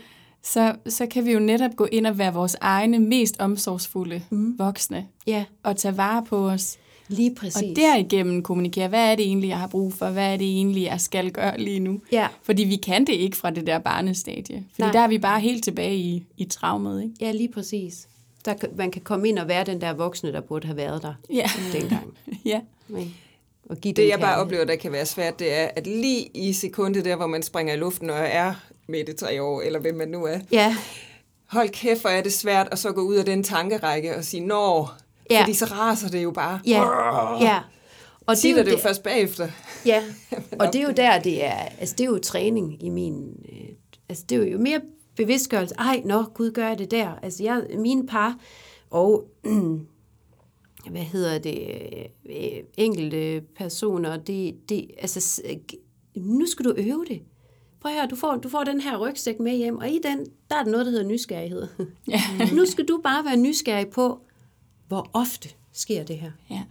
Så, 0.52 0.74
så 0.86 1.06
kan 1.06 1.24
vi 1.24 1.32
jo 1.32 1.38
netop 1.38 1.76
gå 1.76 1.84
ind 1.92 2.06
og 2.06 2.18
være 2.18 2.34
vores 2.34 2.56
egne 2.60 2.98
mest 2.98 3.36
omsorgsfulde 3.38 4.22
mm. 4.30 4.58
voksne, 4.58 5.06
Ja, 5.26 5.44
og 5.62 5.76
tage 5.76 5.96
vare 5.96 6.24
på 6.28 6.48
os. 6.50 6.78
lige 7.08 7.34
præcis. 7.34 7.56
Og 7.56 7.62
derigennem 7.76 8.42
kommunikere, 8.42 8.88
hvad 8.88 9.10
er 9.10 9.14
det 9.14 9.24
egentlig, 9.26 9.48
jeg 9.48 9.58
har 9.58 9.66
brug 9.66 9.92
for? 9.92 10.10
Hvad 10.10 10.32
er 10.32 10.36
det 10.36 10.46
egentlig, 10.46 10.82
jeg 10.82 11.00
skal 11.00 11.30
gøre 11.30 11.58
lige 11.60 11.80
nu? 11.80 12.00
Ja, 12.12 12.28
Fordi 12.42 12.64
vi 12.64 12.76
kan 12.76 13.04
det 13.06 13.12
ikke 13.12 13.36
fra 13.36 13.50
det 13.50 13.66
der 13.66 13.78
barnestadie. 13.78 14.64
Fordi 14.70 14.82
Nej. 14.82 14.92
Der 14.92 15.00
er 15.00 15.08
vi 15.08 15.18
bare 15.18 15.40
helt 15.40 15.64
tilbage 15.64 15.96
i, 15.96 16.24
i 16.36 16.44
traumet, 16.44 17.02
ikke? 17.02 17.14
ja, 17.20 17.32
lige 17.32 17.48
præcis. 17.52 18.08
Der, 18.44 18.54
man 18.76 18.90
kan 18.90 19.02
komme 19.02 19.28
ind 19.28 19.38
og 19.38 19.48
være 19.48 19.64
den 19.64 19.80
der 19.80 19.92
voksne, 19.92 20.32
der 20.32 20.40
burde 20.40 20.66
have 20.66 20.76
været 20.76 21.02
der 21.02 21.14
Ja. 21.30 21.46
dengang. 21.72 22.14
ja. 22.44 22.60
Ikke? 22.98 23.10
Og 23.70 23.76
give 23.76 23.94
Det 23.94 24.08
jeg 24.08 24.18
bare 24.20 24.20
kærlighed. 24.20 24.42
oplever, 24.44 24.64
der 24.64 24.76
kan 24.76 24.92
være 24.92 25.06
svært, 25.06 25.38
det 25.38 25.58
er, 25.60 25.68
at 25.76 25.86
lige 25.86 26.26
i 26.34 26.52
sekundet 26.52 27.04
der, 27.04 27.16
hvor 27.16 27.26
man 27.26 27.42
springer 27.42 27.74
i 27.74 27.76
luften 27.76 28.10
og 28.10 28.16
er 28.18 28.54
midt 28.88 29.08
i 29.08 29.12
tre 29.12 29.42
år, 29.42 29.60
eller 29.60 29.78
hvem 29.78 29.94
man 29.94 30.08
nu 30.08 30.24
er, 30.24 30.38
Ja, 30.52 30.76
hold 31.46 31.68
kæft, 31.68 32.00
hvor 32.00 32.10
er 32.10 32.22
det 32.22 32.32
svært 32.32 32.68
at 32.72 32.78
så 32.78 32.92
gå 32.92 33.00
ud 33.00 33.14
af 33.14 33.24
den 33.24 33.42
tankerække 33.42 34.16
og 34.16 34.24
sige, 34.24 34.46
nå, 34.46 34.86
Ja. 35.30 35.40
fordi 35.40 35.54
så 35.54 35.64
raser 35.64 36.08
det 36.08 36.22
jo 36.22 36.30
bare. 36.30 36.60
ja, 36.66 36.82
ja. 37.44 37.60
Og 38.26 38.38
Tit 38.38 38.58
er 38.58 38.62
det 38.62 38.70
jo 38.70 38.74
det- 38.76 38.82
først 38.82 39.02
bagefter. 39.02 39.48
Ja, 39.86 40.02
og 40.60 40.72
det 40.72 40.80
er 40.80 40.84
jo 40.84 40.92
der, 40.96 41.18
det 41.18 41.44
er, 41.44 41.52
altså 41.54 41.94
det 41.98 42.04
er 42.04 42.08
jo 42.10 42.18
træning 42.18 42.82
i 42.84 42.88
min, 42.88 43.44
øh, 43.52 43.68
altså 44.08 44.24
det 44.28 44.38
er 44.42 44.52
jo 44.52 44.58
mere 44.58 44.80
bevidstgørelse, 45.16 45.74
ej, 45.78 46.02
nå, 46.04 46.22
gud, 46.22 46.50
gør 46.50 46.68
jeg 46.68 46.78
det 46.78 46.90
der. 46.90 47.08
Altså 47.22 47.42
jeg, 47.42 47.66
mine 47.78 48.06
par, 48.06 48.38
og 48.90 49.24
hvad 50.90 51.02
hedder 51.02 51.38
det, 51.38 51.68
øh, 52.30 52.62
enkelte 52.76 53.42
personer, 53.56 54.16
det, 54.16 54.54
det, 54.68 54.90
altså, 54.98 55.20
s- 55.20 55.40
nu 56.16 56.46
skal 56.46 56.64
du 56.64 56.74
øve 56.76 57.04
det. 57.08 57.20
Prøv 57.80 57.92
høre, 57.92 58.06
du 58.06 58.16
får, 58.16 58.36
du 58.36 58.48
får 58.48 58.64
den 58.64 58.80
her 58.80 58.96
rygsæk 58.96 59.40
med 59.40 59.56
hjem, 59.56 59.76
og 59.78 59.88
i 59.88 60.00
den, 60.02 60.26
der 60.50 60.56
er 60.56 60.62
der 60.62 60.70
noget, 60.70 60.86
der 60.86 60.92
hedder 60.92 61.06
nysgerrighed. 61.08 61.66
Ja. 62.08 62.20
nu 62.52 62.66
skal 62.66 62.84
du 62.84 63.00
bare 63.04 63.24
være 63.24 63.36
nysgerrig 63.36 63.88
på, 63.88 64.20
hvor 64.88 65.10
ofte 65.12 65.48
sker 65.72 66.04
det 66.04 66.18
her. 66.18 66.30
ja. 66.50 66.62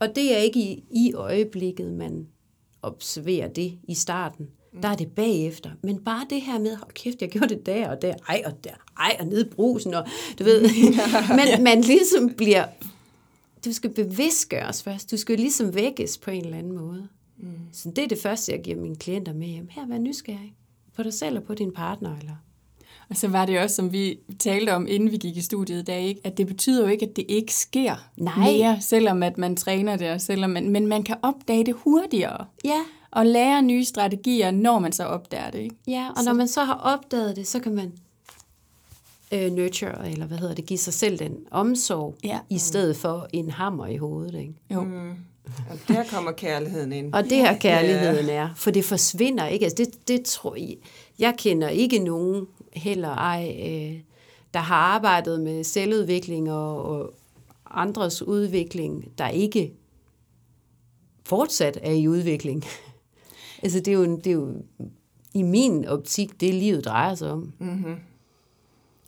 Og 0.00 0.16
det 0.16 0.34
er 0.34 0.38
ikke 0.38 0.60
i, 0.60 0.84
i 0.90 1.12
øjeblikket, 1.14 1.92
man 1.92 2.26
observerer 2.82 3.48
det 3.48 3.78
i 3.88 3.94
starten. 3.94 4.48
Der 4.82 4.88
er 4.88 4.96
det 4.96 5.08
bagefter. 5.08 5.70
Men 5.82 5.98
bare 6.04 6.26
det 6.30 6.40
her 6.42 6.58
med, 6.58 6.76
hold 6.76 6.92
kæft, 6.92 7.22
jeg 7.22 7.28
gjorde 7.30 7.48
det 7.48 7.66
der 7.66 7.88
og 7.90 8.02
der, 8.02 8.14
ej 8.28 8.42
og 8.46 8.64
der, 8.64 8.70
ej 9.00 9.16
og 9.20 9.26
nede 9.26 9.40
i 9.46 9.48
brusen, 9.48 9.94
og 9.94 10.06
du 10.38 10.44
ved. 10.44 10.62
Men 11.56 11.64
man 11.64 11.80
ligesom 11.80 12.34
bliver, 12.34 12.66
du 13.64 13.72
skal 13.72 13.90
bevidstgøres 13.90 14.82
først. 14.82 15.10
Du 15.10 15.16
skal 15.16 15.38
ligesom 15.38 15.74
vækkes 15.74 16.18
på 16.18 16.30
en 16.30 16.44
eller 16.44 16.58
anden 16.58 16.72
måde. 16.72 17.08
Mm. 17.38 17.48
Så 17.72 17.90
det 17.96 18.04
er 18.04 18.08
det 18.08 18.18
første, 18.18 18.52
jeg 18.52 18.62
giver 18.62 18.76
mine 18.80 18.96
klienter 18.96 19.32
med 19.32 19.46
hjem. 19.46 19.68
Her, 19.70 19.86
vær 19.86 19.98
nysgerrig 19.98 20.54
på 20.96 21.02
dig 21.02 21.12
selv 21.14 21.36
og 21.36 21.42
på 21.44 21.54
din 21.54 21.72
partner. 21.72 22.16
Eller? 22.18 22.34
Og 23.10 23.16
så 23.16 23.28
var 23.28 23.46
det 23.46 23.60
også, 23.60 23.76
som 23.76 23.92
vi 23.92 24.18
talte 24.38 24.74
om, 24.74 24.86
inden 24.88 25.10
vi 25.10 25.16
gik 25.16 25.36
i 25.36 25.40
studiet 25.42 25.80
i 25.80 25.84
dag, 25.84 26.02
ikke? 26.02 26.20
at 26.24 26.36
det 26.38 26.46
betyder 26.46 26.82
jo 26.82 26.88
ikke, 26.88 27.06
at 27.06 27.16
det 27.16 27.24
ikke 27.28 27.54
sker 27.54 28.10
Nej. 28.16 28.38
mere, 28.52 28.80
selvom 28.80 29.22
at 29.22 29.38
man 29.38 29.56
træner 29.56 29.96
det, 29.96 30.10
og 30.10 30.20
selvom 30.20 30.50
man, 30.50 30.68
men 30.70 30.86
man 30.86 31.02
kan 31.02 31.16
opdage 31.22 31.66
det 31.66 31.74
hurtigere, 31.74 32.46
Ja, 32.64 32.80
og 33.10 33.26
lære 33.26 33.62
nye 33.62 33.84
strategier, 33.84 34.50
når 34.50 34.78
man 34.78 34.92
så 34.92 35.04
opdager 35.04 35.50
det. 35.50 35.58
Ikke? 35.58 35.76
Ja, 35.86 36.08
og 36.16 36.24
når 36.24 36.32
man 36.32 36.48
så 36.48 36.64
har 36.64 36.74
opdaget 36.74 37.36
det, 37.36 37.46
så 37.46 37.60
kan 37.60 37.74
man 37.74 37.92
øh, 39.32 39.52
nurture, 39.52 40.10
eller 40.10 40.26
hvad 40.26 40.38
hedder 40.38 40.54
det, 40.54 40.66
give 40.66 40.78
sig 40.78 40.92
selv 40.94 41.18
den 41.18 41.36
omsorg, 41.50 42.14
Ja. 42.24 42.38
i 42.50 42.58
stedet 42.58 42.96
for 42.96 43.28
en 43.32 43.50
hammer 43.50 43.86
i 43.86 43.96
hovedet. 43.96 44.34
Ikke? 44.40 44.54
Jo. 44.74 44.86
Og 45.70 45.78
der 45.88 46.04
kommer 46.10 46.32
kærligheden 46.32 46.92
ind. 46.92 47.14
Og 47.14 47.24
det 47.24 47.36
her 47.36 47.58
kærligheden 47.58 48.28
er, 48.28 48.48
for 48.56 48.70
det 48.70 48.84
forsvinder 48.84 49.46
ikke. 49.46 49.64
Altså 49.64 49.84
det, 49.84 50.08
det 50.08 50.24
tror 50.24 50.56
jeg, 50.56 50.76
jeg 51.18 51.34
kender 51.38 51.68
ikke 51.68 51.98
nogen 51.98 52.46
heller 52.72 53.08
ej, 53.08 53.56
øh, 53.66 54.00
der 54.54 54.60
har 54.60 54.76
arbejdet 54.76 55.40
med 55.40 55.64
selvudvikling 55.64 56.52
og, 56.52 56.82
og 56.82 57.14
andres 57.70 58.22
udvikling, 58.22 59.18
der 59.18 59.28
ikke 59.28 59.72
fortsat 61.26 61.78
er 61.82 61.92
i 61.92 62.08
udvikling. 62.08 62.64
altså 63.62 63.80
det 63.80 63.88
er, 63.88 63.92
jo, 63.92 64.16
det 64.16 64.26
er 64.26 64.32
jo 64.32 64.48
i 65.34 65.42
min 65.42 65.86
optik, 65.86 66.40
det 66.40 66.54
livet 66.54 66.84
drejer 66.84 67.14
sig 67.14 67.30
om. 67.30 67.52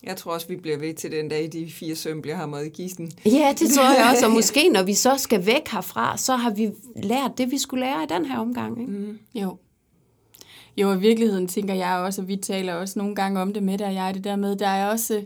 Jeg 0.02 0.16
tror 0.16 0.32
også, 0.32 0.48
vi 0.48 0.56
bliver 0.56 0.78
ved 0.78 0.94
til 0.94 1.12
den 1.12 1.28
dag, 1.28 1.48
de 1.52 1.70
fire 1.70 1.96
søm 1.96 2.22
bliver 2.22 2.36
hamret 2.36 2.66
i 2.66 2.68
kisten. 2.68 3.12
Ja, 3.26 3.54
det 3.58 3.70
tror 3.70 3.94
jeg 3.94 4.10
også, 4.12 4.26
og 4.26 4.32
måske 4.40 4.68
når 4.68 4.82
vi 4.82 4.94
så 4.94 5.16
skal 5.16 5.46
væk 5.46 5.68
herfra, 5.68 6.16
så 6.16 6.36
har 6.36 6.50
vi 6.50 6.70
lært 6.96 7.38
det, 7.38 7.50
vi 7.50 7.58
skulle 7.58 7.84
lære 7.84 8.02
i 8.02 8.06
den 8.08 8.24
her 8.24 8.38
omgang. 8.38 8.80
Ikke? 8.80 8.92
Mm. 8.92 9.18
Jo. 9.34 9.56
Jo, 10.76 10.92
i 10.92 10.98
virkeligheden 10.98 11.48
tænker 11.48 11.74
jeg 11.74 11.96
også, 11.96 12.22
og 12.22 12.28
vi 12.28 12.36
taler 12.36 12.74
også 12.74 12.98
nogle 12.98 13.14
gange 13.14 13.40
om 13.40 13.52
det 13.52 13.62
med 13.62 13.78
dig 13.78 13.86
og 13.86 13.94
jeg, 13.94 14.14
det 14.14 14.24
der 14.24 14.36
med, 14.36 14.56
der 14.56 14.68
er 14.68 14.90
også, 14.90 15.24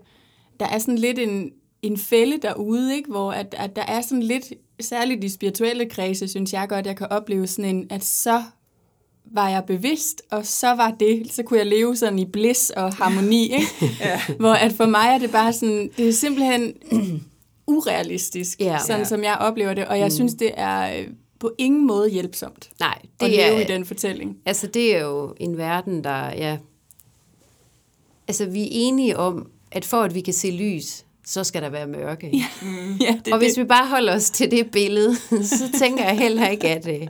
der 0.61 0.67
er 0.67 0.79
sådan 0.79 0.99
lidt 0.99 1.19
en, 1.19 1.53
en 1.83 1.99
fælde 1.99 2.39
derude, 2.43 2.97
ikke? 2.97 3.11
hvor 3.11 3.33
at, 3.33 3.55
at 3.59 3.77
der 3.77 3.83
er 3.83 4.01
sådan 4.01 4.23
lidt, 4.23 4.53
særligt 4.81 5.25
i 5.25 5.29
spirituelle 5.29 5.89
kredse, 5.89 6.29
synes 6.29 6.53
jeg 6.53 6.69
godt, 6.69 6.87
jeg 6.87 6.97
kan 6.97 7.07
opleve 7.11 7.47
sådan 7.47 7.77
en, 7.77 7.87
at 7.91 8.05
så 8.05 8.43
var 9.33 9.49
jeg 9.49 9.65
bevidst, 9.67 10.23
og 10.31 10.47
så 10.47 10.67
var 10.75 10.91
det, 11.01 11.27
så 11.33 11.43
kunne 11.43 11.59
jeg 11.59 11.67
leve 11.67 11.97
sådan 11.97 12.19
i 12.19 12.25
bliss 12.25 12.71
og 12.71 12.95
harmoni, 12.95 13.43
ikke? 13.53 13.67
ja. 14.01 14.21
Hvor 14.39 14.53
at 14.53 14.73
for 14.73 14.87
mig 14.87 15.07
er 15.15 15.19
det 15.19 15.31
bare 15.31 15.53
sådan, 15.53 15.91
det 15.97 16.09
er 16.09 16.13
simpelthen 16.13 16.75
urealistisk, 17.67 18.61
Ja. 18.61 18.79
sådan 18.87 19.01
Ja. 19.01 19.05
som 19.05 19.25
jeg 19.25 19.37
oplever 19.41 19.75
det, 19.75 19.87
og 19.87 19.99
jeg 19.99 20.07
mm. 20.07 20.11
synes, 20.11 20.35
det 20.35 20.51
er 20.57 20.99
øh, 20.99 21.07
på 21.39 21.53
ingen 21.59 21.87
måde 21.87 22.11
hjælpsomt 22.11 22.71
Nej, 22.81 22.99
at 23.03 23.09
det 23.21 23.31
leve 23.31 23.43
er, 23.43 23.61
i 23.61 23.65
den 23.65 23.85
fortælling. 23.85 24.37
altså 24.47 24.67
det 24.67 24.97
er 24.97 25.01
jo 25.01 25.35
en 25.41 25.59
verden, 25.59 26.05
der, 26.05 26.27
ja, 26.33 26.57
altså 28.29 28.47
vi 28.47 28.63
er 28.63 28.69
enige 28.71 29.17
om, 29.17 29.47
at 29.73 29.85
for 29.85 30.03
at 30.03 30.15
vi 30.15 30.21
kan 30.21 30.35
se 30.35 30.51
lys, 30.51 31.05
så 31.27 31.45
skal 31.45 31.63
der 31.63 31.69
være 31.69 31.87
mørke. 31.87 32.31
Ja. 32.37 32.45
Ja, 33.07 33.19
det, 33.25 33.33
Og 33.33 33.39
hvis 33.39 33.53
det. 33.55 33.63
vi 33.63 33.67
bare 33.69 33.87
holder 33.87 34.15
os 34.15 34.31
til 34.31 34.51
det 34.51 34.71
billede, 34.71 35.17
så 35.59 35.65
tænker 35.79 36.05
jeg 36.05 36.19
heller 36.19 36.49
ikke, 36.49 36.69
at... 36.69 37.09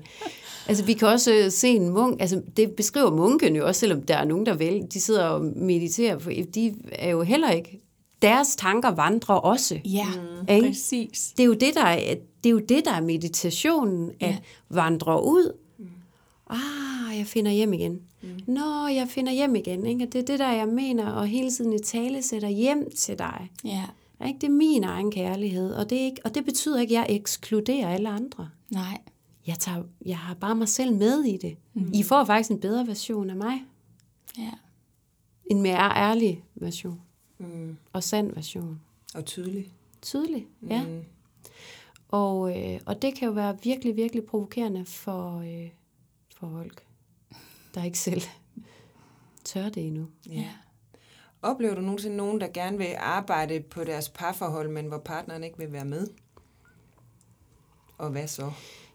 Altså, 0.69 0.85
vi 0.85 0.93
kan 0.93 1.09
også 1.09 1.35
øh, 1.35 1.51
se 1.51 1.69
en 1.69 1.89
munk... 1.89 2.21
Altså, 2.21 2.43
det 2.57 2.71
beskriver 2.73 3.11
munken 3.11 3.57
jo 3.57 3.67
også, 3.67 3.79
selvom 3.81 4.03
der 4.03 4.17
er 4.17 4.25
nogen, 4.25 4.47
der 4.47 4.55
vel... 4.55 4.87
De 4.95 5.01
sidder 5.01 5.25
og 5.25 5.45
mediterer, 5.45 6.19
for 6.19 6.31
de 6.55 6.75
er 6.93 7.11
jo 7.11 7.23
heller 7.23 7.51
ikke... 7.51 7.81
Deres 8.23 8.57
tanker 8.57 8.89
vandrer 8.91 9.35
også. 9.35 9.79
Ja, 9.85 10.07
Ikke? 10.55 10.69
præcis. 10.69 11.33
Det 11.37 11.43
er 11.43 11.47
jo 11.47 11.53
det, 11.55 11.75
der 11.75 11.85
er, 11.85 12.15
det 12.45 12.49
er, 12.51 12.53
jo 12.53 12.59
det, 12.59 12.85
der 12.85 12.93
er 12.93 13.01
meditationen, 13.01 14.11
at 14.21 14.29
Ja. 14.29 14.37
vandre 14.71 15.25
ud. 15.25 15.53
Ah, 16.51 17.19
jeg 17.19 17.27
finder 17.27 17.51
hjem 17.53 17.73
igen. 17.73 18.01
Nå, 18.47 18.87
jeg 18.87 19.07
finder 19.09 19.33
hjem 19.33 19.55
igen. 19.57 19.87
Ikke? 19.87 20.05
Og 20.05 20.13
Det 20.13 20.19
er 20.19 20.25
det, 20.25 20.39
der 20.39 20.53
jeg 20.53 20.69
mener, 20.69 21.07
og 21.11 21.27
hele 21.27 21.51
tiden 21.51 21.73
i 21.73 21.79
tale 21.79 22.23
sætter 22.23 22.49
hjem 22.49 22.91
til 22.97 23.19
dig. 23.19 23.51
Ja, 23.65 23.83
Ikke? 24.27 24.39
Det 24.41 24.47
er 24.47 24.51
min 24.53 24.85
egen 24.85 25.11
kærlighed, 25.11 25.73
og 25.75 25.91
det, 25.91 26.01
er 26.01 26.05
ikke, 26.05 26.21
og 26.25 26.35
det 26.35 26.45
betyder 26.45 26.81
ikke, 26.81 26.99
at 26.99 27.09
jeg 27.09 27.17
ekskluderer 27.17 27.89
alle 27.95 28.09
andre. 28.09 28.49
nej. 28.71 28.99
Jeg, 29.47 29.59
tager, 29.59 29.83
jeg 30.07 30.19
har 30.19 30.35
bare 30.35 30.55
mig 30.55 30.69
selv 30.69 30.93
med 30.97 31.25
i 31.25 31.37
det. 31.37 31.57
Mm. 31.75 31.91
I 31.95 32.03
får 32.03 32.25
faktisk 32.25 32.51
en 32.51 32.61
bedre 32.61 32.87
version 32.87 33.31
af 33.31 33.37
mig. 33.37 33.65
Ja. 34.39 34.51
En 35.51 35.63
mere 35.63 35.97
ærlig 35.97 36.45
version. 36.55 37.01
Mm. 37.39 37.77
Og 37.93 38.03
sand 38.03 38.35
version. 38.35 38.81
Og 39.15 39.25
tydelig. 39.25 39.73
Tydelig, 40.03 40.47
ja. 40.69 40.85
Mm. 40.87 41.05
Og, 42.09 42.59
øh, 42.59 42.81
og 42.87 43.03
det 43.03 43.15
kan 43.15 43.29
jo 43.29 43.35
være 43.35 43.59
virkelig, 43.63 43.97
virkelig 43.97 44.25
provokerende 44.25 44.85
for, 44.85 45.39
øh, 45.39 45.71
for 46.37 46.51
folk, 46.51 46.87
der 47.75 47.85
ikke 47.85 47.99
selv 47.99 48.23
tør 49.45 49.69
det 49.69 49.87
endnu. 49.87 50.07
ja. 50.27 50.49
Oplever 51.43 51.75
du 51.75 51.81
nogensinde 51.81 52.17
nogen, 52.17 52.41
der 52.41 52.49
gerne 52.49 52.79
vil 52.79 52.95
arbejde 52.99 53.61
på 53.61 53.85
deres 53.85 54.09
parforhold, 54.09 54.69
men 54.69 54.87
hvor 54.87 54.99
partneren 54.99 55.45
ikke 55.45 55.59
vil 55.59 55.73
være 55.73 55.85
med? 55.85 56.07
Og 57.99 58.11
hvad 58.11 58.29
så? 58.29 58.53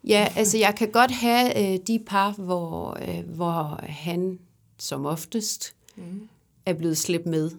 Ja, 0.07 0.27
altså 0.35 0.57
jeg 0.57 0.75
kan 0.75 0.91
godt 0.91 1.11
have 1.11 1.73
øh, 1.73 1.79
de 1.87 1.99
par, 2.05 2.31
hvor, 2.31 2.97
øh, 3.01 3.29
hvor 3.29 3.79
han 3.83 4.39
som 4.77 5.05
oftest 5.05 5.75
mm. 5.95 6.29
er 6.65 6.73
blevet 6.73 6.97
slæbt 6.97 7.25
med. 7.25 7.51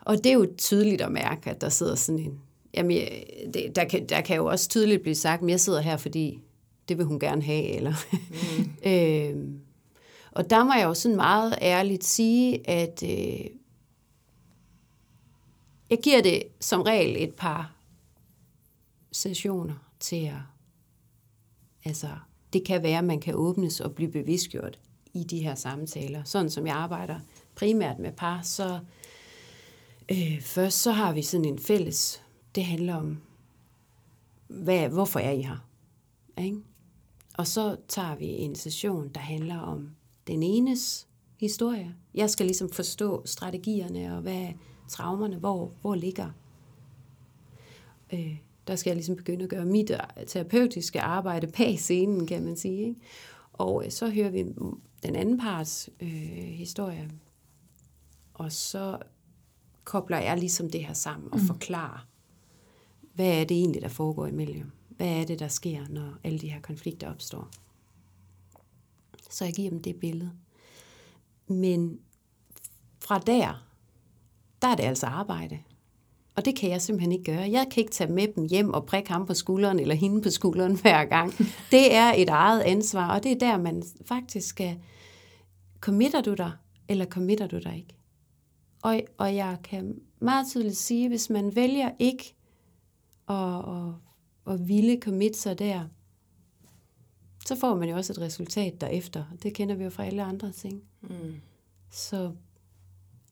Og 0.00 0.16
det 0.16 0.26
er 0.26 0.32
jo 0.34 0.48
tydeligt 0.58 1.00
at 1.00 1.12
mærke, 1.12 1.50
at 1.50 1.60
der 1.60 1.68
sidder 1.68 1.94
sådan 1.94 2.18
en... 2.18 2.40
Jamen, 2.74 3.08
det, 3.54 3.76
der, 3.76 3.84
kan, 3.84 4.06
der 4.08 4.20
kan 4.20 4.36
jo 4.36 4.46
også 4.46 4.68
tydeligt 4.68 5.02
blive 5.02 5.14
sagt, 5.14 5.42
at 5.42 5.48
jeg 5.48 5.60
sidder 5.60 5.80
her, 5.80 5.96
fordi 5.96 6.40
det 6.88 6.98
vil 6.98 7.06
hun 7.06 7.20
gerne 7.20 7.42
have, 7.42 7.64
eller... 7.64 7.94
Mm. 8.58 8.70
øh, 8.90 9.48
og 10.32 10.50
der 10.50 10.64
må 10.64 10.72
jeg 10.72 10.84
jo 10.84 10.94
sådan 10.94 11.16
meget 11.16 11.58
ærligt 11.62 12.04
sige, 12.04 12.70
at 12.70 13.02
øh, 13.02 13.46
jeg 15.90 15.98
giver 16.02 16.22
det 16.22 16.42
som 16.60 16.82
regel 16.82 17.22
et 17.22 17.34
par 17.34 17.72
sessioner 19.12 19.74
til 20.00 20.26
at... 20.26 20.38
Altså, 21.84 22.08
det 22.52 22.66
kan 22.66 22.82
være, 22.82 22.98
at 22.98 23.04
man 23.04 23.20
kan 23.20 23.34
åbnes 23.34 23.80
og 23.80 23.94
blive 23.94 24.10
bevidstgjort 24.10 24.78
i 25.14 25.24
de 25.24 25.38
her 25.38 25.54
samtaler. 25.54 26.24
Sådan 26.24 26.50
som 26.50 26.66
jeg 26.66 26.76
arbejder 26.76 27.20
primært 27.54 27.98
med 27.98 28.12
par, 28.12 28.42
så 28.42 28.80
øh, 30.10 30.40
først 30.40 30.82
så 30.82 30.92
har 30.92 31.12
vi 31.12 31.22
sådan 31.22 31.44
en 31.44 31.58
fælles, 31.58 32.22
det 32.54 32.64
handler 32.64 32.94
om, 32.94 33.18
hvad, 34.48 34.88
hvorfor 34.88 35.20
er 35.20 35.30
I 35.30 35.42
her? 35.42 35.68
Ikke? 36.38 36.58
Og 37.38 37.46
så 37.46 37.76
tager 37.88 38.16
vi 38.16 38.26
en 38.26 38.54
session, 38.54 39.08
der 39.08 39.20
handler 39.20 39.58
om 39.58 39.90
den 40.26 40.42
enes 40.42 41.08
historie. 41.40 41.94
Jeg 42.14 42.30
skal 42.30 42.46
ligesom 42.46 42.70
forstå 42.70 43.22
strategierne 43.26 44.16
og 44.16 44.22
hvad 44.22 44.48
traumerne, 44.88 45.36
hvor, 45.36 45.72
hvor 45.80 45.94
ligger. 45.94 46.30
Øh, 48.12 48.36
der 48.66 48.76
skal 48.76 48.90
jeg 48.90 48.96
ligesom 48.96 49.16
begynde 49.16 49.44
at 49.44 49.50
gøre 49.50 49.66
mit 49.66 49.90
terapeutiske 50.26 51.00
arbejde 51.00 51.46
bag 51.46 51.78
scenen, 51.78 52.26
kan 52.26 52.44
man 52.44 52.56
sige. 52.56 52.88
Ikke? 52.88 53.00
Og 53.52 53.84
øh, 53.84 53.90
så 53.90 54.10
hører 54.10 54.30
vi 54.30 54.42
den 55.02 55.16
anden 55.16 55.38
parts 55.38 55.90
øh, 56.00 56.08
historie, 56.08 57.10
og 58.34 58.52
så 58.52 58.98
kobler 59.84 60.18
jeg 60.18 60.38
ligesom 60.38 60.70
det 60.70 60.84
her 60.84 60.92
sammen 60.92 61.32
og 61.32 61.38
mm. 61.38 61.46
forklarer, 61.46 62.06
hvad 63.14 63.40
er 63.40 63.44
det 63.44 63.56
egentlig, 63.56 63.82
der 63.82 63.88
foregår 63.88 64.26
imellem? 64.26 64.70
Hvad 64.88 65.20
er 65.20 65.24
det, 65.24 65.38
der 65.38 65.48
sker, 65.48 65.88
når 65.88 66.14
alle 66.24 66.38
de 66.38 66.48
her 66.48 66.60
konflikter 66.60 67.10
opstår? 67.10 67.48
Så 69.30 69.44
jeg 69.44 69.54
giver 69.54 69.70
dem 69.70 69.82
det 69.82 69.96
billede. 69.96 70.32
Men 71.46 72.00
fra 73.00 73.18
der, 73.18 73.66
der 74.62 74.68
er 74.68 74.74
det 74.74 74.82
altså 74.82 75.06
arbejde. 75.06 75.58
Og 76.34 76.44
det 76.44 76.56
kan 76.56 76.70
jeg 76.70 76.82
simpelthen 76.82 77.12
ikke 77.12 77.24
gøre. 77.24 77.50
Jeg 77.50 77.66
kan 77.70 77.80
ikke 77.80 77.92
tage 77.92 78.12
med 78.12 78.28
dem 78.34 78.44
hjem 78.44 78.74
og 78.74 78.86
prikke 78.86 79.10
ham 79.10 79.26
på 79.26 79.34
skulderen 79.34 79.78
eller 79.78 79.94
hende 79.94 80.22
på 80.22 80.30
skulderen 80.30 80.76
hver 80.82 81.04
gang. 81.04 81.32
Det 81.70 81.94
er 81.94 82.12
et 82.16 82.28
eget 82.28 82.60
ansvar, 82.60 83.14
og 83.14 83.22
det 83.22 83.32
er 83.32 83.38
der, 83.38 83.58
man 83.58 83.82
faktisk 84.04 84.48
skal... 84.48 84.78
Committer 85.80 86.20
du 86.20 86.34
dig, 86.34 86.52
eller 86.88 87.04
committer 87.04 87.46
du 87.46 87.58
dig 87.58 87.76
ikke? 87.76 87.96
Og, 88.82 89.00
og 89.18 89.34
jeg 89.34 89.58
kan 89.64 90.00
meget 90.20 90.46
tydeligt 90.50 90.76
sige, 90.76 91.08
hvis 91.08 91.30
man 91.30 91.56
vælger 91.56 91.90
ikke 91.98 92.34
at, 93.28 93.58
at, 93.58 93.94
at 94.46 94.68
ville 94.68 94.98
commit 95.00 95.36
sig 95.36 95.58
der, 95.58 95.84
så 97.46 97.56
får 97.56 97.74
man 97.74 97.88
jo 97.88 97.96
også 97.96 98.12
et 98.12 98.18
resultat 98.18 98.80
derefter. 98.80 99.24
Det 99.42 99.54
kender 99.54 99.74
vi 99.74 99.84
jo 99.84 99.90
fra 99.90 100.04
alle 100.04 100.22
andre 100.22 100.52
ting. 100.52 100.82
Mm. 101.00 101.34
Så, 101.90 102.32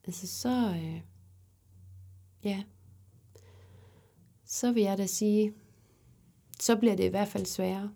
altså 0.06 0.26
så, 0.26 0.74
øh, 0.76 1.00
ja, 2.44 2.62
så 4.50 4.72
vil 4.72 4.82
jeg 4.82 4.98
da 4.98 5.06
sige, 5.06 5.52
så 6.60 6.76
bliver 6.76 6.96
det 6.96 7.04
i 7.04 7.08
hvert 7.08 7.28
fald 7.28 7.46
sværere. 7.46 7.90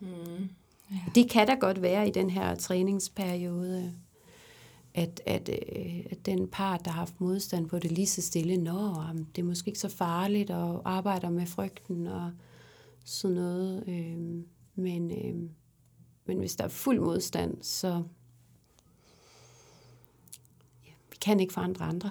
Mm. 0.00 0.48
Ja. 0.90 1.00
Det 1.14 1.30
kan 1.30 1.46
da 1.46 1.54
godt 1.54 1.82
være 1.82 2.08
i 2.08 2.10
den 2.10 2.30
her 2.30 2.54
træningsperiode, 2.54 3.92
at, 4.94 5.20
at, 5.26 5.48
øh, 5.48 6.06
at 6.10 6.26
den 6.26 6.48
part, 6.48 6.84
der 6.84 6.90
har 6.90 6.98
haft 6.98 7.20
modstand 7.20 7.68
på 7.68 7.78
det 7.78 7.92
lige 7.92 8.06
så 8.06 8.22
stille, 8.22 8.56
når 8.56 9.12
det 9.36 9.42
er 9.42 9.46
måske 9.46 9.68
ikke 9.68 9.80
så 9.80 9.88
farligt, 9.88 10.50
og 10.50 10.82
arbejder 10.84 11.30
med 11.30 11.46
frygten 11.46 12.06
og 12.06 12.32
sådan 13.04 13.34
noget. 13.34 13.84
Øh, 13.88 14.44
men, 14.74 15.10
øh, 15.10 15.50
men 16.26 16.38
hvis 16.38 16.56
der 16.56 16.64
er 16.64 16.68
fuld 16.68 17.00
modstand, 17.00 17.62
så 17.62 18.02
vi 21.16 21.20
kan 21.20 21.40
ikke 21.40 21.54
forandre 21.54 21.84
andre. 21.84 22.10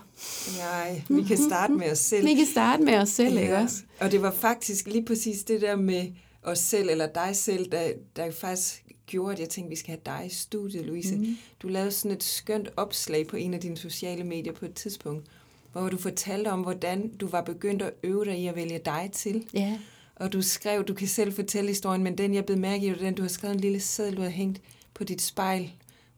Nej, 0.57 1.01
vi 1.09 1.23
kan 1.23 1.37
starte 1.37 1.73
med 1.73 1.91
os 1.91 1.99
selv. 1.99 2.27
Vi 2.29 2.35
kan 2.35 2.45
starte 2.45 2.83
med 2.83 2.97
os 2.97 3.09
selv, 3.09 3.33
ja. 3.33 3.41
ikke 3.41 3.57
også? 3.57 3.83
Og 3.99 4.11
det 4.11 4.21
var 4.21 4.31
faktisk 4.31 4.87
lige 4.87 5.05
præcis 5.05 5.43
det 5.43 5.61
der 5.61 5.75
med 5.75 6.11
os 6.43 6.59
selv, 6.59 6.89
eller 6.89 7.07
dig 7.07 7.35
selv, 7.35 7.71
der, 7.71 7.91
der 8.15 8.31
faktisk 8.31 8.85
gjorde, 9.07 9.33
at 9.33 9.39
jeg 9.39 9.49
tænkte, 9.49 9.67
at 9.67 9.71
vi 9.71 9.75
skal 9.75 9.89
have 9.89 10.19
dig 10.19 10.25
i 10.25 10.33
studiet, 10.33 10.85
Louise. 10.85 11.15
Mm. 11.15 11.37
Du 11.61 11.67
lavede 11.67 11.91
sådan 11.91 12.11
et 12.11 12.23
skønt 12.23 12.69
opslag 12.77 13.27
på 13.27 13.37
en 13.37 13.53
af 13.53 13.59
dine 13.59 13.77
sociale 13.77 14.23
medier 14.23 14.53
på 14.53 14.65
et 14.65 14.73
tidspunkt, 14.73 15.25
hvor 15.71 15.89
du 15.89 15.97
fortalte 15.97 16.47
om, 16.47 16.61
hvordan 16.61 17.07
du 17.07 17.27
var 17.27 17.41
begyndt 17.41 17.81
at 17.81 17.93
øve 18.03 18.25
dig 18.25 18.39
i 18.39 18.47
at 18.47 18.55
vælge 18.55 18.79
dig 18.85 19.09
til. 19.13 19.45
Ja. 19.53 19.79
Og 20.15 20.33
du 20.33 20.41
skrev, 20.41 20.83
du 20.83 20.93
kan 20.93 21.07
selv 21.07 21.33
fortælle 21.33 21.67
historien, 21.67 22.03
men 22.03 22.17
den 22.17 22.33
jeg 22.33 22.45
blev 22.45 22.57
mærke 22.57 22.87
i, 22.87 22.93
den 22.93 23.13
du 23.13 23.21
har 23.21 23.29
skrevet 23.29 23.55
en 23.55 23.61
lille 23.61 23.79
seddel, 23.79 24.17
du 24.17 24.21
har 24.21 24.29
hængt 24.29 24.61
på 24.93 25.03
dit 25.03 25.21
spejl, 25.21 25.71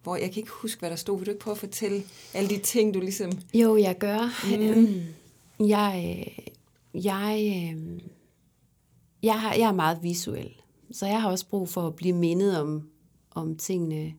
hvor 0.07 0.15
jeg 0.15 0.31
kan 0.31 0.41
ikke 0.41 0.51
huske, 0.51 0.79
hvad 0.79 0.89
der 0.89 0.95
stod. 0.95 1.17
Vil 1.17 1.25
du 1.25 1.31
ikke 1.31 1.43
prøve 1.43 1.53
at 1.53 1.57
fortælle 1.59 2.03
alle 2.33 2.49
de 2.49 2.59
ting, 2.59 2.93
du 2.93 2.99
ligesom... 2.99 3.31
Jo, 3.53 3.77
jeg 3.77 3.97
gør. 3.97 4.47
Mm. 4.57 5.03
Jeg, 5.67 6.27
jeg, 6.93 7.75
jeg, 9.23 9.41
har, 9.41 9.53
jeg 9.53 9.67
er 9.67 9.73
meget 9.73 9.99
visuel, 10.03 10.51
så 10.91 11.05
jeg 11.05 11.21
har 11.21 11.29
også 11.29 11.47
brug 11.47 11.69
for 11.69 11.87
at 11.87 11.95
blive 11.95 12.13
mindet 12.13 12.59
om, 12.59 12.89
om 13.31 13.55
tingene, 13.55 14.13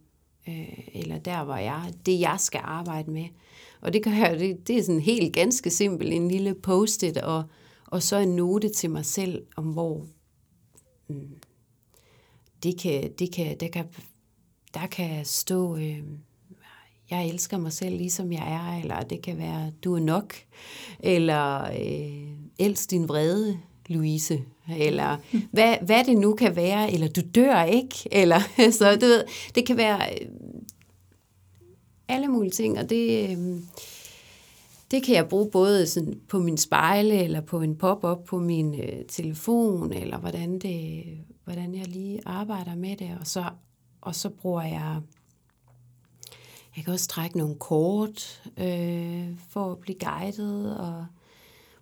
øh, 0.48 0.78
eller 0.94 1.18
der, 1.18 1.44
hvor 1.44 1.56
jeg, 1.56 1.92
det 2.06 2.20
jeg 2.20 2.36
skal 2.38 2.60
arbejde 2.64 3.10
med. 3.10 3.26
Og 3.80 3.92
det 3.92 4.04
gør 4.04 4.10
jeg, 4.10 4.38
det, 4.38 4.68
det 4.68 4.78
er 4.78 4.82
sådan 4.82 5.00
helt 5.00 5.32
ganske 5.32 5.70
simpelt, 5.70 6.12
en 6.12 6.28
lille 6.28 6.54
post-it, 6.54 7.16
og, 7.16 7.44
og 7.86 8.02
så 8.02 8.16
en 8.16 8.36
note 8.36 8.68
til 8.68 8.90
mig 8.90 9.04
selv, 9.04 9.46
om 9.56 9.64
hvor 9.64 10.06
mm, 11.08 11.30
det 12.62 12.78
kan, 12.80 13.12
det 13.18 13.32
kan, 13.32 13.56
der 13.60 13.68
kan 13.68 13.84
der 14.74 14.86
kan 14.86 15.24
stå, 15.24 15.76
øh, 15.76 16.02
jeg 17.10 17.28
elsker 17.28 17.58
mig 17.58 17.72
selv 17.72 17.96
ligesom 17.96 18.32
jeg 18.32 18.52
er, 18.52 18.80
eller 18.82 19.00
det 19.00 19.22
kan 19.22 19.38
være, 19.38 19.72
du 19.84 19.94
er 19.94 20.00
nok, 20.00 20.34
eller 21.00 21.64
øh, 21.64 22.28
elsk 22.58 22.90
din 22.90 23.08
vrede, 23.08 23.58
Louise, 23.86 24.42
eller 24.78 25.16
hvad, 25.52 25.76
hvad 25.82 26.04
det 26.04 26.16
nu 26.16 26.34
kan 26.34 26.56
være, 26.56 26.92
eller 26.92 27.08
du 27.08 27.20
dør 27.34 27.62
ikke, 27.62 27.94
eller 28.12 28.40
så 28.78 28.94
du 28.94 29.06
ved, 29.06 29.24
det 29.54 29.66
kan 29.66 29.76
være 29.76 30.12
øh, 30.12 30.28
alle 32.08 32.28
mulige 32.28 32.50
ting, 32.50 32.78
og 32.78 32.90
det, 32.90 33.30
øh, 33.30 33.60
det 34.90 35.02
kan 35.02 35.14
jeg 35.14 35.28
bruge 35.28 35.50
både 35.50 35.86
sådan 35.86 36.20
på 36.28 36.38
min 36.38 36.56
spejle, 36.56 37.22
eller 37.22 37.40
på 37.40 37.60
en 37.60 37.76
pop-up 37.76 38.24
på 38.24 38.38
min 38.38 38.80
øh, 38.80 39.04
telefon, 39.08 39.92
eller 39.92 40.18
hvordan, 40.18 40.58
det, 40.58 41.04
hvordan 41.44 41.74
jeg 41.74 41.86
lige 41.86 42.20
arbejder 42.26 42.74
med 42.74 42.96
det, 42.96 43.16
og 43.20 43.26
så 43.26 43.44
og 44.00 44.14
så 44.14 44.28
bruger 44.28 44.62
jeg, 44.62 45.00
jeg 46.76 46.84
kan 46.84 46.92
også 46.92 47.08
trække 47.08 47.38
nogle 47.38 47.54
kort 47.54 48.42
øh, 48.56 49.38
for 49.48 49.72
at 49.72 49.78
blive 49.78 49.98
guidet, 49.98 50.76
og 50.78 51.06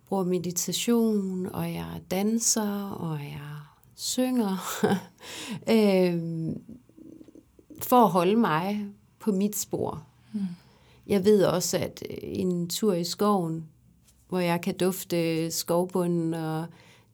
bruger 0.07 0.23
meditation, 0.23 1.45
og 1.45 1.73
jeg 1.73 2.01
danser, 2.11 2.89
og 2.89 3.19
jeg 3.19 3.57
synger, 3.95 4.57
øh, 5.75 6.55
for 7.81 8.03
at 8.03 8.09
holde 8.09 8.35
mig 8.35 8.85
på 9.19 9.31
mit 9.31 9.55
spor. 9.55 10.03
Mm. 10.33 10.39
Jeg 11.07 11.25
ved 11.25 11.43
også, 11.43 11.77
at 11.77 12.03
en 12.21 12.69
tur 12.69 12.93
i 12.93 13.03
skoven, 13.03 13.67
hvor 14.29 14.39
jeg 14.39 14.61
kan 14.61 14.77
dufte 14.77 15.51
skovbunden, 15.51 16.33
og 16.33 16.65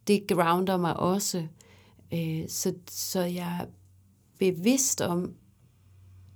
det 0.08 0.28
grounder 0.28 0.78
mig 0.78 0.98
også. 0.98 1.48
Øh, 2.14 2.50
så, 2.50 2.74
så 2.90 3.22
jeg 3.22 3.68
bevidst 4.44 5.02
om, 5.02 5.36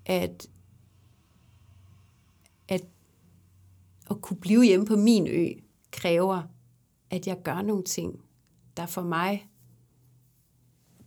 at, 0.05 0.47
at 2.67 2.85
at 4.09 4.21
kunne 4.21 4.37
blive 4.37 4.65
hjemme 4.65 4.85
på 4.85 4.95
min 4.95 5.27
ø 5.27 5.47
kræver, 5.91 6.43
at 7.09 7.27
jeg 7.27 7.43
gør 7.43 7.61
nogle 7.61 7.83
ting, 7.83 8.21
der 8.77 8.85
for 8.85 9.01
mig 9.01 9.47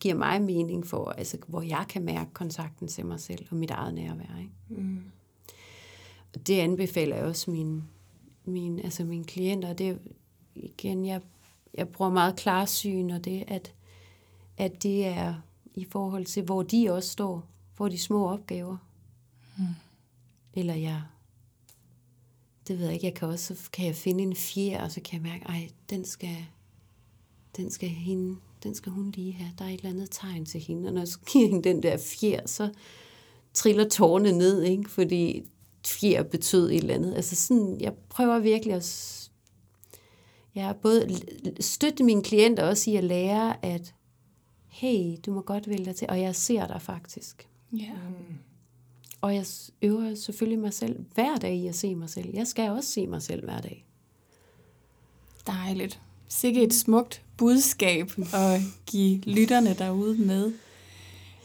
giver 0.00 0.14
mig 0.14 0.42
mening 0.42 0.86
for, 0.86 1.10
altså 1.10 1.38
hvor 1.46 1.62
jeg 1.62 1.84
kan 1.88 2.02
mærke 2.04 2.30
kontakten 2.32 2.88
til 2.88 3.06
mig 3.06 3.20
selv 3.20 3.46
og 3.50 3.56
mit 3.56 3.70
eget 3.70 3.94
nærvær. 3.94 4.38
Ikke? 4.38 4.52
Mm. 4.68 5.02
Og 6.34 6.46
det 6.46 6.58
anbefaler 6.58 7.16
jeg 7.16 7.24
også 7.24 7.50
mine, 7.50 7.84
mine, 8.44 8.84
altså 8.84 9.04
mine 9.04 9.24
klienter. 9.24 9.72
Det 9.72 9.98
igen, 10.54 11.06
jeg, 11.06 11.20
jeg 11.74 11.88
bruger 11.88 12.10
meget 12.10 12.36
klarsyn, 12.36 13.10
og 13.10 13.24
det 13.24 13.44
at, 13.48 13.74
at 14.56 14.82
det 14.82 15.06
er 15.06 15.34
i 15.74 15.84
forhold 15.84 16.24
til, 16.24 16.42
hvor 16.42 16.62
de 16.62 16.90
også 16.90 17.10
står, 17.10 17.46
hvor 17.76 17.88
de 17.88 17.98
små 17.98 18.28
opgaver. 18.28 18.76
Mm. 19.58 19.64
Eller 20.54 20.74
jeg, 20.74 21.02
det 22.68 22.78
ved 22.78 22.84
jeg 22.84 22.94
ikke, 22.94 23.06
jeg 23.06 23.14
kan 23.14 23.28
også, 23.28 23.68
kan 23.72 23.86
jeg 23.86 23.94
finde 23.94 24.22
en 24.22 24.36
fjer, 24.36 24.82
og 24.82 24.90
så 24.92 25.00
kan 25.00 25.22
jeg 25.22 25.32
mærke, 25.32 25.44
ej, 25.44 25.70
den 25.90 26.04
skal, 26.04 26.36
den 27.56 27.70
skal 27.70 27.88
hende, 27.88 28.36
den 28.62 28.74
skal 28.74 28.92
hun 28.92 29.10
lige 29.10 29.32
have. 29.32 29.50
Der 29.58 29.64
er 29.64 29.68
et 29.68 29.74
eller 29.74 29.90
andet 29.90 30.08
tegn 30.10 30.46
til 30.46 30.60
hende, 30.60 30.88
og 30.88 30.94
når 30.94 31.00
jeg 31.00 31.08
giver 31.32 31.48
hende 31.48 31.68
den 31.68 31.82
der 31.82 31.96
fjer, 31.96 32.46
så 32.46 32.72
triller 33.54 33.88
tårne 33.88 34.32
ned, 34.32 34.62
ikke? 34.62 34.90
fordi 34.90 35.42
fjer 35.86 36.22
betød 36.22 36.70
et 36.70 36.76
eller 36.76 36.94
andet. 36.94 37.14
Altså 37.14 37.36
sådan, 37.36 37.80
jeg 37.80 37.92
prøver 38.08 38.38
virkelig 38.38 38.74
at 38.74 39.30
jeg 40.54 40.66
ja, 40.66 40.72
både 40.72 41.08
støtte 41.60 42.04
mine 42.04 42.22
klienter 42.22 42.64
også 42.64 42.90
i 42.90 42.96
at 42.96 43.04
lære, 43.04 43.64
at 43.64 43.94
hey, 44.70 45.16
du 45.26 45.32
må 45.32 45.40
godt 45.40 45.68
vælge 45.68 45.84
dig 45.84 45.96
til, 45.96 46.06
og 46.10 46.20
jeg 46.20 46.34
ser 46.36 46.66
dig 46.66 46.82
faktisk. 46.82 47.48
Ja. 47.72 47.92
Mm. 48.08 48.34
Og 49.20 49.34
jeg 49.34 49.44
øver 49.82 50.14
selvfølgelig 50.14 50.58
mig 50.58 50.72
selv 50.72 50.96
hver 51.14 51.36
dag 51.36 51.54
i 51.54 51.66
at 51.66 51.74
se 51.74 51.94
mig 51.94 52.10
selv. 52.10 52.28
Jeg 52.34 52.46
skal 52.46 52.70
også 52.70 52.90
se 52.90 53.06
mig 53.06 53.22
selv 53.22 53.44
hver 53.44 53.60
dag. 53.60 53.84
Dejligt. 55.46 56.00
Sikke 56.28 56.62
et 56.62 56.74
smukt 56.74 57.22
budskab 57.36 58.10
at 58.18 58.60
give 58.86 59.18
lytterne 59.18 59.74
derude 59.78 60.18
med. 60.18 60.52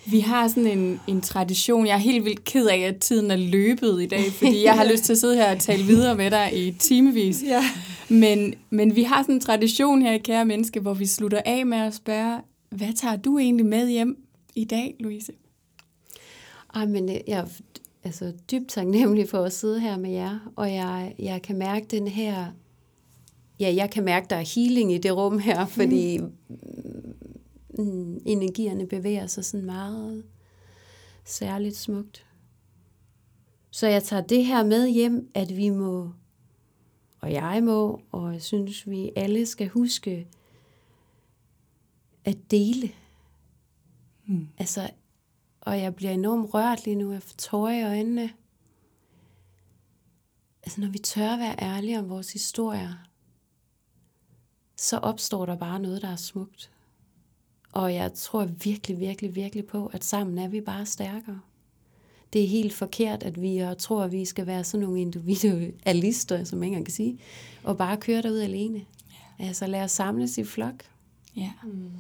Vi 0.08 0.20
har 0.20 0.48
sådan 0.48 0.68
en, 0.68 1.00
en 1.08 1.22
tradition. 1.22 1.88
Jeg 1.88 1.94
er 1.94 1.98
helt 1.98 2.26
vildt 2.26 2.44
ked 2.44 2.68
af, 2.68 2.78
at 2.78 2.98
tiden 2.98 3.32
er 3.32 3.36
løbet 3.36 4.02
i 4.02 4.06
dag, 4.06 4.32
fordi 4.32 4.64
jeg 4.64 4.74
har 4.74 4.92
lyst 4.92 5.04
til 5.04 5.14
at 5.14 5.20
sidde 5.20 5.36
her 5.36 5.56
og 5.56 5.60
tale 5.60 5.84
videre 5.84 6.16
med 6.16 6.32
dig 6.32 6.68
i 6.68 6.72
timevis. 6.72 7.44
Ja. 7.44 7.64
Men, 8.10 8.54
men 8.70 8.96
vi 8.96 9.04
har 9.04 9.22
sådan 9.22 9.36
en 9.36 9.42
tradition 9.42 10.02
her 10.02 10.12
i 10.12 10.18
Kære 10.18 10.46
Menneske, 10.46 10.80
hvor 10.80 10.94
vi 10.94 11.06
slutter 11.06 11.42
af 11.46 11.66
med 11.66 11.78
at 11.78 11.96
spørge, 11.96 12.42
hvad 12.76 12.94
tager 12.94 13.16
du 13.16 13.38
egentlig 13.38 13.66
med 13.66 13.90
hjem 13.90 14.26
i 14.56 14.64
dag, 14.64 14.96
Louise? 15.00 15.34
Ej, 16.74 16.86
men 16.86 17.10
øh, 17.10 17.16
jeg 17.28 17.40
er 17.40 17.48
altså, 18.04 18.34
dybt 18.52 18.70
taknemmelig 18.70 19.30
for 19.30 19.44
at 19.44 19.54
sidde 19.54 19.80
her 19.80 19.98
med 19.98 20.12
jer, 20.12 20.52
og 20.56 20.74
jeg, 20.74 21.16
jeg 21.20 21.42
kan 21.42 21.58
mærke 21.58 21.86
den 21.86 22.08
her, 22.08 22.46
ja, 23.60 23.74
jeg 23.76 23.92
kan 23.92 24.04
mærke, 24.04 24.28
der 24.30 24.36
er 24.36 24.54
healing 24.56 24.94
i 24.94 24.98
det 24.98 25.16
rum 25.16 25.40
her, 25.40 25.66
fordi 25.66 26.18
mm. 26.18 26.32
Mm, 27.78 28.22
energierne 28.26 28.88
bevæger 28.88 29.28
sig 29.28 29.46
sådan 29.46 29.66
meget 29.66 30.24
særligt 31.26 31.78
smukt. 31.78 32.26
Så 33.72 33.88
jeg 33.88 34.04
tager 34.04 34.22
det 34.22 34.46
her 34.46 34.64
med 34.64 34.88
hjem, 34.88 35.30
at 35.34 35.58
vi 35.58 35.70
må, 35.70 36.10
og 37.20 37.32
jeg 37.32 37.64
må, 37.64 38.02
og 38.12 38.34
jeg 38.34 38.42
synes, 38.42 38.90
vi 38.90 39.12
alle 39.16 39.46
skal 39.46 39.68
huske 39.68 40.28
at 42.26 42.52
dele. 42.52 42.92
Mm. 44.26 44.48
Altså, 44.58 44.90
og 45.62 45.80
jeg 45.80 45.96
bliver 45.96 46.12
enormt 46.12 46.54
rørt 46.54 46.86
lige 46.86 46.96
nu. 46.96 47.12
Jeg 47.12 47.24
får 47.24 47.36
tårer 47.38 47.80
i 47.80 47.84
øjnene. 47.84 48.30
Altså, 50.64 50.82
når 50.82 50.88
vi 50.88 50.98
tør 50.98 51.30
at 51.30 51.40
være 51.40 51.56
ærlige 51.62 52.00
om 52.00 52.10
vores 52.10 52.34
historier, 52.34 52.94
så 54.78 54.98
opstår 54.98 55.46
der 55.46 55.56
bare 55.56 55.80
noget, 55.80 56.02
der 56.02 56.08
er 56.08 56.16
smukt. 56.16 56.72
Og 57.72 57.94
jeg 57.94 58.14
tror 58.14 58.46
virkelig, 58.46 59.00
virkelig, 59.00 59.36
virkelig 59.36 59.66
på, 59.66 59.86
at 59.86 60.04
sammen 60.04 60.38
er 60.38 60.48
vi 60.48 60.62
bare 60.62 60.86
stærkere. 60.86 61.42
Det 62.34 62.44
er 62.44 62.48
helt 62.48 62.74
forkert, 62.74 63.24
at 63.24 63.42
vi 63.42 63.64
tror, 63.80 64.04
at 64.04 64.12
vi 64.12 64.26
skal 64.26 64.48
være 64.48 64.64
sådan 64.64 64.86
nogle 64.86 65.02
individualister, 65.02 66.44
som 66.44 66.60
man 66.60 66.74
kan 66.74 66.94
sige, 66.94 67.20
og 67.64 67.78
bare 67.78 67.98
køre 67.98 68.22
derud 68.22 68.40
alene. 68.40 68.86
Ja. 69.40 69.46
Altså 69.48 69.68
lad 69.68 69.84
os 69.84 69.92
samles 69.92 70.38
i 70.38 70.44
flok. 70.44 70.84
Ja. 71.36 71.52
Mm. 71.64 71.92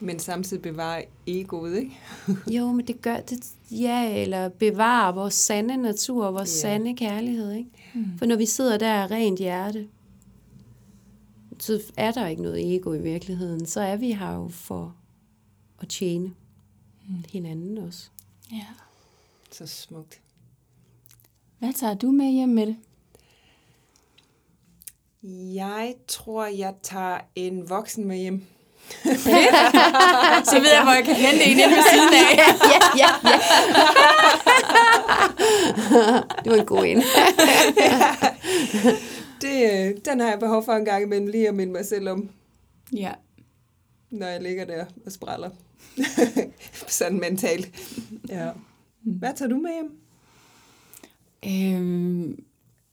Men 0.00 0.18
samtidig 0.18 0.62
bevare 0.62 1.04
egoet, 1.26 1.76
ikke? 1.76 1.98
jo, 2.56 2.72
men 2.72 2.86
det 2.86 3.02
gør 3.02 3.20
det, 3.20 3.46
ja, 3.70 4.22
eller 4.22 4.48
bevare 4.48 5.14
vores 5.14 5.34
sande 5.34 5.76
natur, 5.76 6.30
vores 6.30 6.54
ja. 6.54 6.60
sande 6.60 6.96
kærlighed, 6.96 7.52
ikke? 7.52 7.70
Mm. 7.94 8.18
For 8.18 8.26
når 8.26 8.36
vi 8.36 8.46
sidder 8.46 8.78
der 8.78 8.92
af 8.92 9.10
rent 9.10 9.38
hjerte, 9.38 9.88
så 11.58 11.82
er 11.96 12.12
der 12.12 12.26
ikke 12.26 12.42
noget 12.42 12.74
ego 12.76 12.92
i 12.92 13.02
virkeligheden. 13.02 13.66
Så 13.66 13.80
er 13.80 13.96
vi 13.96 14.12
her 14.12 14.34
jo 14.34 14.48
for 14.48 14.96
at 15.80 15.88
tjene 15.88 16.34
mm. 17.08 17.24
hinanden 17.32 17.78
også. 17.78 18.10
Ja. 18.52 18.66
Så 19.50 19.66
smukt. 19.66 20.20
Hvad 21.58 21.72
tager 21.72 21.94
du 21.94 22.10
med 22.10 22.30
hjem 22.30 22.48
med 22.48 22.66
det? 22.66 22.76
Jeg 25.54 25.94
tror, 26.08 26.46
jeg 26.46 26.74
tager 26.82 27.20
en 27.34 27.68
voksen 27.68 28.04
med 28.04 28.16
hjem. 28.16 28.44
Så 30.50 30.56
ved 30.60 30.70
jeg, 30.74 30.82
hvor 30.82 30.92
jeg 30.92 31.04
kan 31.04 31.14
hente 31.14 31.44
en 31.44 31.58
ind 31.58 31.70
ved 31.70 31.82
siden 31.92 32.14
af. 32.14 32.36
ja, 32.36 32.48
ja, 32.72 32.78
ja. 32.98 33.08
det 36.44 36.52
var 36.52 36.56
en 36.58 36.66
god 36.66 36.84
en. 36.84 36.96
det, 39.42 39.72
øh, 39.72 39.94
den 40.04 40.20
har 40.20 40.28
jeg 40.28 40.38
behov 40.38 40.64
for 40.64 40.72
en 40.72 40.84
gang 40.84 41.02
imellem 41.02 41.26
lige 41.26 41.48
at 41.48 41.54
minde 41.54 41.72
mig 41.72 41.86
selv 41.86 42.08
om. 42.08 42.30
Ja. 42.92 43.12
Når 44.10 44.26
jeg 44.26 44.42
ligger 44.42 44.64
der 44.64 44.84
og 45.06 45.12
spræller. 45.12 45.50
Sådan 46.88 47.20
mentalt. 47.20 47.70
Ja. 48.28 48.50
Hvad 49.02 49.30
tager 49.36 49.48
du 49.48 49.56
med 49.56 49.70
hjem? 49.72 49.90
Øhm, 51.46 52.44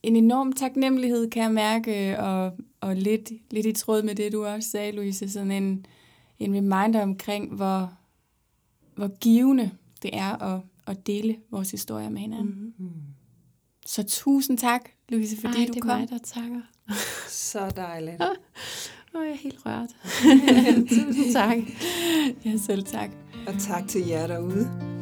en 0.07 0.15
enorm 0.15 0.53
taknemmelighed, 0.53 1.29
kan 1.29 1.43
jeg 1.43 1.51
mærke, 1.51 2.19
og, 2.19 2.51
og 2.81 2.95
lidt, 2.95 3.31
lidt 3.51 3.65
i 3.65 3.73
tråd 3.73 4.03
med 4.03 4.15
det, 4.15 4.31
du 4.31 4.45
også 4.45 4.69
sagde, 4.69 4.91
Louise, 4.91 5.29
sådan 5.29 5.51
en, 5.51 5.85
en 6.39 6.55
reminder 6.55 7.01
omkring, 7.01 7.55
hvor, 7.55 7.93
hvor 8.95 9.17
givende 9.19 9.71
det 10.03 10.09
er 10.13 10.43
at, 10.43 10.61
at 10.87 11.07
dele 11.07 11.37
vores 11.51 11.71
historier 11.71 12.09
med 12.09 12.19
hinanden. 12.19 12.73
Mm-hmm. 12.77 12.91
Så 13.85 14.03
tusind 14.03 14.57
tak, 14.57 14.89
Louise, 15.09 15.35
fordi 15.41 15.59
Ej, 15.59 15.65
du 15.67 15.73
det 15.73 15.81
kom. 15.81 15.91
er 15.91 15.97
mig, 15.97 16.09
der 16.09 16.17
takker. 16.17 16.61
Så 17.29 17.69
dejligt. 17.75 18.21
Åh, 18.21 18.27
oh, 19.13 19.25
jeg 19.25 19.33
er 19.33 19.37
helt 19.37 19.59
rørt. 19.65 19.89
tusind 21.05 21.33
tak. 21.33 21.57
Ja, 22.45 22.57
selv 22.57 22.83
tak. 22.83 23.09
Og 23.47 23.53
tak 23.59 23.87
til 23.87 24.07
jer 24.07 24.27
derude. 24.27 24.96